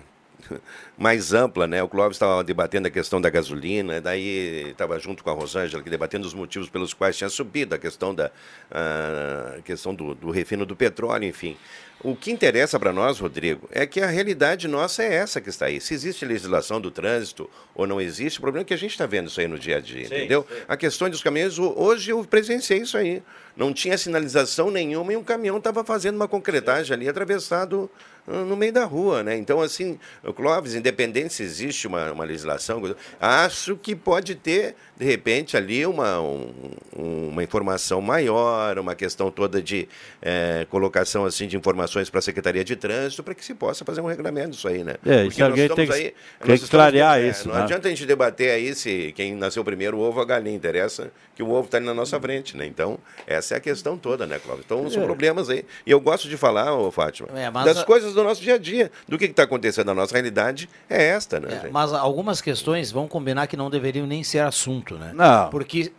mais 0.98 1.34
ampla, 1.34 1.68
né? 1.68 1.82
O 1.82 1.88
Clóvis 1.88 2.16
estava 2.16 2.44
debatendo 2.44 2.88
a 2.88 2.92
questão 2.92 3.20
da 3.20 3.30
gasolina, 3.30 4.00
daí 4.00 4.70
estava 4.70 4.98
junto 5.00 5.24
com 5.24 5.30
a 5.30 5.34
Rosângela, 5.34 5.84
que 5.84 5.90
debatendo 5.90 6.28
os 6.28 6.34
motivos 6.34 6.70
pelos 6.70 6.94
quais 6.94 7.18
tinha 7.18 7.30
subido 7.30 7.76
a 7.76 7.78
questão 7.78 8.14
da 8.14 8.32
a 8.72 9.62
questão 9.62 9.94
do, 9.94 10.14
do 10.16 10.32
refino 10.32 10.66
do 10.66 10.76
petróleo, 10.76 11.26
enfim. 11.26 11.58
O 12.04 12.16
que 12.16 12.32
interessa 12.32 12.80
para 12.80 12.92
nós, 12.92 13.20
Rodrigo, 13.20 13.70
é 13.72 13.86
que 13.86 14.02
a 14.02 14.08
realidade 14.08 14.68
nossa 14.68 15.04
é 15.04 15.14
essa 15.14 15.40
que 15.40 15.50
está 15.50 15.68
aí. 15.68 15.80
Se 15.80 15.94
existe 15.94 16.26
legislação 16.26 16.82
do 16.82 16.90
trânsito 16.90 17.48
ou 17.76 17.86
não 17.86 18.02
existe, 18.02 18.40
o 18.40 18.42
problema 18.42 18.64
é 18.64 18.66
que 18.66 18.74
a 18.74 18.78
gente 18.78 18.92
está 18.92 19.06
vendo 19.06 19.28
isso 19.28 19.40
aí 19.40 19.48
no 19.48 19.60
dia 19.60 19.78
a 19.78 19.80
dia, 19.80 20.08
sim, 20.08 20.16
entendeu? 20.16 20.46
Sim. 20.50 20.62
A 20.68 20.76
questão 20.76 21.08
dos 21.12 21.22
caminhões, 21.22 21.60
hoje 21.60 22.10
eu 22.10 22.24
presenciei 22.24 22.80
isso 22.80 22.98
aí. 22.98 23.22
Não 23.56 23.72
tinha 23.72 23.96
sinalização 24.00 24.72
nenhuma 24.72 25.14
e 25.14 25.18
um 25.18 25.24
caminhão 25.24 25.58
estava 25.58 25.84
fazendo 25.84 26.16
uma 26.16 26.28
concretagem 26.28 26.92
ali, 26.92 27.08
atravessado 27.08 27.88
no 28.28 28.56
meio 28.56 28.72
da 28.72 28.86
rua, 28.86 29.24
né? 29.24 29.36
Então, 29.38 29.62
assim, 29.62 30.00
Clóvis, 30.36 30.76
independente 30.76 31.34
se 31.34 31.44
existe 31.44 31.88
uma, 31.88 32.12
uma 32.12 32.24
legislação, 32.24 32.82
acho 33.20 33.76
que 33.76 33.96
pode 33.96 34.36
ter, 34.36 34.76
de 35.02 35.08
repente, 35.08 35.58
ali 35.58 35.84
uma, 35.84 36.22
um, 36.22 36.52
uma 36.96 37.44
informação 37.44 38.00
maior, 38.02 38.78
uma 38.78 38.94
questão 38.94 39.32
toda 39.32 39.60
de 39.60 39.90
é, 40.22 40.68
colocação, 40.70 41.26
assim, 41.26 41.48
de 41.48 41.58
informações 41.58 42.08
para 42.08 42.20
a 42.20 42.22
Secretaria 42.22 42.64
de 42.64 42.76
Trânsito, 42.76 43.24
para 43.24 43.34
que 43.34 43.44
se 43.44 43.56
possa 43.56 43.84
fazer 43.84 44.00
um 44.00 44.06
regulamento 44.06 44.52
disso 44.52 44.68
aí, 44.68 44.84
né? 44.84 44.98
É, 45.04 45.26
isso 45.26 45.44
alguém 45.44 45.68
tem 45.70 45.88
que, 45.88 45.94
aí, 45.94 46.14
tem 46.46 46.56
que 46.56 46.68
clarear 46.68 47.20
é, 47.20 47.30
isso, 47.30 47.48
Não 47.48 47.56
né? 47.56 47.64
adianta 47.64 47.88
a 47.88 47.90
gente 47.90 48.06
debater 48.06 48.52
aí 48.52 48.76
se 48.76 49.12
quem 49.16 49.34
nasceu 49.34 49.64
primeiro, 49.64 49.98
o 49.98 50.02
ovo 50.02 50.18
ou 50.18 50.24
a 50.24 50.26
galinha, 50.26 50.56
interessa 50.56 51.12
que 51.36 51.42
o 51.42 51.50
ovo 51.50 51.66
está 51.66 51.78
ali 51.78 51.88
na 51.88 51.94
nossa 51.94 52.20
frente, 52.20 52.56
né? 52.56 52.68
Então, 52.68 53.00
essa 53.26 53.56
é 53.56 53.58
a 53.58 53.60
questão 53.60 53.98
toda, 53.98 54.28
né, 54.28 54.38
Clóvis? 54.38 54.64
Então, 54.66 54.88
são 54.90 55.02
é. 55.02 55.06
problemas 55.06 55.50
aí. 55.50 55.66
E 55.86 55.90
eu 55.90 56.00
gosto 56.00 56.30
de 56.30 56.38
falar, 56.38 56.74
ô, 56.74 56.92
Fátima, 56.92 57.30
é, 57.34 57.50
das 57.50 57.80
a... 57.80 57.84
coisas 57.84 58.14
do 58.14 58.24
nosso 58.24 58.42
dia 58.42 58.56
a 58.56 58.58
dia, 58.60 58.92
do 59.08 59.18
que 59.18 59.26
está 59.26 59.44
acontecendo 59.44 59.88
na 59.88 59.96
nossa 59.96 60.14
realidade, 60.14 60.70
é 60.88 61.04
esta, 61.04 61.40
né? 61.40 61.62
É, 61.66 61.70
mas 61.70 61.94
algumas 61.94 62.42
questões 62.42 62.92
vão 62.92 63.08
combinar 63.08 63.48
que 63.48 63.58
não 63.58 63.70
deveriam 63.70 64.06
nem 64.06 64.24
ser 64.24 64.40
assunto, 64.40 64.91
né? 64.98 65.12
Não. 65.14 65.50
Porque 65.50 65.92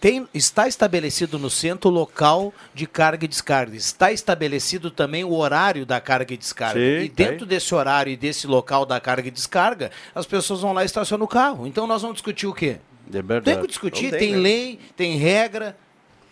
tem, 0.00 0.28
está 0.32 0.68
estabelecido 0.68 1.38
no 1.38 1.50
centro 1.50 1.90
o 1.90 1.92
local 1.92 2.52
de 2.74 2.86
carga 2.86 3.24
e 3.24 3.28
descarga. 3.28 3.76
Está 3.76 4.12
estabelecido 4.12 4.90
também 4.90 5.24
o 5.24 5.32
horário 5.34 5.86
da 5.86 6.00
carga 6.00 6.34
e 6.34 6.36
descarga. 6.36 6.78
Sim, 6.78 7.04
e 7.04 7.08
dentro 7.08 7.38
tem. 7.38 7.48
desse 7.48 7.74
horário 7.74 8.12
e 8.12 8.16
desse 8.16 8.46
local 8.46 8.84
da 8.84 9.00
carga 9.00 9.28
e 9.28 9.30
descarga, 9.30 9.90
as 10.14 10.26
pessoas 10.26 10.60
vão 10.60 10.72
lá 10.72 10.82
e 10.82 10.86
estacionam 10.86 11.24
o 11.24 11.28
carro. 11.28 11.66
Então 11.66 11.86
nós 11.86 12.02
vamos 12.02 12.16
discutir 12.16 12.46
o 12.46 12.52
quê? 12.52 12.76
É 13.12 13.40
tem 13.40 13.60
que 13.60 13.66
discutir, 13.68 14.10
tem, 14.10 14.18
tem 14.18 14.32
né? 14.32 14.38
lei, 14.38 14.80
tem 14.96 15.16
regra. 15.16 15.76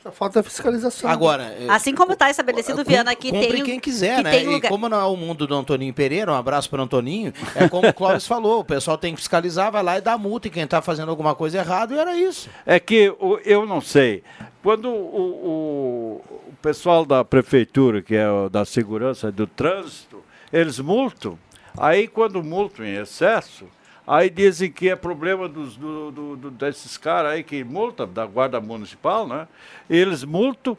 Só 0.04 0.12
falta 0.12 0.40
a 0.40 0.42
fiscalização. 0.42 1.08
Agora, 1.08 1.56
assim 1.66 1.94
como 1.94 2.12
está 2.12 2.28
estabelecido, 2.28 2.84
Viana, 2.84 3.16
que 3.16 3.32
tem 3.32 3.64
quem 3.64 3.80
quiser, 3.80 4.22
né? 4.22 4.42
E 4.42 4.60
como 4.60 4.86
não 4.86 5.00
é 5.00 5.04
o 5.04 5.16
mundo 5.16 5.46
do 5.46 5.54
Antoninho 5.54 5.94
Pereira, 5.94 6.30
um 6.30 6.34
abraço 6.34 6.68
para 6.68 6.80
o 6.80 6.84
Antoninho, 6.84 7.32
é 7.54 7.66
como 7.70 7.88
o 7.88 7.94
Clóvis 7.94 8.26
falou, 8.28 8.60
o 8.60 8.64
pessoal 8.64 8.98
tem 8.98 9.14
que 9.14 9.20
fiscalizar, 9.20 9.72
vai 9.72 9.82
lá 9.82 9.96
e 9.96 10.02
dá 10.02 10.18
multa 10.18 10.48
e 10.48 10.50
quem 10.50 10.64
está 10.64 10.82
fazendo 10.82 11.08
alguma 11.08 11.34
coisa 11.34 11.56
errada, 11.56 11.94
e 11.94 11.98
era 11.98 12.14
isso. 12.18 12.50
É 12.66 12.78
que 12.78 13.14
eu 13.46 13.64
não 13.64 13.80
sei, 13.80 14.22
quando 14.62 14.90
o, 14.90 16.20
o, 16.20 16.24
o 16.48 16.54
pessoal 16.60 17.06
da 17.06 17.24
prefeitura, 17.24 18.02
que 18.02 18.14
é 18.14 18.28
o 18.28 18.50
da 18.50 18.66
segurança 18.66 19.32
do 19.32 19.46
trânsito, 19.46 20.22
eles 20.52 20.78
multam, 20.80 21.38
aí 21.78 22.06
quando 22.06 22.44
multam 22.44 22.84
em 22.84 22.96
excesso, 22.96 23.64
Aí 24.06 24.28
dizem 24.28 24.70
que 24.70 24.90
é 24.90 24.96
problema 24.96 25.48
dos, 25.48 25.76
do, 25.76 26.10
do, 26.10 26.36
do, 26.36 26.50
desses 26.50 26.98
caras 26.98 27.32
aí 27.32 27.42
que 27.42 27.64
multam, 27.64 28.06
da 28.06 28.26
Guarda 28.26 28.60
Municipal, 28.60 29.26
né? 29.26 29.48
Eles 29.88 30.24
multam, 30.24 30.76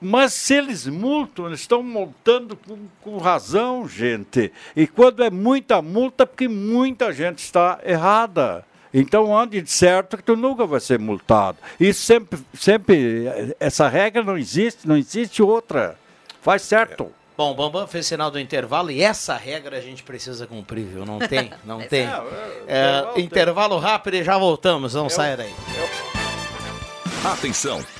mas 0.00 0.34
se 0.34 0.54
eles 0.54 0.86
multam, 0.86 1.48
eles 1.48 1.60
estão 1.60 1.82
multando 1.82 2.56
com, 2.56 2.78
com 3.02 3.18
razão, 3.18 3.88
gente. 3.88 4.52
E 4.76 4.86
quando 4.86 5.24
é 5.24 5.30
muita 5.30 5.82
multa, 5.82 6.24
porque 6.24 6.46
muita 6.46 7.12
gente 7.12 7.38
está 7.38 7.80
errada. 7.84 8.64
Então 8.94 9.36
ande 9.36 9.60
de 9.60 9.70
certo 9.70 10.16
que 10.16 10.22
tu 10.22 10.36
nunca 10.36 10.64
vai 10.64 10.80
ser 10.80 10.98
multado. 10.98 11.58
Isso 11.78 12.02
sempre, 12.02 12.38
sempre, 12.54 13.54
essa 13.58 13.88
regra 13.88 14.22
não 14.22 14.38
existe, 14.38 14.86
não 14.86 14.96
existe 14.96 15.42
outra. 15.42 15.98
Faz 16.40 16.62
certo. 16.62 17.12
Bom, 17.38 17.52
o 17.52 17.54
Bambam 17.54 17.86
fez 17.86 18.04
sinal 18.04 18.32
do 18.32 18.40
intervalo 18.40 18.90
e 18.90 19.00
essa 19.00 19.36
regra 19.36 19.78
a 19.78 19.80
gente 19.80 20.02
precisa 20.02 20.44
cumprir, 20.44 20.84
viu? 20.86 21.06
Não 21.06 21.20
tem, 21.20 21.52
não 21.64 21.78
tem. 21.78 22.04
É, 22.04 22.10
é, 22.66 23.04
é, 23.14 23.20
intervalo 23.20 23.78
rápido 23.78 24.14
e 24.14 24.24
já 24.24 24.36
voltamos, 24.36 24.92
não 24.94 25.08
saia 25.08 25.36
daí. 25.36 25.54
Atenção! 27.24 27.97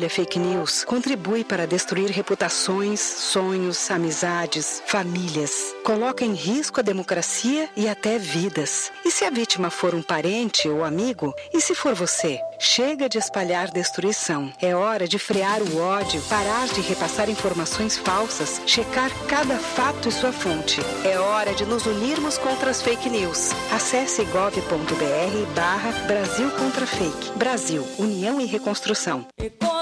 compartilha 0.00 0.08
fake 0.08 0.38
news 0.38 0.84
contribui 0.84 1.44
para 1.44 1.66
destruir 1.66 2.10
reputações, 2.10 3.00
sonhos, 3.00 3.90
amizades, 3.90 4.82
famílias. 4.86 5.74
Coloca 5.84 6.24
em 6.24 6.32
risco 6.32 6.80
a 6.80 6.82
democracia 6.82 7.68
e 7.76 7.88
até 7.88 8.18
vidas. 8.18 8.90
E 9.04 9.10
se 9.10 9.24
a 9.24 9.30
vítima 9.30 9.70
for 9.70 9.94
um 9.94 10.02
parente 10.02 10.68
ou 10.68 10.84
amigo? 10.84 11.34
E 11.52 11.60
se 11.60 11.74
for 11.74 11.94
você? 11.94 12.38
Chega 12.58 13.08
de 13.08 13.18
espalhar 13.18 13.70
destruição. 13.70 14.52
É 14.60 14.74
hora 14.74 15.06
de 15.08 15.18
frear 15.18 15.62
o 15.62 15.78
ódio, 15.78 16.20
parar 16.28 16.68
de 16.68 16.80
repassar 16.80 17.28
informações 17.28 17.96
falsas, 17.96 18.60
checar 18.66 19.10
cada 19.26 19.56
fato 19.56 20.08
e 20.08 20.12
sua 20.12 20.32
fonte. 20.32 20.80
É 21.04 21.18
hora 21.18 21.54
de 21.54 21.64
nos 21.64 21.86
unirmos 21.86 22.38
contra 22.38 22.70
as 22.70 22.82
fake 22.82 23.08
news. 23.08 23.50
Acesse 23.72 24.24
gov.br 24.26 25.54
barra 25.54 25.92
Brasil 26.06 26.50
contra 26.52 26.86
Fake. 26.86 27.32
Brasil, 27.36 27.86
União 27.98 28.40
e 28.40 28.46
Reconstrução. 28.46 29.26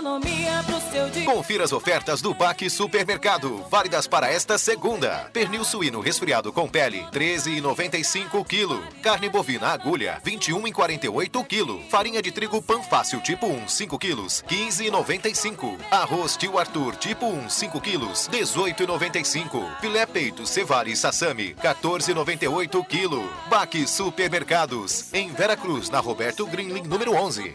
Economia 0.08 0.64
pro 0.64 0.80
seu 0.90 1.10
dia. 1.10 1.26
Confira 1.26 1.64
as 1.64 1.72
ofertas 1.72 2.22
do 2.22 2.32
Baque 2.32 2.70
Supermercado, 2.70 3.62
válidas 3.70 4.06
para 4.06 4.32
esta 4.32 4.56
segunda. 4.56 5.28
Pernil 5.34 5.64
suíno 5.64 6.00
resfriado 6.00 6.50
com 6.50 6.66
pele, 6.66 7.06
13,95 7.12 8.42
kg. 8.46 8.80
Carne 9.02 9.28
bovina 9.28 9.68
agulha, 9.68 10.18
21,48 10.24 11.44
kg. 11.44 11.90
Farinha 11.90 12.22
de 12.22 12.32
trigo 12.32 12.62
Panfácil 12.62 13.20
tipo 13.20 13.46
1, 13.46 13.68
5 13.68 13.98
kg, 13.98 14.16
15,95. 14.48 15.78
Arroz 15.90 16.36
Tio 16.38 16.58
Arthur 16.58 16.96
tipo 16.96 17.26
1, 17.26 17.50
5 17.50 17.80
kg, 17.80 18.06
18,95. 18.30 19.80
Filé 19.80 20.06
peito 20.06 20.46
Cevale 20.46 20.96
Sassami, 20.96 21.54
14,98 21.56 22.82
kg. 22.86 23.28
Baque 23.50 23.86
Supermercados, 23.86 25.12
em 25.12 25.30
Vera 25.32 25.56
Cruz, 25.56 25.90
na 25.90 26.00
Roberto 26.00 26.46
Greenling, 26.46 26.84
número 26.84 27.12
11. 27.12 27.54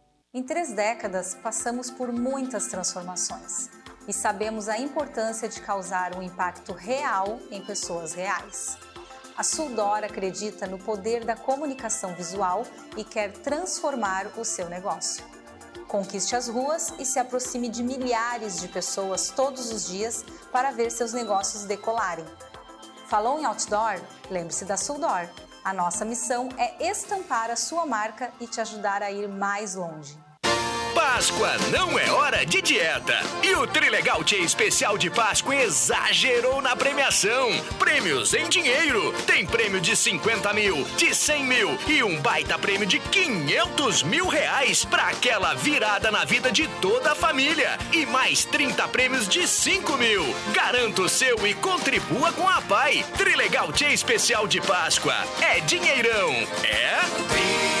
Em 0.33 0.41
três 0.41 0.71
décadas, 0.71 1.35
passamos 1.35 1.91
por 1.91 2.09
muitas 2.09 2.67
transformações 2.67 3.69
e 4.07 4.13
sabemos 4.13 4.69
a 4.69 4.77
importância 4.77 5.49
de 5.49 5.59
causar 5.59 6.15
um 6.15 6.21
impacto 6.21 6.71
real 6.71 7.37
em 7.51 7.61
pessoas 7.61 8.13
reais. 8.13 8.77
A 9.35 9.43
Suldor 9.43 10.05
acredita 10.05 10.65
no 10.65 10.79
poder 10.79 11.25
da 11.25 11.35
comunicação 11.35 12.15
visual 12.15 12.65
e 12.95 13.03
quer 13.03 13.33
transformar 13.33 14.27
o 14.37 14.45
seu 14.45 14.69
negócio. 14.69 15.21
Conquiste 15.89 16.33
as 16.33 16.47
ruas 16.47 16.93
e 16.97 17.05
se 17.05 17.19
aproxime 17.19 17.67
de 17.67 17.83
milhares 17.83 18.61
de 18.61 18.69
pessoas 18.69 19.31
todos 19.31 19.69
os 19.69 19.85
dias 19.85 20.23
para 20.49 20.71
ver 20.71 20.91
seus 20.91 21.11
negócios 21.11 21.65
decolarem. 21.65 22.25
Falou 23.09 23.37
em 23.37 23.43
outdoor? 23.43 23.99
Lembre-se 24.29 24.63
da 24.63 24.77
Suldor. 24.77 25.27
A 25.63 25.73
nossa 25.73 26.03
missão 26.03 26.49
é 26.57 26.89
estampar 26.89 27.51
a 27.51 27.55
sua 27.55 27.85
marca 27.85 28.31
e 28.39 28.47
te 28.47 28.59
ajudar 28.59 29.03
a 29.03 29.11
ir 29.11 29.27
mais 29.29 29.75
longe. 29.75 30.17
Páscoa 30.93 31.57
não 31.71 31.97
é 31.97 32.11
hora 32.11 32.45
de 32.45 32.61
dieta. 32.61 33.17
E 33.41 33.53
o 33.55 33.65
Trilegal 33.65 34.23
Tia 34.23 34.39
Especial 34.39 34.97
de 34.97 35.09
Páscoa 35.09 35.55
exagerou 35.55 36.61
na 36.61 36.75
premiação. 36.75 37.49
Prêmios 37.79 38.33
em 38.33 38.49
dinheiro. 38.49 39.13
Tem 39.25 39.45
prêmio 39.45 39.79
de 39.79 39.95
50 39.95 40.53
mil, 40.53 40.83
de 40.97 41.15
100 41.15 41.45
mil 41.45 41.77
e 41.87 42.03
um 42.03 42.19
baita 42.19 42.57
prêmio 42.57 42.85
de 42.85 42.99
500 42.99 44.03
mil 44.03 44.27
reais 44.27 44.83
para 44.83 45.03
aquela 45.03 45.53
virada 45.53 46.11
na 46.11 46.25
vida 46.25 46.51
de 46.51 46.67
toda 46.81 47.13
a 47.13 47.15
família. 47.15 47.77
E 47.93 48.05
mais 48.05 48.43
30 48.45 48.87
prêmios 48.89 49.27
de 49.27 49.47
5 49.47 49.95
mil. 49.97 50.23
Garanta 50.53 51.03
o 51.03 51.09
seu 51.09 51.47
e 51.47 51.53
contribua 51.53 52.33
com 52.33 52.47
a 52.47 52.61
Pai. 52.61 53.05
Trilegal 53.17 53.71
Tia 53.71 53.93
Especial 53.93 54.47
de 54.47 54.59
Páscoa. 54.59 55.15
É 55.41 55.59
dinheirão. 55.61 56.31
É? 56.63 57.80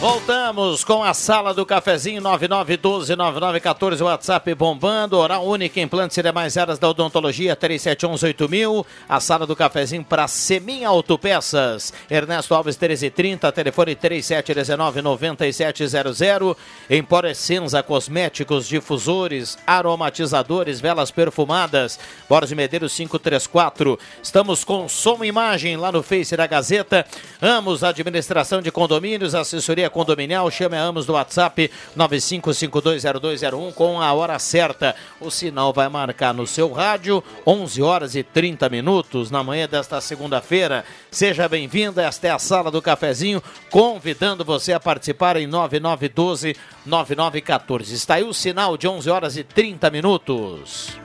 Voltamos 0.00 0.84
com 0.84 1.02
a 1.02 1.12
sala 1.12 1.52
do 1.52 1.66
cafezinho 1.66 2.22
9912-9914, 2.22 4.00
WhatsApp 4.00 4.54
bombando, 4.54 5.18
Oral 5.18 5.44
Única, 5.44 5.80
implantes 5.80 6.16
e 6.16 6.22
demais 6.22 6.56
áreas 6.56 6.78
da 6.78 6.88
odontologia 6.88 7.56
3711-8000, 7.56 8.86
a 9.08 9.18
sala 9.18 9.44
do 9.44 9.56
cafezinho 9.56 10.04
para 10.04 10.28
Semin 10.28 10.84
Autopeças, 10.84 11.92
Ernesto 12.08 12.54
Alves 12.54 12.76
1330, 12.76 13.50
telefone 13.50 13.96
3719-9700, 13.96 16.56
Empório 16.88 17.30
Essenza, 17.30 17.82
cosméticos, 17.82 18.68
difusores, 18.68 19.58
aromatizadores, 19.66 20.80
velas 20.80 21.10
perfumadas, 21.10 21.98
Borges 22.28 22.52
Medeiros 22.52 22.94
534, 22.94 23.98
estamos 24.22 24.62
com 24.62 24.88
som 24.88 25.24
e 25.24 25.26
imagem 25.26 25.76
lá 25.76 25.90
no 25.90 26.04
Face 26.04 26.36
da 26.36 26.46
Gazeta, 26.46 27.04
Amos 27.42 27.82
Administração 27.82 28.62
de 28.62 28.70
Condomínios, 28.70 29.34
assessoria 29.34 29.87
condominial, 29.88 30.50
chame 30.50 30.76
a 30.76 30.82
Amos 30.82 31.06
do 31.06 31.12
WhatsApp 31.12 31.70
95520201 31.96 33.72
com 33.74 34.00
a 34.00 34.12
hora 34.12 34.38
certa. 34.38 34.94
O 35.20 35.30
sinal 35.30 35.72
vai 35.72 35.88
marcar 35.88 36.32
no 36.32 36.46
seu 36.46 36.72
rádio 36.72 37.22
11 37.46 37.82
horas 37.82 38.14
e 38.14 38.22
30 38.22 38.68
minutos 38.68 39.30
na 39.30 39.42
manhã 39.42 39.68
desta 39.68 40.00
segunda-feira. 40.00 40.84
Seja 41.10 41.48
bem-vinda, 41.48 42.02
esta 42.02 42.28
é 42.28 42.30
a 42.30 42.38
sala 42.38 42.70
do 42.70 42.82
cafezinho, 42.82 43.42
convidando 43.70 44.44
você 44.44 44.72
a 44.72 44.80
participar 44.80 45.36
em 45.36 45.46
9912 45.46 46.56
9914. 46.84 47.94
Está 47.94 48.14
aí 48.14 48.24
o 48.24 48.34
sinal 48.34 48.76
de 48.76 48.88
11 48.88 49.10
horas 49.10 49.36
e 49.36 49.44
30 49.44 49.90
minutos. 49.90 50.98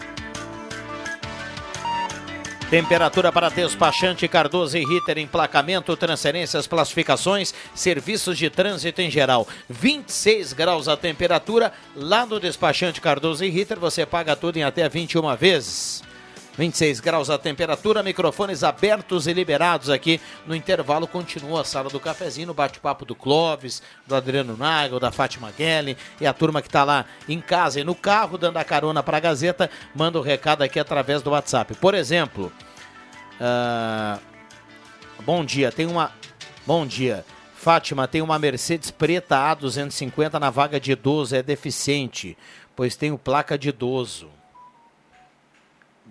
Temperatura 2.74 3.32
para 3.32 3.50
despachante 3.50 4.28
Cardoso 4.28 4.76
e 4.76 4.84
Ritter, 4.84 5.20
emplacamento, 5.20 5.96
transferências, 5.96 6.66
classificações, 6.66 7.54
serviços 7.76 8.36
de 8.36 8.50
trânsito 8.50 9.00
em 9.00 9.12
geral. 9.12 9.48
26 9.70 10.54
graus 10.54 10.88
a 10.88 10.98
temperatura. 10.98 11.72
Lá 11.96 12.26
no 12.26 12.40
despachante 12.40 13.00
Cardoso 13.00 13.46
e 13.46 13.50
Ritter 13.52 13.80
você 13.80 14.08
paga 14.08 14.36
tudo 14.36 14.58
em 14.58 14.64
até 14.64 14.90
21 14.90 15.36
vezes. 15.36 16.02
26 16.58 17.00
graus 17.00 17.30
a 17.30 17.38
temperatura, 17.38 18.04
microfones 18.04 18.64
abertos 18.64 19.26
e 19.26 19.34
liberados 19.34 19.90
aqui. 19.90 20.22
No 20.46 20.56
intervalo 20.56 21.08
continua 21.08 21.62
a 21.62 21.64
sala 21.64 21.90
do 21.90 22.00
cafezinho, 22.00 22.52
o 22.52 22.54
bate-papo 22.54 23.06
do 23.06 23.16
Clóvis, 23.16 23.82
do 24.06 24.16
Adriano 24.16 24.56
Nagel, 24.56 25.00
da 25.00 25.12
Fátima 25.12 25.52
Guelli 25.52 25.98
e 26.22 26.28
a 26.28 26.34
turma 26.34 26.62
que 26.62 26.68
está 26.68 26.84
lá 26.84 27.06
em 27.28 27.42
casa 27.42 27.80
e 27.80 27.84
no 27.84 27.96
carro 27.96 28.38
dando 28.38 28.58
a 28.58 28.64
carona 28.64 29.02
para 29.02 29.18
a 29.18 29.20
Gazeta, 29.20 29.70
manda 29.96 30.20
o 30.20 30.22
recado 30.22 30.62
aqui 30.62 30.80
através 30.80 31.22
do 31.22 31.32
WhatsApp. 31.32 31.74
Por 31.76 31.96
exemplo, 31.96 32.52
ah, 33.42 34.20
bom 35.24 35.44
dia, 35.44 35.72
tem 35.72 35.88
uma. 35.88 36.12
Bom 36.66 36.86
dia. 36.86 37.26
Fátima, 37.56 38.08
tem 38.10 38.22
uma 38.22 38.38
Mercedes 38.38 38.92
preta 38.92 39.38
A250 39.38 40.34
na 40.34 40.50
vaga 40.50 40.82
de 40.82 40.92
idoso, 40.92 41.34
é 41.34 41.42
deficiente, 41.42 42.38
pois 42.76 42.98
tenho 42.98 43.18
placa 43.18 43.58
de 43.58 43.70
idoso 43.70 44.30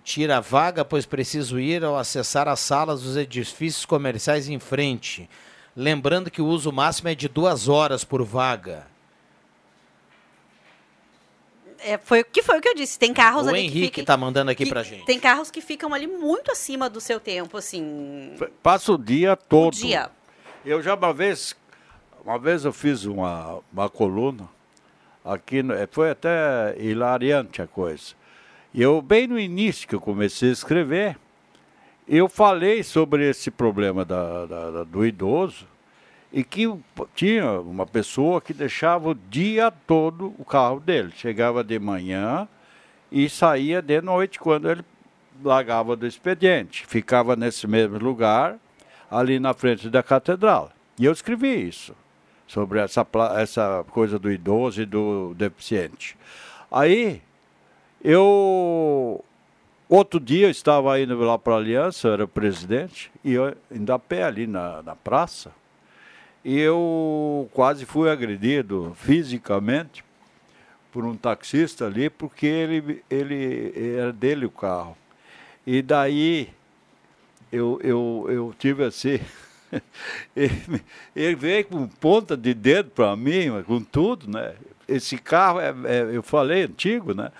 tira 0.05 0.39
a 0.39 0.41
vaga, 0.41 0.85
pois 0.85 1.07
preciso 1.07 1.59
ir 1.61 1.85
ao 1.85 1.97
acessar 1.97 2.49
as 2.49 2.61
salas 2.61 3.03
dos 3.03 3.17
edifícios 3.17 3.85
comerciais 3.85 4.49
em 4.49 4.59
frente. 4.59 5.29
Lembrando 5.77 6.31
que 6.31 6.43
o 6.43 6.47
uso 6.47 6.71
máximo 6.73 7.09
é 7.09 7.15
de 7.15 7.29
duas 7.29 7.69
horas 7.69 8.05
por 8.05 8.23
vaga. 8.25 8.87
É, 11.85 11.99
foi, 11.99 12.23
que 12.23 12.43
foi 12.43 12.59
o 12.59 12.61
que 12.61 12.69
eu 12.69 12.75
disse. 12.75 12.99
Tem 12.99 13.13
carros 13.13 13.47
o 13.47 13.49
ali 13.49 13.61
Henrique 13.61 13.91
que 13.91 14.01
está 14.03 14.17
mandando 14.17 14.51
aqui 14.51 14.65
que- 14.65 14.71
pra 14.71 14.83
gente. 14.83 15.05
Tem 15.05 15.19
carros 15.19 15.51
que 15.51 15.61
ficam 15.61 15.93
ali 15.93 16.07
muito 16.07 16.53
acima 16.53 16.89
do 16.89 17.01
seu 17.01 17.19
tempo, 17.19 17.57
assim. 17.57 18.35
Passa 18.63 18.93
o 18.93 18.99
dia 18.99 19.37
todo. 19.37 19.75
O 19.75 19.77
dia. 19.77 20.11
Eu 20.65 20.81
já 20.81 20.95
uma 20.95 21.13
vez, 21.13 21.57
uma 22.25 22.39
vez 22.39 22.65
eu 22.65 22.73
fiz 22.73 23.05
uma, 23.05 23.59
uma 23.73 23.89
coluna 23.89 24.49
aqui, 25.25 25.59
eh, 25.59 25.89
foi 25.91 26.11
até 26.11 26.77
hilariante 26.79 27.61
a 27.61 27.67
coisa. 27.67 28.15
Eu, 28.75 29.03
bem 29.03 29.27
no 29.27 29.39
início 29.39 29.87
que 29.87 29.95
eu 29.95 30.01
comecei 30.01 30.49
a 30.51 30.53
escrever, 30.53 31.19
eu 32.09 32.29
falei 32.29 32.83
sobre 32.83 33.29
esse 33.29 33.51
problema 33.51 34.05
da, 34.05 34.47
da- 34.47 34.71
da- 34.71 34.85
do 34.85 35.05
idoso 35.05 35.67
e 36.33 36.43
que 36.43 36.73
tinha 37.15 37.61
uma 37.61 37.87
pessoa 37.87 38.41
que 38.41 38.55
deixava 38.55 39.11
o 39.11 39.15
dia 39.15 39.71
todo 39.71 40.35
o 40.39 40.45
carro 40.45 40.81
dele. 40.81 41.13
Chegava 41.15 41.63
de 41.63 41.79
manhã 41.79 42.49
e 43.11 43.29
saía 43.29 43.83
de 43.83 44.01
noite 44.01 44.39
quando 44.41 44.71
ele 44.71 44.83
largava 45.45 45.95
do 45.95 46.07
expediente. 46.07 46.87
Ficava 46.87 47.37
nesse 47.37 47.67
mesmo 47.67 47.99
lugar, 47.99 48.57
ali 49.11 49.39
na 49.39 49.53
frente 49.53 49.91
da 49.91 50.03
catedral. 50.03 50.73
E 50.99 51.05
eu 51.05 51.13
escrevi 51.13 51.69
isso, 51.69 51.95
sobre 52.47 52.81
essa, 52.81 53.07
essa 53.37 53.85
coisa 53.91 54.19
do 54.19 54.33
idoso 54.33 54.81
e 54.81 54.87
do 54.87 55.35
deficiente. 55.35 56.17
Aí, 56.71 57.21
eu. 58.03 59.25
Outro 59.89 60.19
dia 60.19 60.47
eu 60.47 60.51
estava 60.51 60.99
indo 60.99 61.19
lá 61.19 61.39
para 61.39 61.55
a 61.55 61.57
Aliança, 61.59 62.09
eu 62.09 62.13
era 62.15 62.27
presidente, 62.27 63.11
e 63.23 63.33
eu 63.33 63.55
ainda 63.71 63.99
pé 63.99 64.23
ali 64.23 64.47
na, 64.47 64.83
na 64.83 64.97
praça, 64.97 65.53
e 66.43 66.59
eu 66.59 67.49
quase 67.53 67.85
fui 67.85 68.09
agredido 68.09 68.93
fisicamente 68.97 70.03
por 70.91 71.05
um 71.05 71.15
taxista 71.15 71.87
ali, 71.87 72.09
porque 72.09 72.47
ele, 72.47 73.03
ele 73.11 73.97
era 73.99 74.13
dele 74.13 74.47
o 74.47 74.51
carro. 74.51 74.97
E 75.67 75.83
daí 75.83 76.49
eu, 77.53 77.79
eu, 77.83 78.27
eu 78.29 78.55
tive 78.59 78.85
assim. 78.85 79.21
ele, 80.35 80.83
ele 81.15 81.35
veio 81.35 81.65
com 81.67 81.87
ponta 81.87 82.37
de 82.37 82.55
dedo 82.55 82.91
para 82.91 83.15
mim, 83.15 83.63
com 83.67 83.81
tudo, 83.81 84.31
né? 84.31 84.55
Esse 84.89 85.17
carro 85.17 85.61
é, 85.61 85.75
é- 85.85 86.17
eu 86.17 86.23
falei 86.23 86.65
antigo, 86.65 87.15
né? 87.15 87.31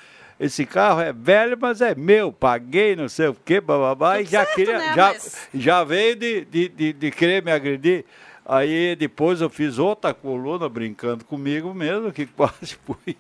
Esse 0.41 0.67
carro 0.67 1.01
é 1.01 1.13
velho, 1.13 1.57
mas 1.61 1.81
é 1.81 1.95
meu, 1.95 2.33
paguei, 2.33 2.97
não 2.97 3.09
sei 3.09 3.29
o 3.29 3.35
quê, 3.45 3.61
bababá, 3.61 4.21
e 4.21 4.25
já 4.25 4.45
queria, 4.45 4.79
né? 4.79 4.93
já, 4.95 5.09
Mas- 5.13 5.49
já 5.55 5.85
veio 5.85 6.17
de, 6.17 6.45
de, 6.45 6.69
de, 6.69 6.93
de 6.93 7.11
querer 7.11 7.43
me 7.43 7.53
agredir. 7.53 8.05
Aí 8.45 8.97
depois 8.97 9.41
eu 9.41 9.49
fiz 9.49 9.79
outra 9.79 10.13
coluna 10.13 10.69
brincando 10.69 11.25
comigo 11.25 11.73
mesmo, 11.73 12.13
que 12.13 12.27
quase 12.27 12.77
fui 12.85 13.17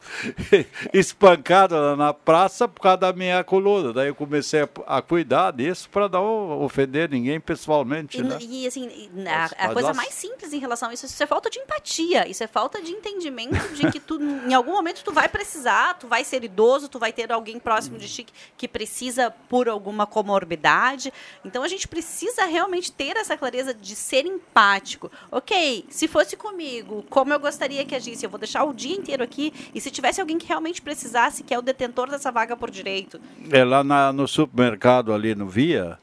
espancado 0.92 1.96
na 1.96 2.12
praça 2.12 2.66
por 2.66 2.80
causa 2.80 2.96
da 2.98 3.12
minha 3.12 3.42
coluna. 3.44 3.92
Daí 3.92 4.08
eu 4.08 4.14
comecei 4.14 4.68
a, 4.86 5.00
cuidar 5.02 5.52
disso 5.52 5.88
para 5.90 6.08
não 6.08 6.60
ofender 6.62 7.08
ninguém 7.08 7.40
pessoalmente. 7.40 8.18
E, 8.18 8.22
né? 8.22 8.38
e, 8.40 8.66
assim, 8.66 8.88
a, 9.26 9.44
a 9.66 9.72
coisa 9.72 9.88
nós- 9.88 9.96
mais 9.96 10.14
simples 10.14 10.52
em 10.52 10.58
relação 10.58 10.88
a 10.90 10.94
isso, 10.94 11.06
isso 11.06 11.22
é 11.22 11.26
falta 11.26 11.48
de 11.48 11.58
empatia, 11.60 12.28
isso 12.28 12.42
é 12.42 12.46
falta 12.46 12.82
de 12.82 12.90
entendimento 12.90 13.74
de 13.74 13.90
que 13.90 14.00
tu, 14.00 14.20
em 14.20 14.52
algum 14.54 14.72
momento 14.72 15.02
tu 15.04 15.12
vai 15.12 15.28
precisar, 15.28 15.94
tu 15.94 16.06
vai 16.08 16.24
ser 16.24 16.42
idoso, 16.44 16.88
tu 16.88 16.98
vai 16.98 17.12
ter 17.12 17.30
alguém 17.32 17.58
próximo 17.60 17.96
de 17.96 18.08
ti 18.08 18.24
que- 18.24 18.32
que 18.56 18.66
precisa 18.68 19.30
por 19.48 19.68
alguma 19.68 20.06
comorbidade. 20.06 21.12
Então 21.44 21.62
a 21.62 21.68
gente 21.68 21.86
precisa 21.86 22.44
realmente 22.44 22.90
ter 22.90 23.16
essa 23.16 23.36
clareza 23.36 23.72
de 23.72 23.94
ser 23.94 24.26
empático. 24.26 25.11
Ok, 25.30 25.84
se 25.88 26.06
fosse 26.08 26.36
comigo, 26.36 27.04
como 27.08 27.32
eu 27.32 27.40
gostaria 27.40 27.84
que 27.84 27.94
agisse, 27.94 28.24
eu 28.24 28.30
vou 28.30 28.38
deixar 28.38 28.64
o 28.64 28.74
dia 28.74 28.94
inteiro 28.96 29.22
aqui, 29.22 29.52
e 29.74 29.80
se 29.80 29.90
tivesse 29.90 30.20
alguém 30.20 30.38
que 30.38 30.46
realmente 30.46 30.82
precisasse, 30.82 31.42
que 31.42 31.54
é 31.54 31.58
o 31.58 31.62
detentor 31.62 32.10
dessa 32.10 32.30
vaga 32.30 32.56
por 32.56 32.70
direito, 32.70 33.20
É, 33.50 33.64
lá 33.64 33.82
na- 33.82 34.12
no 34.12 34.26
supermercado 34.28 35.12
ali 35.12 35.34
no 35.34 35.46
Via, 35.46 35.98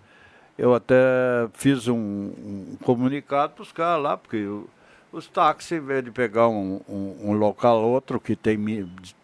eu 0.57 0.73
até 0.73 0.95
fiz 1.53 1.87
um, 1.87 1.95
um 1.95 2.77
comunicado 2.83 3.53
para 3.53 3.63
os 3.63 3.71
caras 3.71 4.03
lá, 4.03 4.17
porque 4.17 4.37
o- 4.45 4.67
os 5.11 5.27
táxis, 5.27 5.71
em 5.71 5.79
vez 5.81 6.03
de 6.03 6.11
pegar 6.11 6.47
um, 6.47 6.81
um, 6.87 7.29
um 7.29 7.33
local 7.33 7.81
outro 7.81 8.19
que 8.19 8.35
tem 8.35 8.57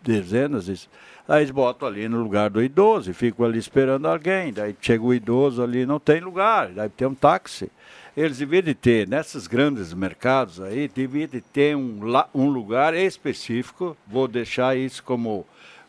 dezenas, 0.02 0.88
aí 1.28 1.42
eles 1.42 1.52
botam 1.52 1.88
ali 1.88 2.08
no 2.08 2.22
lugar 2.24 2.50
do 2.50 2.62
idoso 2.62 3.12
e 3.12 3.14
ficam 3.14 3.46
ali 3.46 3.60
esperando 3.60 4.08
alguém. 4.08 4.52
Daí 4.54 4.76
chega 4.82 5.04
o 5.04 5.14
idoso 5.14 5.62
ali, 5.62 5.86
não 5.86 6.00
tem 6.00 6.20
lugar, 6.22 6.70
daí 6.70 6.90
tem 6.90 7.08
um 7.08 7.14
táxi. 7.16 7.70
Eles 8.16 8.38
deviam 8.38 8.62
de 8.62 8.74
ter, 8.74 9.08
nesses 9.08 9.46
grandes 9.46 9.94
mercados 9.94 10.62
aí, 10.62 10.88
deviam 10.88 11.28
de 11.28 11.42
ter 11.42 11.76
um, 11.76 12.00
um 12.34 12.48
lugar 12.48 12.94
específico, 12.94 13.98
vou 14.08 14.26
deixar 14.26 14.78
isso 14.78 15.04
como, 15.04 15.46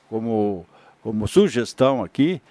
como, 0.08 0.66
como 1.02 1.28
sugestão 1.28 2.02
aqui, 2.02 2.42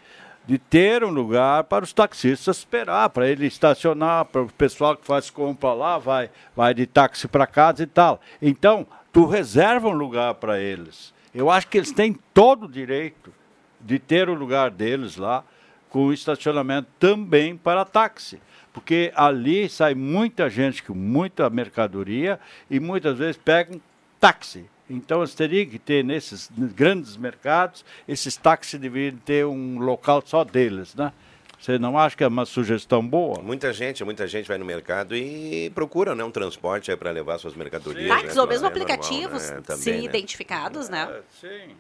de 0.48 0.58
ter 0.58 1.04
um 1.04 1.10
lugar 1.10 1.66
para 1.66 1.84
os 1.84 1.92
taxistas 1.92 2.60
esperar, 2.60 3.10
para 3.10 3.28
ele 3.28 3.48
estacionar, 3.48 4.26
para 4.26 4.44
o 4.44 4.54
pessoal 4.54 4.96
que 4.96 5.06
faz 5.06 5.30
compra 5.30 5.74
lá, 5.74 5.98
vai, 5.98 6.30
vai 6.56 6.74
de 6.74 6.86
táxi 6.86 7.28
para 7.28 7.46
casa 7.46 7.84
e 7.84 7.88
tal. 7.88 8.22
Então, 8.42 8.88
tu 9.12 9.26
reserva 9.26 9.90
um 9.90 9.94
lugar 9.94 10.36
para 10.36 10.58
eles. 10.58 11.14
Eu 11.34 11.50
acho 11.50 11.68
que 11.68 11.78
eles 11.78 11.92
têm 11.92 12.18
todo 12.34 12.66
o 12.66 12.72
direito 12.72 13.34
de 13.82 14.00
ter 14.00 14.30
o 14.30 14.34
lugar 14.34 14.72
deles 14.72 15.18
lá, 15.18 15.44
com 15.90 16.14
estacionamento 16.14 16.88
também 17.00 17.58
para 17.58 17.84
táxi. 17.84 18.40
Porque 18.76 19.10
ali 19.16 19.70
sai 19.70 19.96
muita 19.96 20.50
gente 20.50 20.84
com 20.84 20.94
muita 20.94 21.50
mercadoria 21.50 22.38
e 22.70 22.78
muitas 22.78 23.18
vezes 23.18 23.38
pegam 23.38 23.80
táxi. 24.20 24.66
Então 24.90 25.22
eles 25.22 25.34
teriam 25.34 25.66
que 25.66 25.80
ter 25.80 26.04
nesses 26.04 26.52
grandes 26.54 27.16
mercados, 27.16 27.86
esses 28.06 28.36
táxis 28.36 28.78
deveriam 28.78 29.18
ter 29.24 29.46
um 29.46 29.80
local 29.80 30.22
só 30.26 30.44
deles, 30.44 30.94
né? 30.94 31.14
Você 31.58 31.80
não 31.80 31.98
acha 31.98 32.18
que 32.18 32.24
é 32.24 32.28
uma 32.28 32.46
sugestão 32.46 33.02
boa? 33.08 33.42
Muita 33.42 33.72
gente, 33.72 34.04
muita 34.04 34.28
gente 34.28 34.46
vai 34.46 34.58
no 34.58 34.66
mercado 34.66 35.16
e 35.16 35.72
procura 35.74 36.14
né, 36.14 36.24
um 36.26 36.30
transporte 36.30 36.94
para 36.98 37.12
levar 37.12 37.38
suas 37.38 37.56
mercadorias. 37.56 38.10
táxis 38.10 38.36
né, 38.36 38.42
ou 38.42 38.48
mesmo 38.48 38.68
é 38.68 38.70
normal, 38.70 38.84
aplicativos 38.84 39.50
né, 39.50 39.56
se 39.56 39.62
também, 39.64 40.02
né? 40.02 40.04
identificados, 40.04 40.90
né? 40.90 41.22
Sim, 41.40 41.76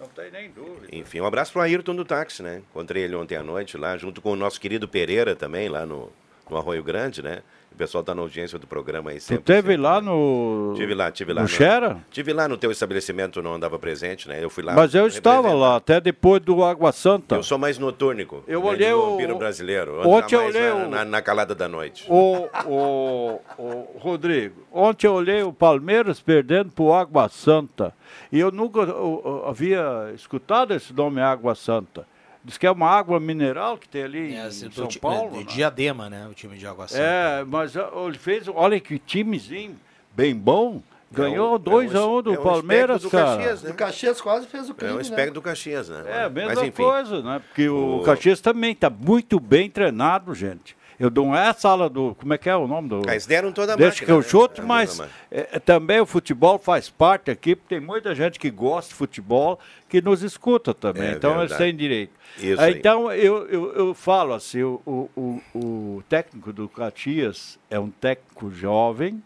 não 0.00 0.08
tem 0.08 0.32
nem 0.32 0.50
dúvida. 0.50 0.88
Enfim, 0.90 1.20
um 1.20 1.26
abraço 1.26 1.52
pro 1.52 1.62
Ayrton 1.62 1.94
do 1.94 2.04
táxi, 2.04 2.42
né? 2.42 2.60
Encontrei 2.68 3.04
ele 3.04 3.14
ontem 3.14 3.36
à 3.36 3.42
noite 3.42 3.78
lá, 3.78 3.96
junto 3.96 4.20
com 4.20 4.32
o 4.32 4.36
nosso 4.36 4.60
querido 4.60 4.88
Pereira 4.88 5.36
também, 5.36 5.68
lá 5.68 5.86
no, 5.86 6.10
no 6.50 6.56
Arroio 6.56 6.82
Grande, 6.82 7.22
né? 7.22 7.40
O 7.72 7.76
pessoal 7.76 8.04
tá 8.04 8.14
na 8.14 8.22
audiência 8.22 8.56
do 8.56 8.68
programa 8.68 9.10
aí 9.10 9.16
Tu 9.16 9.22
sempre. 9.24 9.42
teve 9.42 9.76
lá 9.76 10.00
no. 10.00 10.74
Tive 10.76 10.94
lá, 10.94 11.10
tive 11.10 11.32
lá. 11.32 11.42
No 11.42 11.48
Xera? 11.48 11.96
Tive 12.08 12.32
lá 12.32 12.46
no 12.46 12.56
teu 12.56 12.70
estabelecimento, 12.70 13.42
não 13.42 13.54
andava 13.54 13.76
presente, 13.80 14.28
né? 14.28 14.38
Eu 14.40 14.48
fui 14.48 14.62
lá. 14.62 14.74
Mas 14.74 14.94
eu 14.94 15.08
estava 15.08 15.52
lá, 15.52 15.74
até 15.74 16.00
depois 16.00 16.40
do 16.40 16.62
Água 16.62 16.92
Santa. 16.92 17.34
Eu 17.34 17.42
sou 17.42 17.58
mais 17.58 17.76
notúrnico. 17.76 18.44
Eu 18.46 18.60
né, 18.62 18.66
olhei 18.68 18.92
o- 18.92 19.10
vampiro 19.10 19.36
brasileiro. 19.36 20.08
Ontem 20.08 20.36
eu 20.36 20.44
olhei 20.44 20.68
na, 20.68 20.74
o- 20.76 20.88
na, 20.88 21.04
na 21.04 21.20
calada 21.20 21.52
da 21.52 21.66
noite. 21.66 22.04
O, 22.08 22.48
o, 22.64 23.40
o 23.58 23.98
Rodrigo, 23.98 24.62
ontem 24.72 25.08
eu 25.08 25.14
olhei 25.14 25.42
o 25.42 25.52
Palmeiras 25.52 26.20
perdendo 26.20 26.70
para 26.70 26.84
o 26.84 26.94
Água 26.94 27.28
Santa. 27.28 27.92
E 28.30 28.38
eu 28.38 28.52
nunca 28.52 28.78
eu, 28.82 29.22
eu 29.24 29.44
havia 29.48 30.12
escutado 30.14 30.72
esse 30.74 30.92
nome 30.92 31.20
Água 31.20 31.56
Santa. 31.56 32.06
Diz 32.44 32.58
que 32.58 32.66
é 32.66 32.70
uma 32.70 32.88
água 32.90 33.18
mineral 33.18 33.78
que 33.78 33.88
tem 33.88 34.02
ali 34.02 34.34
em 34.34 34.48
do 34.68 34.74
São 34.74 34.86
ti- 34.86 34.98
Paulo. 34.98 35.30
de 35.30 35.38
né? 35.38 35.44
Diadema, 35.48 36.10
né? 36.10 36.26
O 36.30 36.34
time 36.34 36.58
de 36.58 36.66
Água 36.66 36.86
Santa. 36.86 37.02
É, 37.02 37.44
mas 37.44 37.74
ele 37.74 38.18
fez, 38.18 38.46
olha 38.48 38.78
que 38.78 38.98
timezinho 38.98 39.76
bem 40.14 40.34
bom. 40.34 40.82
Ganhou 41.10 41.52
É 41.52 41.56
um- 41.56 41.58
2 41.60 41.94
é 41.94 42.00
um 42.00 42.02
a 42.02 42.06
1 42.18 42.22
do 42.22 42.34
é 42.34 42.38
um 42.38 42.42
Palmeiras, 42.42 43.02
do 43.02 43.08
cara. 43.10 43.36
Caxias, 43.36 43.62
né? 43.62 43.70
O 43.70 43.74
Caxias 43.74 44.20
quase 44.20 44.46
fez 44.48 44.68
o 44.68 44.72
É 44.72 44.74
crime, 44.74 44.92
um 44.92 44.96
né? 44.96 45.02
espectro 45.02 45.34
do 45.34 45.40
Caxias, 45.42 45.88
né? 45.88 46.02
É 46.06 46.24
a 46.24 46.28
mesma 46.28 46.54
Mas, 46.54 46.62
enfim, 46.64 46.82
coisa, 46.82 47.22
né? 47.22 47.40
Porque 47.46 47.68
o, 47.68 48.00
O- 48.00 48.02
Caxias 48.02 48.40
também 48.40 48.72
está 48.72 48.90
muito 48.90 49.38
bem 49.40 49.70
treinado, 49.70 50.34
gente. 50.34 50.76
Eu 50.98 51.10
não 51.10 51.34
é 51.34 51.48
a 51.48 51.54
sala 51.54 51.88
do. 51.88 52.14
Como 52.14 52.32
é 52.34 52.38
que 52.38 52.48
é 52.48 52.56
o 52.56 52.66
nome 52.66 52.88
do. 52.88 53.02
Ah, 53.06 53.12
Eles 53.12 53.26
deram 53.26 53.52
toda 53.52 53.72
a 53.72 53.76
Deixa 53.76 53.90
máquina, 53.90 54.06
que 54.06 54.12
eu 54.12 54.18
né? 54.18 54.22
chute, 54.22 54.54
Deram 54.56 54.68
mas 54.68 55.00
é, 55.00 55.48
é, 55.52 55.58
também 55.58 56.00
o 56.00 56.06
futebol 56.06 56.58
faz 56.58 56.88
parte 56.88 57.30
aqui, 57.30 57.56
porque 57.56 57.74
tem 57.74 57.84
muita 57.84 58.14
gente 58.14 58.38
que 58.38 58.50
gosta 58.50 58.90
de 58.90 58.94
futebol 58.94 59.58
que 59.88 60.00
nos 60.00 60.22
escuta 60.22 60.72
também. 60.72 61.08
É 61.08 61.12
então 61.12 61.38
eles 61.38 61.50
verdade. 61.50 61.64
têm 61.64 61.76
direito. 61.76 62.12
Isso 62.38 62.60
Ah. 62.60 62.70
Então 62.70 63.12
eu, 63.12 63.46
eu, 63.48 63.74
eu 63.74 63.94
falo 63.94 64.34
assim: 64.34 64.62
o, 64.62 64.80
o, 64.86 65.40
o, 65.54 66.02
técnico 66.08 66.52
do 66.52 66.68
Caxias 66.68 67.58
é 67.70 67.78
um 67.78 67.90
técnico 67.90 68.50
jovem 68.50 69.22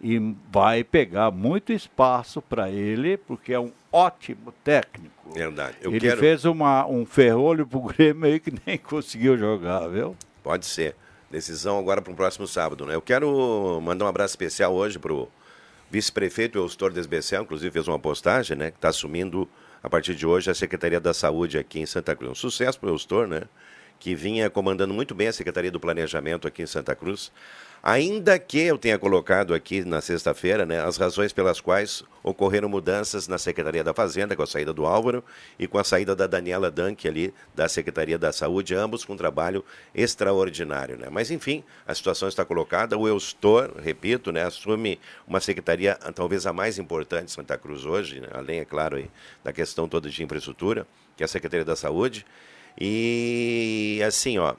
e 0.00 0.34
vai 0.50 0.84
pegar 0.84 1.30
muito 1.30 1.72
espaço 1.72 2.42
para 2.42 2.70
ele, 2.70 3.16
porque 3.16 3.52
é 3.52 3.60
um 3.60 3.72
ótimo 3.90 4.52
técnico. 4.62 5.32
Verdade. 5.32 5.76
Eu 5.80 5.90
ele 5.90 6.00
quero... 6.00 6.20
fez 6.20 6.44
uma, 6.44 6.86
um 6.86 7.04
ferrolho 7.06 7.66
pro 7.66 7.80
Grêmio 7.88 8.26
aí 8.26 8.38
que 8.38 8.52
nem 8.66 8.76
conseguiu 8.78 9.36
jogar, 9.36 9.88
viu? 9.88 10.16
Pode 10.46 10.64
ser. 10.64 10.94
Decisão 11.28 11.76
agora 11.76 12.00
para 12.00 12.12
o 12.12 12.14
próximo 12.14 12.46
sábado, 12.46 12.86
né? 12.86 12.94
Eu 12.94 13.02
quero 13.02 13.80
mandar 13.82 14.04
um 14.04 14.08
abraço 14.08 14.30
especial 14.30 14.72
hoje 14.72 14.96
para 14.96 15.12
o 15.12 15.28
vice-prefeito 15.90 16.56
Eustor 16.56 16.92
Desbecel, 16.92 17.42
inclusive 17.42 17.72
fez 17.72 17.88
uma 17.88 17.98
postagem, 17.98 18.56
né? 18.56 18.70
Que 18.70 18.78
está 18.78 18.90
assumindo, 18.90 19.48
a 19.82 19.90
partir 19.90 20.14
de 20.14 20.24
hoje, 20.24 20.48
a 20.48 20.54
Secretaria 20.54 21.00
da 21.00 21.12
Saúde 21.12 21.58
aqui 21.58 21.80
em 21.80 21.86
Santa 21.86 22.14
Cruz. 22.14 22.30
Um 22.30 22.34
sucesso 22.36 22.78
para 22.78 22.88
o 22.88 22.92
Eustor, 22.92 23.26
né? 23.26 23.42
Que 23.98 24.14
vinha 24.14 24.48
comandando 24.50 24.92
muito 24.92 25.14
bem 25.14 25.28
a 25.28 25.32
Secretaria 25.32 25.70
do 25.70 25.80
Planejamento 25.80 26.46
aqui 26.46 26.62
em 26.62 26.66
Santa 26.66 26.94
Cruz. 26.94 27.32
Ainda 27.82 28.36
que 28.36 28.58
eu 28.58 28.76
tenha 28.76 28.98
colocado 28.98 29.54
aqui 29.54 29.84
na 29.84 30.00
sexta-feira 30.00 30.66
né, 30.66 30.82
as 30.82 30.96
razões 30.96 31.32
pelas 31.32 31.60
quais 31.60 32.02
ocorreram 32.20 32.68
mudanças 32.68 33.28
na 33.28 33.38
Secretaria 33.38 33.84
da 33.84 33.94
Fazenda, 33.94 34.34
com 34.34 34.42
a 34.42 34.46
saída 34.46 34.72
do 34.72 34.84
Álvaro 34.84 35.22
e 35.56 35.68
com 35.68 35.78
a 35.78 35.84
saída 35.84 36.16
da 36.16 36.26
Daniela 36.26 36.68
Dank 36.68 37.06
ali 37.06 37.32
da 37.54 37.68
Secretaria 37.68 38.18
da 38.18 38.32
Saúde, 38.32 38.74
ambos 38.74 39.04
com 39.04 39.12
um 39.12 39.16
trabalho 39.16 39.64
extraordinário. 39.94 40.98
Né? 40.98 41.06
Mas, 41.12 41.30
enfim, 41.30 41.62
a 41.86 41.94
situação 41.94 42.28
está 42.28 42.44
colocada. 42.44 42.98
O 42.98 43.06
Eustor, 43.06 43.72
repito, 43.80 44.32
né, 44.32 44.42
assume 44.42 44.98
uma 45.24 45.38
secretaria 45.38 45.94
talvez 46.12 46.44
a 46.44 46.52
mais 46.52 46.78
importante 46.80 47.26
de 47.26 47.32
Santa 47.32 47.56
Cruz 47.56 47.84
hoje, 47.84 48.18
né, 48.18 48.26
além, 48.32 48.58
é 48.58 48.64
claro, 48.64 48.96
aí, 48.96 49.08
da 49.44 49.52
questão 49.52 49.88
toda 49.88 50.10
de 50.10 50.24
infraestrutura, 50.24 50.88
que 51.16 51.22
é 51.22 51.24
a 51.24 51.28
Secretaria 51.28 51.64
da 51.64 51.76
Saúde. 51.76 52.26
E, 52.78 54.00
assim, 54.06 54.38
ó, 54.38 54.54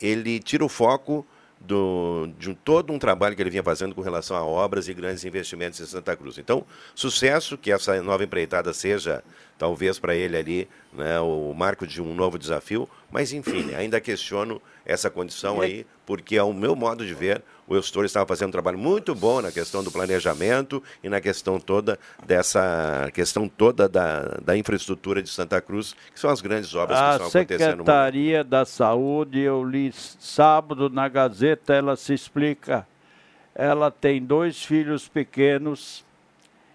ele 0.00 0.38
tira 0.38 0.64
o 0.64 0.68
foco 0.68 1.26
do, 1.66 2.28
de 2.38 2.54
todo 2.54 2.92
um 2.92 2.98
trabalho 2.98 3.36
que 3.36 3.42
ele 3.42 3.50
vinha 3.50 3.62
fazendo 3.62 3.94
com 3.94 4.00
relação 4.00 4.36
a 4.36 4.44
obras 4.44 4.88
e 4.88 4.94
grandes 4.94 5.24
investimentos 5.24 5.80
em 5.80 5.86
Santa 5.86 6.16
Cruz. 6.16 6.38
Então, 6.38 6.64
sucesso, 6.94 7.56
que 7.56 7.70
essa 7.70 8.02
nova 8.02 8.24
empreitada 8.24 8.72
seja, 8.72 9.22
talvez 9.56 9.98
para 9.98 10.14
ele 10.14 10.36
ali, 10.36 10.68
né, 10.92 11.20
o 11.20 11.54
marco 11.54 11.86
de 11.86 12.02
um 12.02 12.14
novo 12.14 12.38
desafio, 12.38 12.88
mas 13.10 13.32
enfim, 13.32 13.62
né, 13.64 13.76
ainda 13.76 14.00
questiono 14.00 14.60
essa 14.84 15.08
condição 15.08 15.60
aí, 15.60 15.86
porque 16.04 16.36
ao 16.36 16.52
meu 16.52 16.74
modo 16.74 17.06
de 17.06 17.14
ver, 17.14 17.42
o 17.66 17.74
Eustor 17.76 18.04
estava 18.04 18.26
fazendo 18.26 18.48
um 18.48 18.52
trabalho 18.52 18.78
muito 18.78 19.14
bom 19.14 19.40
na 19.40 19.52
questão 19.52 19.82
do 19.84 19.90
planejamento 19.90 20.82
e 21.02 21.08
na 21.08 21.20
questão 21.20 21.60
toda 21.60 21.98
dessa 22.26 23.08
questão 23.14 23.48
toda 23.48 23.88
da, 23.88 24.38
da 24.42 24.56
infraestrutura 24.56 25.22
de 25.22 25.28
Santa 25.28 25.60
Cruz, 25.60 25.94
que 26.12 26.18
são 26.18 26.30
as 26.30 26.40
grandes 26.40 26.74
obras 26.74 26.98
que 26.98 27.04
A 27.04 27.10
estão 27.12 27.26
acontecendo 27.28 27.70
momento. 27.70 27.86
Secretaria 27.86 28.44
da 28.44 28.64
Saúde, 28.64 29.40
eu 29.40 29.64
li 29.64 29.92
sábado 29.92 30.90
na 30.90 31.08
Gazeta, 31.08 31.72
ela 31.72 31.96
se 31.96 32.12
explica. 32.12 32.86
Ela 33.54 33.90
tem 33.90 34.22
dois 34.22 34.64
filhos 34.64 35.08
pequenos 35.08 36.04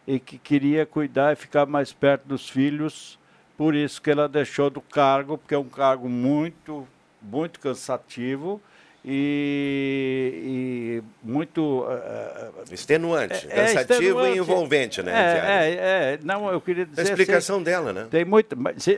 e 0.05 0.19
que 0.19 0.37
queria 0.37 0.85
cuidar 0.85 1.33
e 1.33 1.35
ficar 1.35 1.65
mais 1.65 1.91
perto 1.91 2.27
dos 2.27 2.47
filhos, 2.47 3.19
por 3.57 3.75
isso 3.75 4.01
que 4.01 4.09
ela 4.09 4.29
deixou 4.29 4.69
do 4.69 4.79
cargo, 4.79 5.37
porque 5.37 5.53
é 5.53 5.57
um 5.57 5.67
cargo 5.67 6.07
muito, 6.07 6.87
muito 7.21 7.59
cansativo 7.59 8.61
e, 9.05 11.01
e 11.03 11.03
muito 11.27 11.85
eh, 11.89 12.49
Extenuante, 12.71 13.47
é 13.49 13.55
cansativo 13.55 14.01
extenuante. 14.01 14.35
e 14.35 14.39
envolvente, 14.39 15.01
né? 15.03 15.11
É, 15.13 15.69
é, 15.69 16.13
é, 16.13 16.19
não, 16.23 16.49
eu 16.51 16.59
queria 16.59 16.85
dizer. 16.85 17.01
A 17.01 17.03
explicação 17.03 17.55
assim, 17.57 17.63
dela, 17.65 17.93
né? 17.93 18.07
Tem 18.09 18.25
muito, 18.25 18.55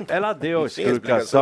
ela 0.08 0.34
deu 0.34 0.68
Sim, 0.70 0.84
explicação 0.84 0.89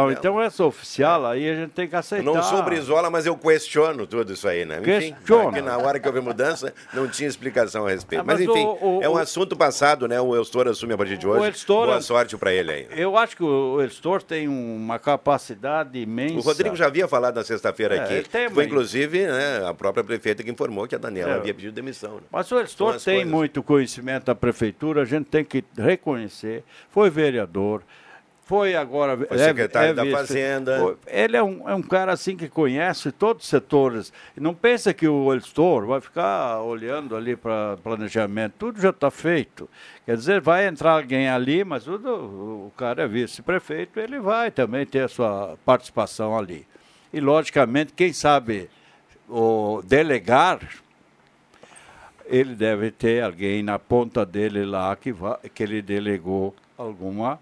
explicação, 0.09 0.11
então 0.11 0.41
essa 0.41 0.63
oficial 0.65 1.25
aí 1.25 1.49
a 1.49 1.55
gente 1.55 1.71
tem 1.71 1.87
que 1.87 1.95
Eu 1.95 1.99
aceitar. 1.99 2.25
não 2.25 2.43
sou 2.43 2.61
Brizola, 2.63 3.09
mas 3.09 3.25
eu 3.25 3.37
questiono 3.37 4.05
tudo 4.07 4.33
isso 4.33 4.47
aí, 4.47 4.65
né? 4.65 4.77
Enfim, 4.79 5.13
Questiona. 5.13 5.49
aqui 5.49 5.61
na 5.61 5.77
hora 5.77 5.99
que 5.99 6.07
houve 6.07 6.19
mudança, 6.21 6.73
não 6.93 7.07
tinha 7.07 7.27
explicação 7.29 7.85
a 7.85 7.89
respeito. 7.89 8.21
Ah, 8.21 8.23
mas, 8.25 8.39
mas 8.39 8.49
enfim, 8.49 8.65
o- 8.65 8.97
o- 8.99 9.03
é 9.03 9.09
um 9.09 9.13
o- 9.13 9.17
assunto 9.17 9.55
passado, 9.55 10.07
né? 10.07 10.19
O 10.19 10.35
Eustor 10.35 10.67
assume 10.67 10.93
a 10.93 10.97
partir 10.97 11.17
de 11.17 11.27
hoje. 11.27 11.45
Eustor- 11.47 11.87
Boa 11.87 12.01
sorte 12.01 12.35
para 12.37 12.51
ele 12.53 12.71
aí. 12.71 12.87
Eu 12.95 13.17
acho 13.17 13.35
que 13.35 13.43
o 13.43 13.81
Elstor 13.81 14.21
tem 14.23 14.47
uma 14.47 14.99
capacidade 14.99 15.97
imensa. 15.99 16.35
O 16.35 16.41
Rodrigo 16.41 16.75
já 16.75 16.87
havia 16.87 17.07
falado 17.07 17.35
na 17.35 17.43
sexta-feira 17.43 17.95
É, 17.95 17.99
aqui. 17.99 18.13
ele 18.15 18.23
tem, 18.23 18.46
Foi 18.49 18.65
inclusive 18.65 19.25
né, 19.27 19.65
a 19.67 19.73
própria 19.73 20.03
prefeita 20.03 20.43
que 20.43 20.51
informou 20.51 20.87
que 20.87 20.95
a 20.95 20.97
Daniela 20.97 21.33
É. 21.33 21.35
havia 21.37 21.53
pedido 21.53 21.73
demissão. 21.73 22.15
né? 22.15 22.21
Mas 22.31 22.51
o 22.51 22.59
Elstor 22.59 22.95
as 22.95 23.03
tem 23.03 23.15
coisas. 23.17 23.31
muito 23.33 23.63
conhecimento 23.63 24.25
da 24.25 24.35
prefeitura, 24.35 25.01
a 25.01 25.05
gente 25.05 25.25
tem 25.25 25.43
que 25.45 25.63
reconhecer. 25.77 26.63
Foi 26.89 27.09
vereador, 27.09 27.81
foi 28.45 28.75
agora. 28.75 29.17
Foi 29.17 29.37
secretário 29.37 29.93
da 29.93 30.03
vice- 30.03 30.15
Fazenda. 30.15 30.79
foi- 30.79 30.95
Ele 31.05 31.35
é 31.35 31.43
um, 31.43 31.67
é 31.69 31.75
um 31.75 31.81
cara 31.81 32.13
assim 32.13 32.37
que 32.37 32.47
conhece 32.47 33.11
todos 33.11 33.43
os 33.43 33.49
setores. 33.49 34.13
E 34.37 34.39
não 34.39 34.53
pensa 34.53 34.93
que 34.93 35.05
o 35.05 35.33
Elstor 35.33 35.85
vai 35.85 35.99
ficar 35.99 36.61
olhando 36.61 37.13
ali 37.15 37.35
para 37.35 37.75
planejamento. 37.83 38.53
Tudo 38.57 38.79
já 38.79 38.91
está 38.91 39.11
feito. 39.11 39.69
Quer 40.05 40.15
dizer, 40.15 40.39
vai 40.39 40.65
entrar 40.65 40.91
alguém 40.93 41.27
ali, 41.27 41.65
mas 41.65 41.87
o, 41.89 41.95
o 41.95 42.71
cara 42.77 43.03
é 43.03 43.07
vice-prefeito, 43.07 43.99
ele 43.99 44.17
vai 44.17 44.49
também 44.49 44.85
ter 44.85 45.01
a 45.03 45.07
sua 45.09 45.57
participação 45.65 46.37
ali. 46.37 46.65
E, 47.13 47.19
logicamente, 47.19 47.93
quem 47.93 48.13
sabe 48.13 48.69
o 49.29 49.81
delegar 49.83 50.59
ele 52.29 52.55
deve 52.55 52.91
ter 52.91 53.23
alguém 53.23 53.63
na 53.63 53.79
ponta 53.79 54.25
dele 54.25 54.65
lá 54.65 54.95
que, 54.95 55.13
que 55.53 55.63
ele 55.63 55.81
delegou 55.81 56.53
alguma, 56.77 57.39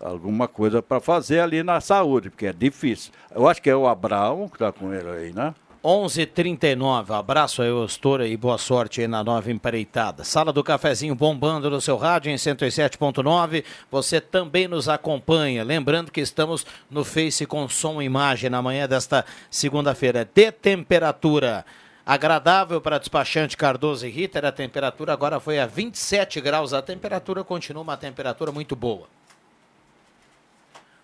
alguma 0.00 0.48
coisa 0.48 0.82
para 0.82 1.00
fazer 1.00 1.40
ali 1.40 1.62
na 1.62 1.80
saúde, 1.80 2.30
porque 2.30 2.46
é 2.46 2.52
difícil. 2.52 3.12
Eu 3.34 3.48
acho 3.48 3.62
que 3.62 3.70
é 3.70 3.76
o 3.76 3.86
Abraão 3.86 4.48
que 4.48 4.56
está 4.56 4.72
com 4.72 4.92
ele 4.92 5.08
aí, 5.08 5.32
né? 5.32 5.54
11:39. 5.84 7.12
Abraço 7.14 7.60
aí, 7.60 7.70
Ostora, 7.70 8.26
e 8.26 8.38
boa 8.38 8.56
sorte 8.56 9.02
aí 9.02 9.06
na 9.06 9.22
nova 9.22 9.52
empreitada. 9.52 10.24
Sala 10.24 10.50
do 10.50 10.64
Cafezinho 10.64 11.14
bombando 11.14 11.68
no 11.68 11.78
seu 11.78 11.98
rádio 11.98 12.32
em 12.32 12.36
107.9. 12.36 13.62
Você 13.90 14.18
também 14.18 14.66
nos 14.66 14.88
acompanha. 14.88 15.62
Lembrando 15.62 16.10
que 16.10 16.22
estamos 16.22 16.64
no 16.90 17.04
Face 17.04 17.44
com 17.44 17.68
som 17.68 18.00
e 18.00 18.06
imagem 18.06 18.48
na 18.48 18.62
manhã 18.62 18.88
desta 18.88 19.26
segunda-feira. 19.50 20.24
De 20.24 20.50
temperatura 20.50 21.66
agradável 22.06 22.80
para 22.80 22.96
despachante 22.96 23.54
Cardoso 23.54 24.06
e 24.06 24.10
Ritter. 24.10 24.46
A 24.46 24.52
temperatura 24.52 25.12
agora 25.12 25.38
foi 25.38 25.58
a 25.58 25.66
27 25.66 26.40
graus. 26.40 26.72
A 26.72 26.80
temperatura 26.80 27.44
continua 27.44 27.82
uma 27.82 27.96
temperatura 27.98 28.50
muito 28.50 28.74
boa. 28.74 29.06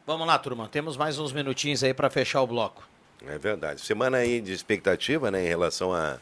Vamos 0.07 0.27
lá, 0.27 0.39
turma. 0.39 0.69
Temos 0.69 0.97
mais 0.97 1.19
uns 1.19 1.35
minutinhos 1.35 1.85
aí 1.85 1.93
para 1.93 2.09
fechar 2.09 2.41
o 2.41 2.47
bloco. 2.47 2.89
É 3.27 3.39
verdade. 3.39 3.81
Semana 3.81 4.19
aí 4.19 4.41
de 4.41 4.53
expectativa, 4.53 5.31
né, 5.31 5.45
em 5.45 5.49
relação 5.49 5.93
a 5.93 6.19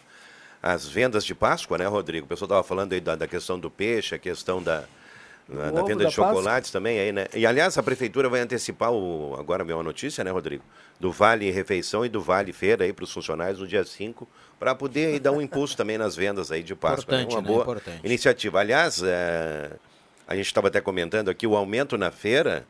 às 0.61 0.87
vendas 0.89 1.25
de 1.25 1.35
Páscoa, 1.35 1.79
né, 1.79 1.87
Rodrigo? 1.87 2.27
O 2.27 2.29
pessoal 2.29 2.47
estava 2.47 2.63
falando 2.65 2.93
aí 2.93 3.01
da, 3.01 3.15
da 3.15 3.29
questão 3.29 3.59
do 3.59 3.71
peixe, 3.71 4.15
a 4.15 4.19
questão 4.19 4.61
da, 4.61 4.85
da, 5.49 5.71
da 5.71 5.83
venda 5.85 6.03
da 6.03 6.09
de 6.09 6.15
chocolates 6.15 6.71
também 6.73 6.99
aí, 6.99 7.13
né? 7.13 7.27
E 7.33 7.47
aliás, 7.47 7.79
a 7.79 7.83
prefeitura 7.83 8.29
vai 8.29 8.41
antecipar 8.41 8.91
o 8.91 9.37
agora 9.39 9.63
veio 9.63 9.77
uma 9.79 9.85
notícia, 9.85 10.25
né, 10.25 10.31
Rodrigo? 10.33 10.65
Do 10.99 11.13
Vale 11.13 11.49
Refeição 11.53 12.05
e 12.05 12.09
do 12.09 12.21
Vale 12.21 12.53
Feira 12.53 12.85
aí 12.85 12.93
para 12.93 13.05
os 13.05 13.13
funcionários 13.13 13.61
no 13.61 13.69
dia 13.69 13.85
5, 13.85 14.29
para 14.59 14.75
poder 14.75 15.07
aí, 15.07 15.21
dar 15.21 15.31
um 15.31 15.41
impulso 15.41 15.77
também 15.77 15.97
nas 15.97 16.17
vendas 16.17 16.51
aí 16.51 16.63
de 16.65 16.75
Páscoa. 16.75 17.17
né? 17.17 17.23
Importante, 17.23 17.37
Uma 17.37 17.43
né? 17.43 17.47
boa 17.49 17.63
Importante. 17.63 18.01
iniciativa. 18.03 18.59
Aliás, 18.59 19.01
é, 19.05 19.71
a 20.27 20.35
gente 20.35 20.47
estava 20.47 20.67
até 20.67 20.81
comentando 20.81 21.29
aqui 21.29 21.47
o 21.47 21.55
aumento 21.57 21.97
na 21.97 22.11
feira 22.11 22.67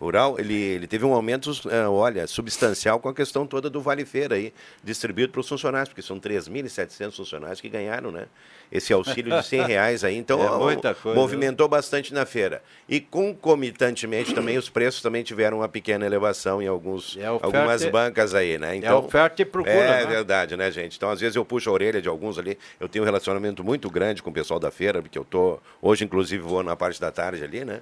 rural, 0.00 0.36
ele, 0.38 0.54
ele 0.54 0.86
teve 0.86 1.04
um 1.04 1.12
aumento, 1.12 1.50
é, 1.68 1.86
olha, 1.86 2.26
substancial 2.26 2.98
com 2.98 3.08
a 3.10 3.14
questão 3.14 3.46
toda 3.46 3.68
do 3.68 3.82
Vale 3.82 4.04
Feira 4.06 4.34
aí, 4.34 4.52
distribuído 4.82 5.30
para 5.32 5.40
os 5.42 5.48
funcionários, 5.48 5.90
porque 5.90 6.00
são 6.00 6.18
3.700 6.18 7.14
funcionários 7.16 7.60
que 7.60 7.68
ganharam, 7.68 8.10
né? 8.10 8.26
Esse 8.72 8.92
auxílio 8.92 9.36
de 9.36 9.44
100 9.44 9.62
reais 9.64 10.02
aí, 10.04 10.16
então 10.16 10.40
É 10.42 10.50
muita 10.58 10.94
coisa, 10.94 11.18
movimentou 11.20 11.68
bastante 11.68 12.14
na 12.14 12.24
feira. 12.24 12.62
E 12.88 12.98
concomitantemente 13.00 14.32
também 14.32 14.56
os 14.56 14.68
preços 14.70 15.02
também 15.02 15.22
tiveram 15.22 15.58
uma 15.58 15.68
pequena 15.68 16.06
elevação 16.06 16.62
em 16.62 16.66
alguns, 16.66 17.16
oferta- 17.16 17.44
algumas 17.44 17.84
bancas 17.86 18.34
aí, 18.34 18.56
né? 18.58 18.78
é 18.82 18.94
oferta 18.94 19.42
e 19.42 19.44
procura, 19.44 19.74
É 19.74 20.04
né? 20.04 20.06
verdade, 20.06 20.56
né, 20.56 20.70
gente? 20.70 20.96
Então, 20.96 21.10
às 21.10 21.20
vezes 21.20 21.36
eu 21.36 21.44
puxo 21.44 21.68
a 21.68 21.72
orelha 21.72 22.00
de 22.00 22.08
alguns 22.08 22.38
ali, 22.38 22.56
eu 22.78 22.88
tenho 22.88 23.02
um 23.02 23.06
relacionamento 23.06 23.62
muito 23.62 23.90
grande 23.90 24.22
com 24.22 24.30
o 24.30 24.32
pessoal 24.32 24.58
da 24.60 24.70
feira, 24.70 25.02
porque 25.02 25.18
eu 25.18 25.24
tô, 25.24 25.58
hoje 25.82 26.04
inclusive 26.04 26.42
vou 26.42 26.62
na 26.62 26.74
parte 26.76 27.00
da 27.00 27.10
tarde 27.10 27.42
ali, 27.44 27.64
né? 27.64 27.80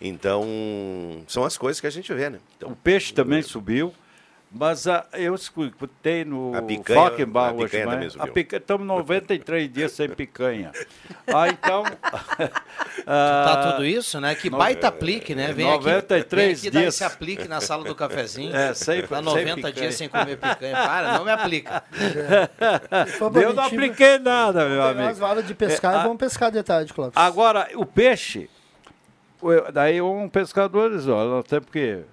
Então, 0.00 0.46
são 1.28 1.44
as 1.44 1.58
coisas 1.58 1.80
que 1.80 1.86
a 1.86 1.90
gente 1.90 2.12
vê, 2.14 2.30
né? 2.30 2.38
Então, 2.56 2.70
O 2.70 2.76
peixe 2.76 3.12
também 3.12 3.42
subiu, 3.42 3.92
mas 4.50 4.86
a, 4.88 5.04
eu 5.12 5.34
escutei 5.34 6.24
no 6.24 6.54
A 6.56 6.62
picanha- 6.62 6.98
Falkenbach 7.00 7.50
a 7.50 7.52
hoje 7.54 7.64
picanha 7.78 8.08
a 8.18 8.26
picanha, 8.26 8.58
estamos 8.60 8.86
93 8.86 9.70
dias 9.72 9.92
sem 9.92 10.08
picanha. 10.08 10.72
Ah, 11.26 11.48
então. 11.48 11.84
Tá 13.04 13.72
tudo 13.72 13.84
isso, 13.86 14.20
né? 14.20 14.34
Que 14.34 14.48
baita 14.50 14.88
aplique, 14.88 15.34
né? 15.34 15.52
Vem 15.52 15.66
93 15.66 16.28
aqui, 16.28 16.36
vem 16.36 16.52
aqui 16.68 16.70
dar 16.70 16.80
dias. 16.80 16.94
esse 16.94 17.04
aplique 17.04 17.48
na 17.48 17.60
sala 17.60 17.82
do 17.84 17.94
cafezinho. 17.94 18.54
É, 18.54 18.72
sem- 18.74 19.02
Tá 19.02 19.16
sem 19.16 19.24
90 19.24 19.54
picanha. 19.56 19.72
dias 19.74 19.94
sem 19.94 20.08
comer 20.08 20.36
picanha. 20.36 20.74
Para, 20.76 21.12
não 21.18 21.24
me 21.24 21.30
aplica. 21.32 21.82
Eu 23.42 23.52
não 23.54 23.64
apliquei 23.64 24.18
nada, 24.18 24.68
meu 24.68 24.82
amigo. 24.82 25.08
as 25.08 25.18
varas 25.18 25.46
de 25.46 25.54
pescar 25.54 25.94
É, 25.94 25.98
e 26.00 26.02
vamos 26.02 26.18
pescar 26.18 26.50
de 26.52 26.62
tarde, 26.62 26.92
Clóvis. 26.92 27.12
Agora, 27.16 27.68
o 27.74 27.86
peixe, 27.86 28.48
daí 29.72 30.00
um 30.00 30.28
pescador 30.28 30.90
diz, 30.90 31.06
olha, 31.06 31.30
nós 31.30 31.46
temos 31.46 31.68
que 31.70 32.04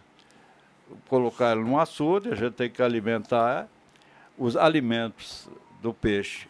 colocar 1.07 1.51
ele 1.51 1.63
no 1.63 1.79
açude, 1.79 2.31
a 2.31 2.35
gente 2.35 2.53
tem 2.53 2.69
que 2.69 2.81
alimentar. 2.81 3.67
Os 4.37 4.55
alimentos 4.55 5.49
do 5.81 5.93
peixe 5.93 6.47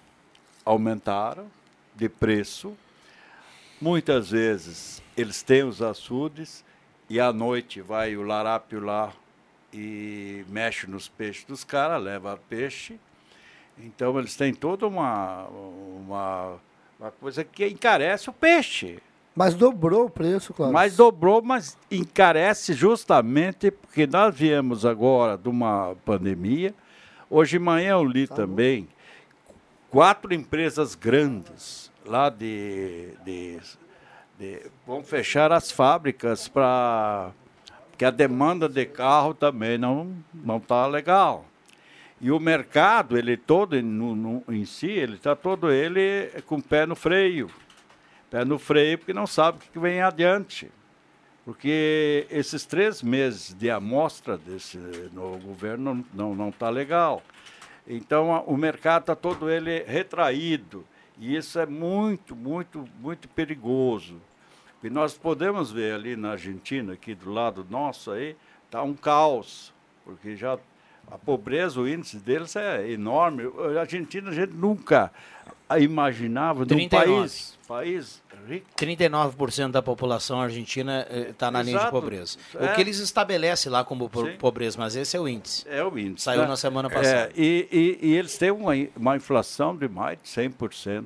aumentaram 0.66 1.48
de 1.96 2.10
preço. 2.10 2.78
Muitas 3.80 4.32
vezes 4.32 5.02
eles 5.16 5.42
têm 5.42 5.64
os 5.64 5.82
açudes 5.82 6.64
e 7.10 7.20
à 7.20 7.32
noite 7.32 7.82
vai 7.82 8.16
o 8.18 8.24
larápio 8.24 8.80
lá 8.80 9.14
e 9.74 10.44
mexe 10.50 10.88
nos 10.88 11.08
peixes 11.08 11.46
dos 11.46 11.64
caras, 11.64 12.02
leva 12.02 12.40
peixe. 12.50 13.00
Então 13.78 14.18
eles 14.18 14.36
têm 14.36 14.54
toda 14.54 14.88
uma, 14.88 15.46
uma, 15.46 16.58
uma 17.00 17.12
coisa 17.12 17.44
que 17.44 17.66
encarece 17.68 18.30
o 18.30 18.34
peixe. 18.34 19.00
Mas 19.38 19.54
dobrou 19.54 20.06
o 20.06 20.10
preço, 20.10 20.52
Clóvis. 20.52 20.74
Mas 20.74 20.96
dobrou, 20.96 21.44
mas 21.44 21.78
encarece 21.92 22.74
justamente 22.74 23.70
porque 23.70 24.08
nós 24.08 24.34
viemos 24.36 24.84
agora 24.84 25.38
de 25.38 25.48
uma 25.48 25.96
pandemia. 26.04 26.74
Hoje 27.30 27.52
de 27.52 27.64
manhã 27.64 27.92
eu 27.92 28.04
li 28.04 28.28
também 28.28 28.88
quatro 29.92 30.34
empresas 30.34 30.96
grandes 30.96 31.92
lá 32.04 32.30
de, 32.32 33.10
de, 33.24 33.60
de- 34.40 34.62
vão 34.88 35.04
fechar 35.04 35.52
as 35.52 35.70
fábricas 35.72 36.48
para 36.48 37.30
que 37.96 38.06
a 38.06 38.10
demanda 38.10 38.68
de 38.68 38.86
carro 38.88 39.36
também 39.36 39.78
não 39.78 40.16
não 40.34 40.58
está 40.58 40.88
legal. 40.88 41.46
E 42.20 42.32
o 42.32 42.40
mercado, 42.40 43.16
ele 43.16 43.38
todo 43.38 43.78
em- 43.78 43.84
no, 43.84 44.16
no- 44.16 44.44
em 44.50 44.66
si, 44.66 44.88
ele 44.88 45.14
está 45.14 45.36
todo 45.36 45.72
ele 45.72 46.32
com 46.48 46.56
o 46.56 46.64
pé 46.64 46.88
no 46.88 46.96
freio. 46.96 47.52
Pé 48.30 48.44
no 48.44 48.60
freio 48.60 48.98
porque 48.98 49.14
não 49.14 49.28
sabe 49.28 49.58
o 49.58 49.62
que 49.72 49.80
vem 49.80 50.02
adiante. 50.02 50.70
Porque 51.46 52.28
esses 52.30 52.66
três 52.66 53.02
meses 53.02 53.54
de 53.54 53.72
amostra 53.72 54.38
desse 54.38 54.78
no 55.14 55.38
governo 55.38 56.06
não 56.14 56.36
não 56.36 56.50
está 56.50 56.70
legal. 56.70 57.24
Então 57.88 58.44
o 58.46 58.58
mercado 58.58 59.04
está 59.04 59.16
todo 59.16 59.50
ele 59.50 59.84
retraído 59.84 60.86
e 61.18 61.36
isso 61.36 61.58
é 61.58 61.66
muito 61.66 62.36
muito 62.36 62.88
muito 63.00 63.30
perigoso. 63.30 64.22
E 64.84 64.90
nós 64.90 65.18
podemos 65.18 65.72
ver 65.72 65.96
ali 65.96 66.16
na 66.16 66.32
Argentina, 66.32 66.94
aqui 66.94 67.16
do 67.16 67.32
lado 67.32 67.66
nosso 67.70 68.12
aí, 68.12 68.36
está 68.66 68.84
um 68.84 68.94
caos, 68.94 69.74
porque 70.06 70.36
já 70.36 70.60
a 71.10 71.18
pobreza, 71.18 71.80
o 71.80 71.88
índice 71.88 72.18
deles 72.18 72.56
é 72.56 72.90
enorme. 72.92 73.44
A 73.76 73.80
Argentina 73.82 74.30
a 74.30 74.34
gente 74.34 74.54
nunca 74.54 75.12
imaginava 75.80 76.66
de 76.66 76.74
um 76.74 76.78
39. 76.78 77.20
país, 77.20 77.58
país 77.68 78.24
rico. 78.48 78.66
39% 78.78 79.72
da 79.72 79.82
população 79.82 80.40
argentina 80.42 81.06
está 81.30 81.52
na 81.52 81.62
linha 81.62 81.78
de 81.78 81.84
Exato. 81.84 81.92
pobreza. 82.00 82.38
O 82.56 82.64
É. 82.64 82.74
que 82.74 82.82
eles 82.82 83.00
estabelecem 83.00 83.70
lá 83.72 83.84
como 83.84 84.10
po- 84.10 84.26
Sim. 84.26 84.38
pobreza, 84.38 84.78
mas 84.80 84.96
esse 84.96 85.18
é 85.18 85.20
o 85.20 85.28
índice. 85.28 85.66
É 85.68 85.84
o 85.84 85.98
índice. 85.98 86.24
Saiu 86.26 86.42
né? 86.44 86.48
na 86.48 86.56
semana 86.56 86.88
É, 86.90 86.94
passada. 86.94 87.32
e, 87.36 87.68
e- 88.02 88.08
e 88.08 88.16
eles 88.16 88.38
têm 88.38 88.52
uma, 88.52 88.72
uma 88.96 89.16
inflação 89.18 89.76
de 89.76 89.88
mais 89.90 90.18
de 90.22 90.30
100%. 90.30 91.06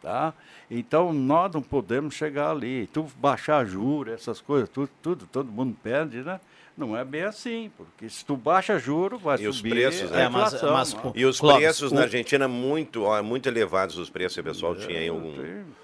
Tá? 0.00 0.32
Então, 0.70 1.12
nós 1.12 1.52
não 1.52 1.60
podemos 1.60 2.14
chegar 2.14 2.50
ali. 2.52 2.86
Tu 2.92 3.02
baixar 3.18 3.64
juros, 3.66 4.14
essas 4.14 4.40
coisas, 4.40 4.68
tudo, 4.68 4.88
tudo, 5.02 5.26
todo 5.26 5.50
mundo 5.50 5.76
pede, 5.82 6.22
né? 6.22 6.40
Não 6.76 6.94
é 6.94 7.02
bem 7.04 7.22
assim, 7.22 7.70
porque 7.74 8.06
se 8.08 8.22
tu 8.22 8.36
baixa 8.36 8.78
juro, 8.78 9.16
vai 9.18 9.38
E 9.40 9.48
os 9.48 9.56
subir 9.56 9.70
preços, 9.70 10.12
a 10.12 10.16
né? 10.16 10.26
inflação. 10.26 10.76
né? 10.76 11.12
e 11.14 11.24
os 11.24 11.40
Clóvis, 11.40 11.62
preços 11.62 11.90
na 11.92 12.02
Argentina 12.02 12.46
muito, 12.46 13.04
ó, 13.04 13.22
muito 13.22 13.48
elevados 13.48 13.96
os 13.96 14.10
preços. 14.10 14.36
O 14.36 14.42
pessoal 14.44 14.74
tinha 14.76 14.98
aí 14.98 15.08
algum 15.08 15.32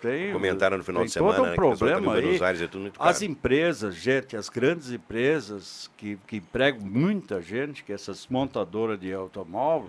tem- 0.03 0.33
comentário 0.35 0.77
no 0.77 0.85
final 0.85 1.01
tem 1.01 1.07
de 1.07 1.13
semana, 1.15 1.35
todo 1.35 1.45
um 1.47 1.49
né, 1.49 1.55
que 1.57 1.61
o 1.61 1.71
pessoal 1.71 1.79
problema 1.91 2.13
em 2.13 2.17
aí. 2.17 2.23
Buenos 2.25 2.43
Aires 2.43 2.61
é 2.61 2.67
tudo 2.67 2.83
muito 2.83 2.99
caro. 2.99 3.09
As 3.11 3.23
empresas, 3.23 3.95
gente, 3.95 4.37
as 4.37 4.51
grandes 4.51 4.91
empresas 4.91 5.91
que, 5.97 6.19
que 6.27 6.37
empregam 6.37 6.83
muita 6.83 7.41
gente, 7.41 7.83
que 7.83 7.93
essas 7.93 8.27
montadoras 8.27 9.01
de 9.01 9.15
automóvel, 9.15 9.89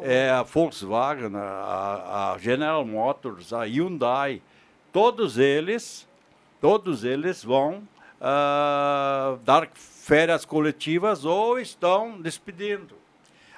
é 0.00 0.30
a 0.30 0.42
Volkswagen, 0.42 1.36
a, 1.36 2.32
a 2.34 2.38
General 2.38 2.84
Motors, 2.86 3.52
a 3.52 3.64
Hyundai, 3.64 4.40
todos 4.90 5.36
eles, 5.36 6.08
todos 6.58 7.04
eles 7.04 7.44
vão 7.44 7.82
ah, 8.20 9.36
dar 9.44 9.68
férias 10.08 10.46
coletivas 10.46 11.26
ou 11.26 11.60
estão 11.60 12.18
despedindo. 12.18 12.94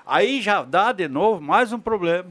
Aí 0.04 0.42
já 0.42 0.64
dá 0.64 0.90
de 0.90 1.06
novo 1.06 1.40
mais 1.40 1.72
um 1.72 1.78
problema. 1.78 2.28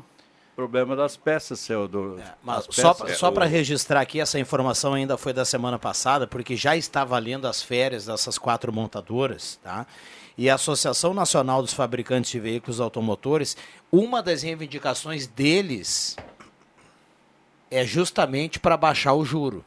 Problema 0.57 0.93
das 0.93 1.15
peças, 1.15 1.57
Ceodoro. 1.61 2.21
Mas 2.43 2.67
As 2.67 2.75
só, 2.75 2.93
peças- 2.93 3.17
só 3.17 3.31
para 3.31 3.45
registrar 3.45 4.01
aqui, 4.01 4.19
essa 4.19 4.37
informação 4.37 4.93
ainda 4.93 5.15
foi 5.17 5.31
da 5.31 5.45
semana 5.45 5.79
passada, 5.79 6.27
porque 6.27 6.57
já 6.57 6.75
está 6.75 7.05
valendo 7.05 7.47
as 7.47 7.63
férias 7.63 8.07
dessas 8.07 8.37
quatro 8.37 8.73
montadoras, 8.73 9.57
tá? 9.63 9.87
E 10.37 10.49
a 10.49 10.55
Associação 10.55 11.13
Nacional 11.13 11.61
dos 11.61 11.71
Fabricantes 11.73 12.29
de 12.29 12.41
Veículos 12.41 12.81
Automotores, 12.81 13.55
uma 13.89 14.21
das 14.21 14.41
reivindicações 14.43 15.27
deles 15.27 16.17
é 17.71 17.85
justamente 17.85 18.59
para 18.59 18.75
baixar 18.75 19.13
o 19.13 19.23
juro. 19.23 19.63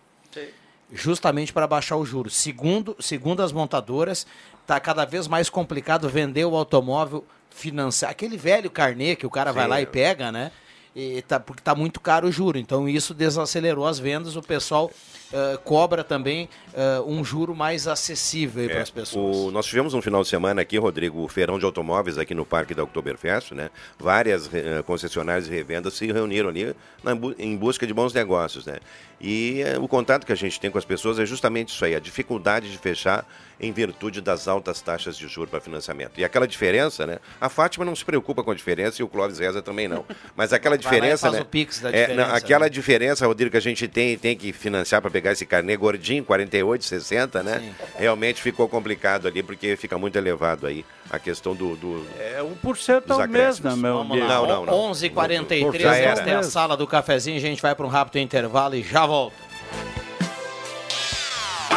Justamente 0.92 1.52
para 1.52 1.66
baixar 1.66 1.96
o 1.96 2.04
juro. 2.04 2.28
Segundo, 2.28 2.94
segundo 3.00 3.42
as 3.42 3.50
montadoras, 3.52 4.26
está 4.60 4.78
cada 4.78 5.04
vez 5.06 5.26
mais 5.26 5.48
complicado 5.48 6.08
vender 6.08 6.44
o 6.44 6.54
automóvel 6.54 7.24
financiar. 7.50 8.10
Aquele 8.10 8.36
velho 8.36 8.70
carnê 8.70 9.16
que 9.16 9.26
o 9.26 9.30
cara 9.30 9.52
vai 9.52 9.64
Sim. 9.64 9.70
lá 9.70 9.80
e 9.80 9.86
pega, 9.86 10.30
né? 10.30 10.52
E 10.94 11.22
tá, 11.22 11.40
porque 11.40 11.60
está 11.62 11.74
muito 11.74 11.98
caro 12.00 12.28
o 12.28 12.32
juro. 12.32 12.58
Então 12.58 12.86
isso 12.86 13.14
desacelerou 13.14 13.86
as 13.86 13.98
vendas. 13.98 14.36
O 14.36 14.42
pessoal 14.42 14.90
eh, 15.32 15.58
cobra 15.64 16.04
também 16.04 16.46
eh, 16.74 17.00
um 17.06 17.24
juro 17.24 17.56
mais 17.56 17.88
acessível 17.88 18.68
para 18.68 18.78
É, 18.80 18.82
as 18.82 18.90
pessoas. 18.90 19.34
o- 19.38 19.50
nós 19.50 19.64
tivemos 19.64 19.94
um 19.94 20.02
final 20.02 20.20
de 20.22 20.28
semana 20.28 20.60
aqui, 20.60 20.76
Rodrigo, 20.76 21.22
o 21.24 21.28
feirão 21.28 21.58
de 21.58 21.64
automóveis 21.64 22.18
aqui 22.18 22.34
no 22.34 22.44
Parque 22.44 22.74
da 22.74 22.82
Oktoberfest, 22.82 23.52
né? 23.54 23.70
Várias 23.98 24.52
eh, 24.52 24.82
concessionárias 24.84 25.46
de 25.46 25.50
revendas 25.54 25.94
se 25.94 26.12
reuniram 26.12 26.50
ali 26.50 26.76
na 27.02 27.12
em 27.38 27.56
busca 27.56 27.86
de 27.86 27.94
bons 27.94 28.12
negócios, 28.12 28.66
né? 28.66 28.76
E 29.22 29.62
eh, 29.62 29.78
o 29.78 29.86
contato 29.86 30.26
que 30.26 30.32
a 30.32 30.36
gente 30.36 30.58
tem 30.58 30.70
com 30.70 30.78
as 30.78 30.84
pessoas 30.84 31.18
é 31.18 31.24
justamente 31.24 31.68
isso 31.68 31.84
aí, 31.84 31.94
a 31.94 32.00
dificuldade 32.00 32.70
de 32.70 32.76
fechar 32.76 33.24
em 33.60 33.70
virtude 33.70 34.20
das 34.20 34.48
altas 34.48 34.82
taxas 34.82 35.16
de 35.16 35.28
juros 35.28 35.48
para 35.48 35.60
financiamento. 35.60 36.18
E 36.18 36.24
aquela 36.24 36.48
diferença, 36.48 37.06
né? 37.06 37.18
A 37.40 37.48
Fátima 37.48 37.84
não 37.84 37.94
se 37.94 38.04
preocupa 38.04 38.42
com 38.42 38.50
a 38.50 38.54
diferença 38.54 39.00
e 39.00 39.04
o 39.04 39.08
Clóvis 39.08 39.38
Reza 39.38 39.62
também 39.62 39.86
não. 39.86 40.04
Mas 40.34 40.52
aquela 40.52 40.76
diferença, 40.78 41.30
né? 41.30 41.38
da 41.38 41.88
É, 41.90 41.92
diferença, 41.92 42.14
não, 42.14 42.34
aquela 42.34 42.68
diferença, 42.68 43.24
Rodrigo, 43.24 43.52
que 43.52 43.56
a 43.56 43.60
gente 43.60 43.86
tem, 43.86 44.18
tem 44.18 44.36
que 44.36 44.52
financiar 44.52 45.00
para 45.00 45.10
pegar 45.12 45.30
esse 45.30 45.46
carnê 45.46 45.76
gordinho, 45.76 46.24
48, 46.24 46.84
60, 46.84 47.42
né? 47.44 47.74
Realmente 47.96 48.42
ficou 48.42 48.68
complicado 48.68 49.28
ali, 49.28 49.42
porque 49.44 49.76
fica 49.76 49.96
muito 49.96 50.16
elevado 50.16 50.66
aí 50.66 50.84
a 51.12 51.18
questão 51.18 51.54
do. 51.54 51.76
do 51.76 52.06
É 52.18 52.40
1% 52.42 53.02
dos 53.06 53.10
ao 53.10 53.18
mês, 53.28 53.60
né, 53.60 53.70
acréscimos. 53.70 53.74
meu 53.78 53.98
Vamos 53.98 54.18
lá, 54.18 54.26
Não, 54.26 54.46
não, 54.46 54.66
não. 54.66 54.92
11h43, 54.92 55.78
Já 55.80 55.94
era. 55.96 56.10
esta 56.12 56.30
é 56.30 56.34
a 56.36 56.42
sala 56.42 56.76
do 56.76 56.86
cafezinho. 56.86 57.36
A 57.36 57.40
gente 57.40 57.60
vai 57.60 57.74
para 57.74 57.84
um 57.86 57.90
rápido 57.90 58.18
intervalo 58.18 58.74
e 58.74 58.82
já 58.82 59.04
volta. 59.04 59.36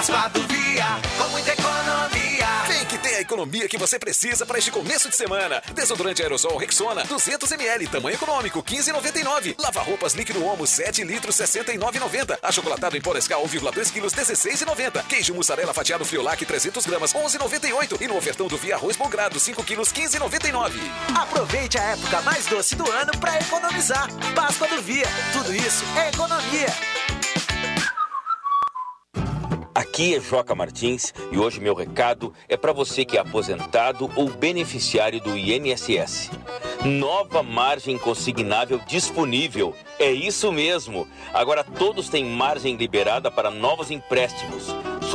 Páscoa 0.06 0.30
do 0.30 0.48
Via, 0.48 0.86
com 1.18 1.30
muita 1.30 1.52
economia. 1.52 2.48
Vem 2.68 2.86
que 2.86 2.98
tem 2.99 3.15
a 3.15 3.22
economia 3.22 3.68
que 3.68 3.76
você 3.76 3.98
precisa 3.98 4.45
para 4.45 4.60
este 4.60 4.69
começo 4.69 5.10
de 5.10 5.15
semana. 5.15 5.64
Desodorante 5.73 6.22
aerosol 6.22 6.57
Rexona, 6.57 7.03
200ml, 7.06 7.90
tamanho 7.90 8.14
econômico, 8.14 8.61
15,99. 8.61 9.56
Lava 9.57 9.82
roupas 9.82 10.14
líquido 10.14 10.45
Omo, 10.45 10.68
7 10.68 11.03
litros, 11.03 11.36
69,90. 11.38 12.38
Achocolatado 12.44 12.95
em 12.95 13.02
Porescal, 13.02 13.44
1,2 13.45 13.91
quilos, 13.91 14.14
16,90. 14.14 15.03
Queijo 15.07 15.34
mussarela 15.34 15.73
fatiado 15.73 16.06
Friolac, 16.06 16.45
300 16.45 16.86
gramas, 16.86 17.11
11,98. 17.11 17.99
E 17.99 18.07
no 18.07 18.15
ofertão 18.15 18.48
do 18.48 18.57
Via 18.57 18.76
Arroz 18.76 18.95
Belgrado, 18.95 19.40
5 19.40 19.64
quilos, 19.64 19.91
15,99. 19.91 20.73
Aproveite 21.19 21.80
a 21.80 21.84
época 21.84 22.22
mais 22.22 22.45
doce 22.45 22.76
do 22.76 22.90
ano 22.91 23.11
para 23.19 23.40
economizar. 23.40 24.07
Páscoa 24.36 24.68
do 24.68 24.84
Via, 24.84 25.07
tudo 25.34 25.56
isso 25.56 25.84
é 25.98 26.10
economia. 26.10 26.68
Aqui 29.76 30.15
é 30.15 30.22
Joca 30.22 30.56
Martins 30.56 31.14
e 31.34 31.38
hoje 31.38 31.60
meu 31.60 31.76
recado 31.76 32.34
é 32.47 32.56
para 32.56 32.72
você 32.72 33.03
que 33.03 33.18
é 33.18 33.19
aposentado 33.19 34.10
ou 34.15 34.30
beneficiário 34.30 35.19
do 35.19 35.38
INSS. 35.38 36.31
Nova 36.85 37.43
margem 37.43 37.97
consignável 37.97 38.80
disponível. 38.88 39.76
É 39.99 40.10
isso 40.10 40.49
mesmo. 40.49 41.06
Agora 41.34 41.61
todos 41.61 42.07
têm 42.07 42.23
margem 42.23 42.77
liberada 42.77 43.30
para 43.30 43.52
novos 43.52 43.91
empréstimos. 43.91 44.68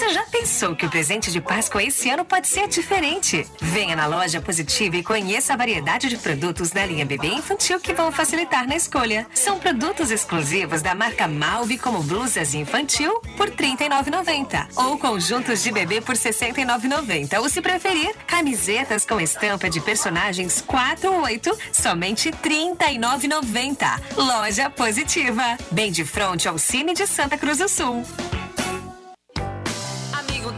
Você 0.00 0.14
já 0.14 0.22
pensou 0.22 0.74
que 0.74 0.86
o 0.86 0.88
presente 0.88 1.30
de 1.30 1.42
Páscoa 1.42 1.82
esse 1.82 2.08
ano 2.08 2.24
pode 2.24 2.48
ser 2.48 2.66
diferente? 2.68 3.46
Venha 3.60 3.94
na 3.94 4.06
loja 4.06 4.40
Positiva 4.40 4.96
e 4.96 5.02
conheça 5.02 5.52
a 5.52 5.56
variedade 5.58 6.08
de 6.08 6.16
produtos 6.16 6.70
da 6.70 6.86
linha 6.86 7.04
bebê 7.04 7.26
infantil 7.26 7.78
que 7.78 7.92
vão 7.92 8.10
facilitar 8.10 8.66
na 8.66 8.76
escolha. 8.76 9.26
São 9.34 9.58
produtos 9.58 10.10
exclusivos 10.10 10.80
da 10.80 10.94
marca 10.94 11.28
Malve, 11.28 11.76
como 11.76 12.02
blusas 12.02 12.54
infantil 12.54 13.20
por 13.36 13.50
R$ 13.50 13.56
39,90 13.56 14.68
ou 14.74 14.96
conjuntos 14.96 15.62
de 15.62 15.70
bebê 15.70 16.00
por 16.00 16.14
R$ 16.14 16.20
69,90 16.22 17.38
ou, 17.38 17.50
se 17.50 17.60
preferir, 17.60 18.16
camisetas 18.26 19.04
com 19.04 19.20
estampa 19.20 19.68
de 19.68 19.82
personagens 19.82 20.62
4 20.66 21.12
ou 21.12 21.24
8, 21.24 21.58
somente 21.74 22.30
R$ 22.30 22.76
39,90. 22.78 24.00
Loja 24.16 24.70
Positiva, 24.70 25.58
bem 25.70 25.92
de 25.92 26.06
frente 26.06 26.48
ao 26.48 26.56
Cine 26.56 26.94
de 26.94 27.06
Santa 27.06 27.36
Cruz 27.36 27.58
do 27.58 27.68
Sul. 27.68 28.02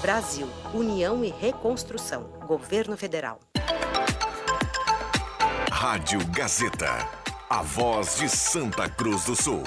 Brasil, 0.00 0.48
União 0.72 1.22
e 1.22 1.28
Reconstrução. 1.28 2.22
Governo 2.46 2.96
Federal. 2.96 3.38
Rádio 5.70 6.20
Gazeta. 6.28 7.06
A 7.48 7.62
voz 7.62 8.16
de 8.16 8.28
Santa 8.28 8.88
Cruz 8.88 9.24
do 9.24 9.36
Sul. 9.36 9.62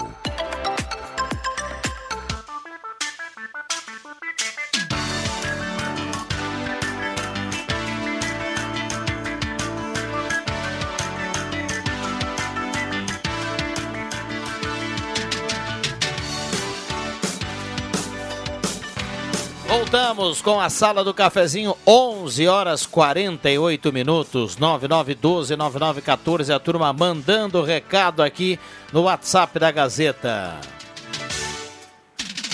Voltamos 19.94 20.42
com 20.42 20.60
a 20.60 20.72
sala 20.72 21.04
do 21.04 21.14
cafezinho, 21.14 21.78
11 21.86 22.48
horas 22.48 22.84
48 22.84 23.94
minutos, 23.94 24.58
9912-9914. 24.58 26.56
A 26.56 26.58
turma 26.58 26.92
mandando 26.92 27.62
recado 27.62 28.24
aqui 28.24 28.60
no 28.92 29.04
WhatsApp 29.04 29.60
da 29.60 29.70
Gazeta. 29.70 30.60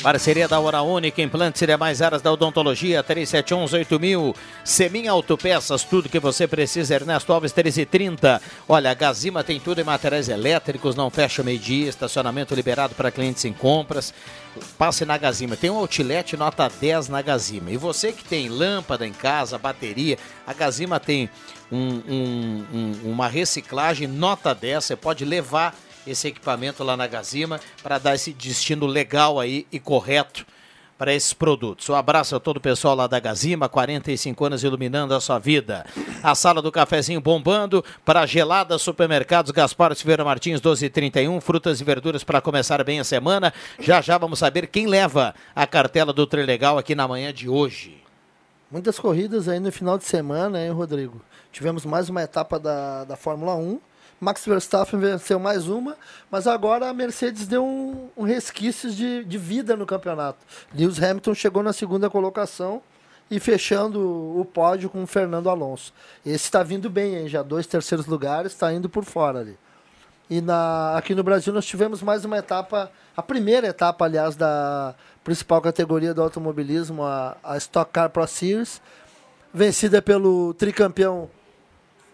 Parceria 0.02 0.48
da 0.48 0.58
Hora 0.62 0.82
Única, 0.82 1.22
implantes 1.22 1.62
e 1.62 1.68
demais 1.68 2.02
áreas 2.02 2.22
da 2.22 2.32
odontologia, 2.32 3.04
3711-8000. 3.04 4.34
Semin 4.64 5.08
Autopeças, 5.08 5.84
tudo 5.84 6.08
que 6.08 6.20
você 6.20 6.48
precisa, 6.48 6.96
Ernesto 6.96 7.34
Alves 7.34 7.52
1330. 7.52 8.42
Olha, 8.68 8.92
a 8.92 8.94
Gazima 8.94 9.44
tem 9.44 9.60
tudo 9.60 9.82
em 9.82 9.84
materiais 9.84 10.30
elétricos, 10.30 10.96
não 10.96 11.10
fecha 11.10 11.44
meio-dia, 11.44 11.90
estacionamento 11.90 12.56
liberado 12.56 12.96
para 12.96 13.12
clientes 13.12 13.44
em 13.44 13.52
compras. 13.52 14.14
Passe 14.78 15.04
na 15.04 15.18
Gazima, 15.18 15.58
tem 15.58 15.70
um 15.70 15.78
outlet 15.78 16.38
nota 16.38 16.72
10 16.80 17.10
na 17.10 17.22
Gazima. 17.22 17.70
E 17.70 17.76
você 17.76 18.14
que 18.14 18.24
tem 18.24 18.48
lâmpada 18.48 19.06
em 19.06 19.14
casa, 19.14 19.58
bateria, 19.58 20.18
a 20.48 20.54
Gazima 20.54 20.98
tem 20.98 21.30
um, 21.70 22.02
um, 22.08 22.66
um, 22.74 23.12
uma 23.12 23.28
reciclagem 23.28 24.08
nota 24.08 24.56
10, 24.56 24.86
você 24.86 24.96
pode 24.96 25.26
levar 25.26 25.76
esse 26.12 26.28
equipamento 26.28 26.84
lá 26.84 26.96
na 26.98 27.08
Gazima 27.08 27.60
para 27.82 27.98
dar 27.98 28.16
esse 28.16 28.34
destino 28.34 28.86
legal 28.86 29.40
aí 29.40 29.66
e 29.72 29.80
correto 29.80 30.46
para 31.00 31.14
esses 31.14 31.32
produtos. 31.32 31.88
Um 31.88 31.96
abraço 31.96 32.36
a 32.36 32.42
todo 32.42 32.58
o 32.58 32.62
pessoal 32.62 32.94
lá 32.94 33.08
da 33.08 33.22
Gazima, 33.22 33.70
45 33.70 34.46
anos 34.46 34.64
iluminando 34.66 35.16
a 35.16 35.22
sua 35.22 35.40
vida. 35.40 35.86
A 36.22 36.36
sala 36.36 36.62
do 36.62 36.74
cafezinho 36.74 37.22
bombando 37.22 37.84
para 38.04 38.26
gelada 38.26 38.78
supermercados 38.78 39.52
Gaspar 39.52 39.96
Silveira 39.96 40.26
Martins 40.26 40.60
1231, 40.60 41.40
frutas 41.40 41.80
e 41.80 41.86
verduras 41.86 42.22
para 42.26 42.42
começar 42.42 42.84
bem 42.84 43.00
a 43.00 43.06
semana. 43.06 43.54
Já 43.80 44.02
já 44.02 44.18
vamos 44.18 44.40
saber 44.40 44.68
quem 44.68 44.88
leva 44.88 45.34
a 45.56 45.66
cartela 45.66 46.12
do 46.12 46.28
Trilegal 46.28 46.78
aqui 46.78 46.94
na 46.94 47.08
manhã 47.08 47.34
de 47.34 47.48
hoje. 47.48 48.04
Muitas 48.70 49.00
corridas 49.00 49.48
aí 49.48 49.60
no 49.60 49.72
final 49.72 49.98
de 49.98 50.04
semana, 50.04 50.62
hein, 50.62 50.72
Rodrigo? 50.72 51.22
Tivemos 51.50 51.86
mais 51.86 52.10
uma 52.10 52.22
etapa 52.22 52.60
da, 52.60 53.06
da 53.06 53.16
Fórmula 53.16 53.56
1. 53.56 53.80
Max 54.20 54.46
Verstappen 54.46 55.00
venceu 55.00 55.40
mais 55.40 55.68
uma, 55.68 55.96
mas 56.30 56.46
agora 56.46 56.90
a 56.90 56.94
Mercedes 56.94 57.48
deu 57.48 57.66
um, 57.66 58.10
um 58.18 58.24
resquício 58.24 58.92
de, 58.92 59.24
de 59.24 59.38
vida 59.38 59.78
no 59.78 59.86
campeonato. 59.86 60.40
Lewis 60.74 61.02
Hamilton 61.02 61.34
chegou 61.34 61.64
na 61.64 61.72
segunda 61.72 62.10
colocação 62.10 62.82
e 63.32 63.40
fechando 63.40 64.00
o 64.40 64.44
pódio 64.44 64.90
com 64.90 65.04
o 65.04 65.08
Fernando 65.08 65.50
Alonso. 65.50 65.94
Esse 66.26 66.46
está 66.46 66.64
vindo 66.64 66.90
bem, 66.90 67.16
hein? 67.16 67.28
já 67.28 67.42
dois 67.42 67.66
terceiros 67.66 68.08
lugares, 68.08 68.52
está 68.52 68.74
indo 68.74 68.90
por 68.90 69.06
fora 69.06 69.40
ali. 69.40 69.58
E 70.30 70.42
na, 70.42 70.96
aqui 70.98 71.16
no 71.16 71.24
Brasil 71.24 71.54
nós 71.54 71.66
tivemos 71.66 72.04
mais 72.04 72.26
uma 72.26 72.38
etapa, 72.38 72.92
a 73.16 73.24
primeira 73.24 73.68
etapa, 73.68 74.06
aliás, 74.06 74.36
da 74.36 74.94
principal 75.24 75.62
categoria 75.62 76.14
do 76.14 76.22
automobilismo, 76.22 77.04
a, 77.04 77.36
a 77.44 77.58
Stock 77.58 77.92
Car 77.92 78.10
Pro 78.10 78.28
Series, 78.28 78.82
vencida 79.54 80.02
pelo 80.02 80.54
tricampeão 80.54 81.30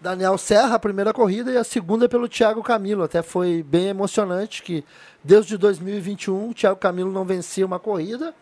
Daniel 0.00 0.36
Serra, 0.36 0.74
a 0.74 0.78
primeira 0.78 1.12
corrida, 1.12 1.50
e 1.50 1.56
a 1.56 1.64
segunda 1.64 2.08
pelo 2.08 2.28
Thiago 2.28 2.62
Camilo. 2.62 3.02
Até 3.02 3.22
foi 3.22 3.62
bem 3.62 3.88
emocionante 3.88 4.62
que 4.62 4.84
desde 5.24 5.56
2021 5.56 6.50
o 6.50 6.54
Thiago 6.54 6.76
Camilo 6.76 7.10
não 7.10 7.24
vencia 7.24 7.64
uma 7.64 7.78
corrida. 7.78 8.34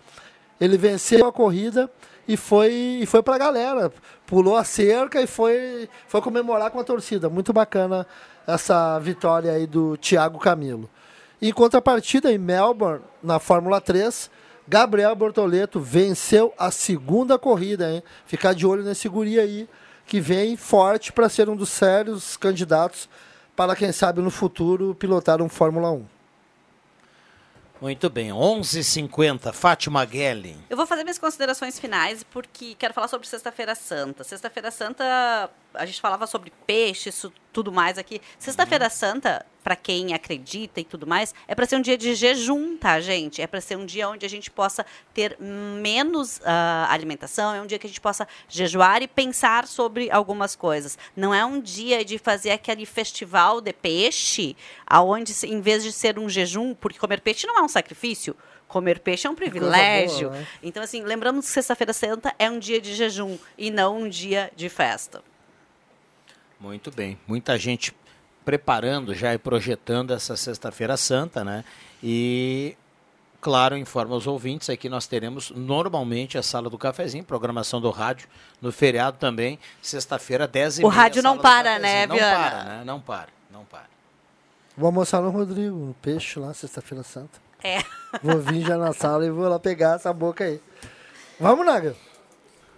Ele 0.60 0.76
venceu 0.76 1.26
a 1.26 1.32
corrida 1.32 1.90
e 2.26 2.36
foi, 2.36 2.72
e 3.00 3.06
foi 3.06 3.22
pra 3.22 3.38
galera. 3.38 3.92
Pulou 4.26 4.56
a 4.56 4.64
cerca 4.64 5.20
e 5.20 5.26
foi, 5.26 5.88
foi 6.06 6.20
comemorar 6.20 6.70
com 6.70 6.80
a 6.80 6.84
torcida. 6.84 7.28
Muito 7.28 7.52
bacana 7.52 8.06
essa 8.46 8.98
vitória 8.98 9.52
aí 9.52 9.66
do 9.66 9.96
Thiago 9.96 10.38
Camilo. 10.38 10.88
Em 11.40 11.52
contrapartida, 11.52 12.32
em 12.32 12.38
Melbourne, 12.38 13.02
na 13.22 13.38
Fórmula 13.38 13.80
3, 13.80 14.30
Gabriel 14.66 15.14
Bortoleto 15.14 15.78
venceu 15.78 16.54
a 16.58 16.70
segunda 16.70 17.38
corrida, 17.38 17.92
hein? 17.92 18.02
Ficar 18.24 18.54
de 18.54 18.66
olho 18.66 18.82
nesse 18.82 19.08
guri 19.08 19.38
aí, 19.38 19.68
que 20.06 20.20
vem 20.20 20.56
forte 20.56 21.12
para 21.12 21.28
ser 21.28 21.48
um 21.48 21.56
dos 21.56 21.70
sérios 21.70 22.36
candidatos 22.36 23.08
para, 23.56 23.76
quem 23.76 23.92
sabe, 23.92 24.20
no 24.20 24.30
futuro, 24.30 24.94
pilotar 24.94 25.40
um 25.40 25.48
Fórmula 25.48 25.90
1. 25.90 26.06
Muito 27.80 28.08
bem, 28.08 28.30
11h50, 28.30 29.52
Fátima 29.52 30.06
Gelli. 30.06 30.56
Eu 30.70 30.76
vou 30.76 30.86
fazer 30.86 31.02
minhas 31.02 31.18
considerações 31.18 31.78
finais 31.78 32.22
porque 32.22 32.74
quero 32.76 32.94
falar 32.94 33.08
sobre 33.08 33.26
Sexta-feira 33.26 33.74
Santa. 33.74 34.24
Sexta-feira 34.24 34.70
Santa, 34.70 35.50
a 35.74 35.84
gente 35.84 36.00
falava 36.00 36.26
sobre 36.26 36.52
peixe, 36.66 37.10
isso 37.10 37.32
tudo 37.54 37.70
mais 37.70 37.96
aqui. 37.96 38.20
Sexta-feira 38.36 38.90
Santa, 38.90 39.46
para 39.62 39.76
quem 39.76 40.12
acredita 40.12 40.80
e 40.80 40.84
tudo 40.84 41.06
mais, 41.06 41.32
é 41.46 41.54
para 41.54 41.64
ser 41.64 41.76
um 41.76 41.80
dia 41.80 41.96
de 41.96 42.12
jejum, 42.14 42.76
tá, 42.76 43.00
gente? 43.00 43.40
É 43.40 43.46
para 43.46 43.60
ser 43.60 43.78
um 43.78 43.86
dia 43.86 44.08
onde 44.08 44.26
a 44.26 44.28
gente 44.28 44.50
possa 44.50 44.84
ter 45.14 45.38
menos 45.40 46.38
uh, 46.38 46.90
alimentação, 46.90 47.54
é 47.54 47.62
um 47.62 47.66
dia 47.66 47.78
que 47.78 47.86
a 47.86 47.88
gente 47.88 48.00
possa 48.00 48.26
jejuar 48.48 49.02
e 49.02 49.08
pensar 49.08 49.68
sobre 49.68 50.10
algumas 50.10 50.56
coisas. 50.56 50.98
Não 51.16 51.32
é 51.32 51.44
um 51.44 51.60
dia 51.60 52.04
de 52.04 52.18
fazer 52.18 52.50
aquele 52.50 52.84
festival 52.84 53.60
de 53.60 53.72
peixe, 53.72 54.56
aonde 54.84 55.32
em 55.46 55.60
vez 55.60 55.84
de 55.84 55.92
ser 55.92 56.18
um 56.18 56.28
jejum, 56.28 56.74
porque 56.74 56.98
comer 56.98 57.20
peixe 57.20 57.46
não 57.46 57.56
é 57.58 57.62
um 57.62 57.68
sacrifício, 57.68 58.36
comer 58.66 58.98
peixe 58.98 59.28
é 59.28 59.30
um 59.30 59.34
privilégio. 59.36 60.28
Boa, 60.28 60.40
né? 60.40 60.46
Então, 60.60 60.82
assim, 60.82 61.02
lembramos 61.02 61.46
que 61.46 61.52
Sexta-feira 61.52 61.92
Santa 61.92 62.34
é 62.36 62.50
um 62.50 62.58
dia 62.58 62.80
de 62.80 62.92
jejum 62.94 63.38
e 63.56 63.70
não 63.70 64.00
um 64.00 64.08
dia 64.08 64.50
de 64.56 64.68
festa. 64.68 65.22
Muito 66.64 66.90
bem. 66.90 67.18
Muita 67.26 67.58
gente 67.58 67.94
preparando 68.44 69.14
já 69.14 69.34
e 69.34 69.38
projetando 69.38 70.12
essa 70.12 70.34
Sexta-feira 70.36 70.96
Santa, 70.96 71.44
né? 71.44 71.62
E, 72.02 72.74
claro, 73.40 73.76
informa 73.76 74.16
os 74.16 74.26
ouvintes 74.26 74.70
aqui 74.70 74.88
nós 74.88 75.06
teremos 75.06 75.50
normalmente 75.50 76.36
a 76.38 76.42
Sala 76.42 76.68
do 76.70 76.78
Cafezinho, 76.78 77.22
programação 77.22 77.80
do 77.80 77.90
rádio, 77.90 78.28
no 78.60 78.72
feriado 78.72 79.18
também, 79.18 79.58
sexta-feira, 79.82 80.46
10 80.48 80.80
e 80.80 80.84
O 80.84 80.88
rádio 80.88 81.22
não 81.22 81.38
para, 81.38 81.78
né, 81.78 82.06
Não 82.06 82.16
Viana? 82.16 82.36
para, 82.50 82.64
né? 82.64 82.82
Não 82.84 83.00
para, 83.00 83.28
não 83.50 83.64
para. 83.64 83.86
Vou 84.76 84.86
almoçar 84.86 85.20
no 85.22 85.30
Rodrigo, 85.30 85.76
no 85.76 85.94
peixe 85.94 86.38
lá, 86.40 86.52
sexta-feira 86.52 87.04
santa. 87.04 87.38
É. 87.62 87.78
Vou 88.22 88.40
vir 88.40 88.62
já 88.66 88.76
na 88.76 88.92
sala 88.92 89.24
e 89.24 89.30
vou 89.30 89.48
lá 89.48 89.58
pegar 89.58 89.96
essa 89.96 90.12
boca 90.12 90.44
aí. 90.44 90.60
Vamos, 91.38 91.64
Naga? 91.64 91.94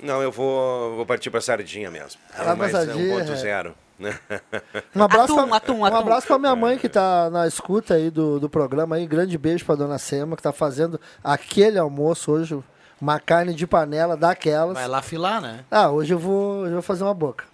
Não, 0.01 0.23
eu 0.23 0.31
vou, 0.31 0.97
vou 0.97 1.07
partir 1.07 1.31
para 1.31 1.41
sardinha 1.41 1.91
mesmo. 1.91 2.21
Ah, 2.35 2.55
mas 2.55 2.75
é 2.75 2.85
sardinha, 2.85 3.25
1.0. 3.25 3.75
Um 4.95 5.03
abraço, 5.03 5.33
Atum, 5.33 5.49
pra, 5.49 5.57
atum, 5.57 5.73
um 5.79 5.85
atum. 5.87 5.97
abraço 5.97 6.27
pra 6.27 6.39
minha 6.39 6.55
mãe 6.55 6.77
que 6.79 6.87
tá 6.89 7.31
na 7.31 7.47
escuta 7.47 7.95
aí 7.95 8.11
do, 8.11 8.39
do 8.39 8.49
programa 8.49 8.97
aí. 8.97 9.07
Grande 9.07 9.39
beijo 9.39 9.65
pra 9.65 9.75
dona 9.75 9.97
Sema, 9.99 10.37
que 10.37 10.43
tá 10.43 10.53
fazendo 10.53 11.01
aquele 11.25 11.79
almoço 11.79 12.31
hoje. 12.31 12.63
Uma 13.01 13.19
carne 13.21 13.55
de 13.55 13.67
panela 13.67 14.17
daquelas. 14.17 14.75
Vai 14.75 14.89
lá 14.89 15.01
filar, 15.03 15.41
né? 15.41 15.65
Ah, 15.71 15.91
hoje 15.91 16.13
eu 16.15 16.19
vou, 16.19 16.61
hoje 16.61 16.69
eu 16.71 16.75
vou 16.75 16.83
fazer 16.83 17.05
uma 17.05 17.13
boca. 17.15 17.45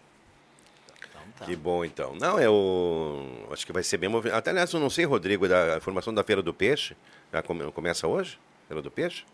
Que 1.44 1.56
bom, 1.56 1.84
então. 1.84 2.14
Não, 2.20 2.38
eu 2.38 3.48
acho 3.52 3.66
que 3.66 3.72
vai 3.72 3.82
ser 3.82 3.96
bem 3.98 4.08
movimentado. 4.08 4.38
Até, 4.38 4.50
aliás, 4.50 4.72
eu 4.72 4.78
não 4.78 4.88
sei, 4.90 5.04
Rodrigo, 5.04 5.48
da 5.48 5.76
informação 5.76 6.14
da 6.14 6.22
Feira 6.22 6.40
do 6.42 6.54
Peixe. 6.54 6.96
Já 7.32 7.42
come- 7.42 7.70
começa 7.72 8.06
hoje? 8.06 8.38
Feira 8.68 8.80
do 8.80 8.90
Peixe? 8.90 9.24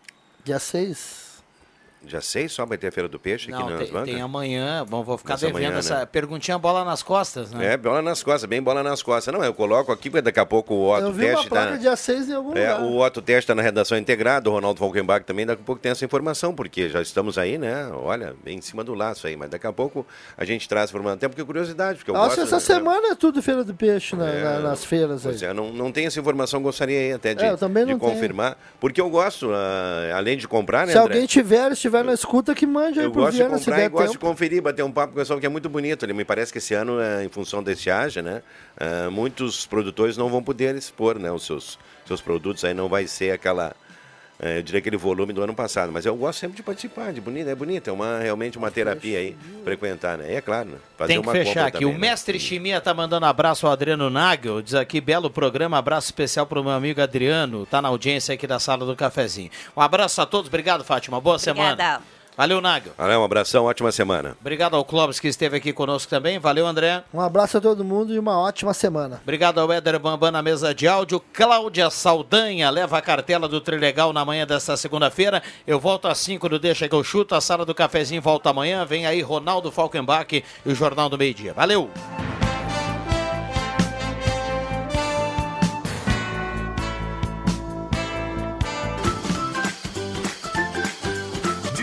Dia 0.43 0.57
6. 0.57 1.28
Dia 2.01 2.21
6 2.21 2.51
só 2.53 2.65
vai 2.65 2.77
ter 2.77 2.87
a 2.87 2.91
Feira 2.93 3.09
do 3.09 3.19
Peixe 3.19 3.51
aqui 3.51 3.59
Não, 3.61 3.69
nas 3.69 3.79
tem, 3.83 3.91
bancas? 3.91 4.09
tem 4.13 4.21
amanhã, 4.21 4.85
bom, 4.87 5.03
vou 5.03 5.17
ficar 5.17 5.33
Nessa 5.33 5.47
devendo 5.47 5.63
manhã, 5.63 5.77
essa 5.77 5.99
né? 5.99 6.05
perguntinha 6.05 6.57
bola 6.57 6.85
nas 6.85 7.03
costas, 7.03 7.51
né? 7.51 7.73
É, 7.73 7.77
bola 7.77 8.01
nas 8.01 8.23
costas, 8.23 8.45
bem 8.49 8.61
bola 8.63 8.81
nas 8.81 9.03
costas. 9.03 9.33
Não, 9.33 9.43
eu 9.43 9.53
coloco 9.53 9.91
aqui, 9.91 10.09
porque 10.09 10.21
daqui 10.21 10.39
a 10.39 10.45
pouco 10.45 10.73
o 10.73 10.89
Otto 10.95 11.07
eu 11.07 11.11
vi 11.13 11.25
uma 11.25 11.31
Teste 11.33 11.49
placa 11.49 11.71
tá... 11.71 11.77
dia 11.77 11.95
6 11.97 12.29
em 12.29 12.33
algum 12.33 12.55
É, 12.57 12.73
lugar. 12.73 12.81
o 12.83 12.97
Otto 13.05 13.21
Teste 13.21 13.39
está 13.43 13.53
na 13.55 13.61
redação 13.61 13.97
integrada, 13.97 14.49
o 14.49 14.53
Ronaldo 14.53 14.79
Falkenbach 14.79 15.25
também, 15.25 15.45
daqui 15.45 15.61
a 15.61 15.65
pouco 15.65 15.81
tem 15.81 15.91
essa 15.91 16.05
informação, 16.05 16.55
porque 16.55 16.87
já 16.87 17.01
estamos 17.01 17.37
aí, 17.37 17.57
né? 17.57 17.87
Olha, 17.93 18.33
bem 18.45 18.57
em 18.57 18.61
cima 18.61 18.81
do 18.83 18.93
laço 18.93 19.27
aí, 19.27 19.35
mas 19.35 19.49
daqui 19.49 19.67
a 19.67 19.73
pouco 19.73 20.05
a 20.37 20.45
gente 20.45 20.69
traz 20.69 20.89
informação, 20.89 21.15
até 21.17 21.27
porque 21.27 21.41
é 21.41 21.45
curiosidade, 21.45 21.97
porque 21.97 22.11
eu 22.11 22.15
Nossa, 22.15 22.37
gosto... 22.37 22.55
essa 22.55 22.55
né? 22.73 22.79
semana 22.79 23.07
é 23.09 23.15
tudo 23.15 23.41
Feira 23.41 23.63
do 23.63 23.73
Peixe 23.73 24.15
na- 24.15 24.25
É, 24.29 24.43
na- 24.43 24.59
nas 24.59 24.85
feiras 24.85 25.25
aí. 25.25 25.33
Pois 25.33 25.43
é, 25.43 25.53
não, 25.53 25.73
não 25.73 25.91
tem 25.91 26.05
essa 26.05 26.17
informação, 26.19 26.61
gostaria 26.61 26.97
aí 26.97 27.11
até 27.11 27.33
de, 27.35 27.43
É, 27.43 27.51
eu 27.51 27.57
também 27.57 27.85
de 27.85 27.91
não 27.91 27.99
tenho. 27.99 28.11
confirmar, 28.13 28.57
porque 28.79 29.01
eu 29.01 29.09
gosto, 29.09 29.51
ah, 29.53 30.15
além 30.15 30.37
de 30.37 30.47
comprar, 30.47 30.87
né, 30.87 30.93
Se 30.93 30.97
André? 30.97 31.13
alguém 31.15 31.27
tiver, 31.27 31.71
estiver 31.73 31.88
na 32.03 32.13
escuta, 32.13 32.53
que 32.55 32.65
mande 32.65 32.99
aí 32.99 33.05
Eu 33.05 33.11
pro 33.11 33.21
gosto 33.21 33.33
de 33.33 33.37
Viana, 33.39 33.57
se 33.57 33.65
comprar 33.65 33.77
e 33.77 33.81
der 33.81 33.89
gosto 33.89 34.05
de 34.07 34.11
tempo. 34.13 34.25
conferir, 34.25 34.61
bater 34.61 34.83
um 34.83 34.91
papo 34.91 35.13
com 35.13 35.19
o 35.19 35.21
pessoal 35.21 35.39
que 35.39 35.45
é 35.45 35.49
muito 35.49 35.69
bonito. 35.69 36.05
Ele 36.05 36.13
me 36.13 36.23
parece 36.25 36.51
que 36.51 36.57
esse 36.57 36.73
ano, 36.73 36.99
eh, 36.99 37.23
em 37.25 37.29
função 37.29 37.61
da 37.63 37.71
estiagem, 37.71 38.23
né, 38.23 38.41
ah, 38.77 39.09
muitos 39.11 39.65
produtores 39.65 40.17
não 40.17 40.29
vão 40.29 40.41
poder 40.43 40.75
expor, 40.75 41.17
né, 41.19 41.31
os 41.31 41.45
seus, 41.45 41.77
seus 42.05 42.21
produtos. 42.21 42.63
Aí 42.63 42.73
não 42.73 42.87
vai 42.87 43.07
ser 43.07 43.31
aquela, 43.31 43.75
eu 44.39 44.61
diria 44.63 44.79
aquele 44.79 44.97
volume 44.97 45.33
do 45.33 45.41
ano 45.43 45.53
passado. 45.53 45.91
Mas 45.91 46.05
eu 46.05 46.15
gosto 46.15 46.39
sempre 46.39 46.57
de 46.57 46.63
participar, 46.63 47.11
de 47.11 47.19
bonito, 47.19 47.49
é 47.49 47.55
bonito, 47.55 47.89
é 47.89 47.93
uma 47.93 48.19
realmente 48.19 48.57
uma 48.57 48.71
terapia 48.71 49.19
aí 49.19 49.35
frequentar, 49.63 50.17
né? 50.17 50.31
E 50.31 50.35
é 50.35 50.41
claro, 50.41 50.69
né, 50.69 50.77
fazer 50.97 51.13
Tem 51.13 51.21
que 51.21 51.27
uma 51.27 51.33
fechar 51.33 51.67
aqui. 51.67 51.79
também, 51.79 51.89
o 51.89 51.93
né? 51.93 51.99
mestre 51.99 52.39
Chimia 52.39 52.79
tá 52.79 52.93
mandando 52.93 53.25
abraço 53.25 53.67
ao 53.67 53.73
Adriano 53.73 54.09
Nagel. 54.09 54.61
Diz 54.61 54.75
aqui, 54.75 55.01
belo 55.01 55.29
programa. 55.29 55.77
Abraço 55.77 56.07
especial 56.07 56.45
pro 56.45 56.63
meu 56.63 56.73
amigo 56.73 57.01
Adriano. 57.01 57.65
Tá 57.65 57.81
na 57.81 57.89
audiência 57.89 58.33
aqui 58.33 58.47
da 58.47 58.59
sala 58.59 58.85
do 58.85 58.95
cafezinho. 58.95 59.51
Um 59.75 59.81
abraço 59.81 60.21
a 60.21 60.25
todos. 60.25 60.47
Obrigado, 60.47 60.83
Fátima. 60.83 61.19
Boa 61.19 61.37
semana. 61.39 62.01
Valeu, 62.39 62.61
Nagel. 62.61 62.93
Valeu, 62.97 63.19
um 63.19 63.23
abração, 63.25 63.65
ótima 63.65 63.91
semana. 63.91 64.37
Obrigado 64.39 64.73
ao 64.73 64.85
Clóvis 64.85 65.19
que 65.19 65.27
esteve 65.27 65.57
aqui 65.57 65.73
conosco 65.73 66.09
também. 66.09 66.39
Valeu, 66.39 66.65
André. 66.65 67.03
Um 67.13 67.19
abraço 67.19 67.57
a 67.57 67.59
todo 67.59 67.83
mundo 67.83 68.13
e 68.13 68.17
uma 68.17 68.39
ótima 68.39 68.73
semana. 68.73 69.19
Obrigado 69.21 69.59
ao 69.59 69.69
Éder 69.69 69.99
Bambam 69.99 70.31
na 70.31 70.41
mesa 70.41 70.73
de 70.73 70.87
áudio. 70.87 71.21
Cláudia 71.33 71.89
Saldanha 71.89 72.69
leva 72.69 72.97
a 72.97 73.01
cartela 73.01 73.45
do 73.45 73.59
Trilegal 73.59 74.13
na 74.13 74.23
manhã 74.23 74.47
desta 74.47 74.77
segunda-feira. 74.77 75.43
Eu 75.67 75.81
volto 75.81 76.07
às 76.07 76.17
5 76.19 76.47
do 76.47 76.57
Deixa 76.57 76.87
que 76.87 76.95
eu 76.95 77.03
chuto. 77.03 77.35
A 77.35 77.41
sala 77.41 77.65
do 77.65 77.75
cafezinho 77.75 78.21
volta 78.21 78.51
amanhã. 78.51 78.85
Vem 78.85 79.05
aí 79.05 79.21
Ronaldo 79.21 79.69
Falkenbach 79.69 80.33
e 80.33 80.71
o 80.71 80.73
Jornal 80.73 81.09
do 81.09 81.17
Meio 81.17 81.33
Dia. 81.33 81.53
Valeu! 81.53 81.89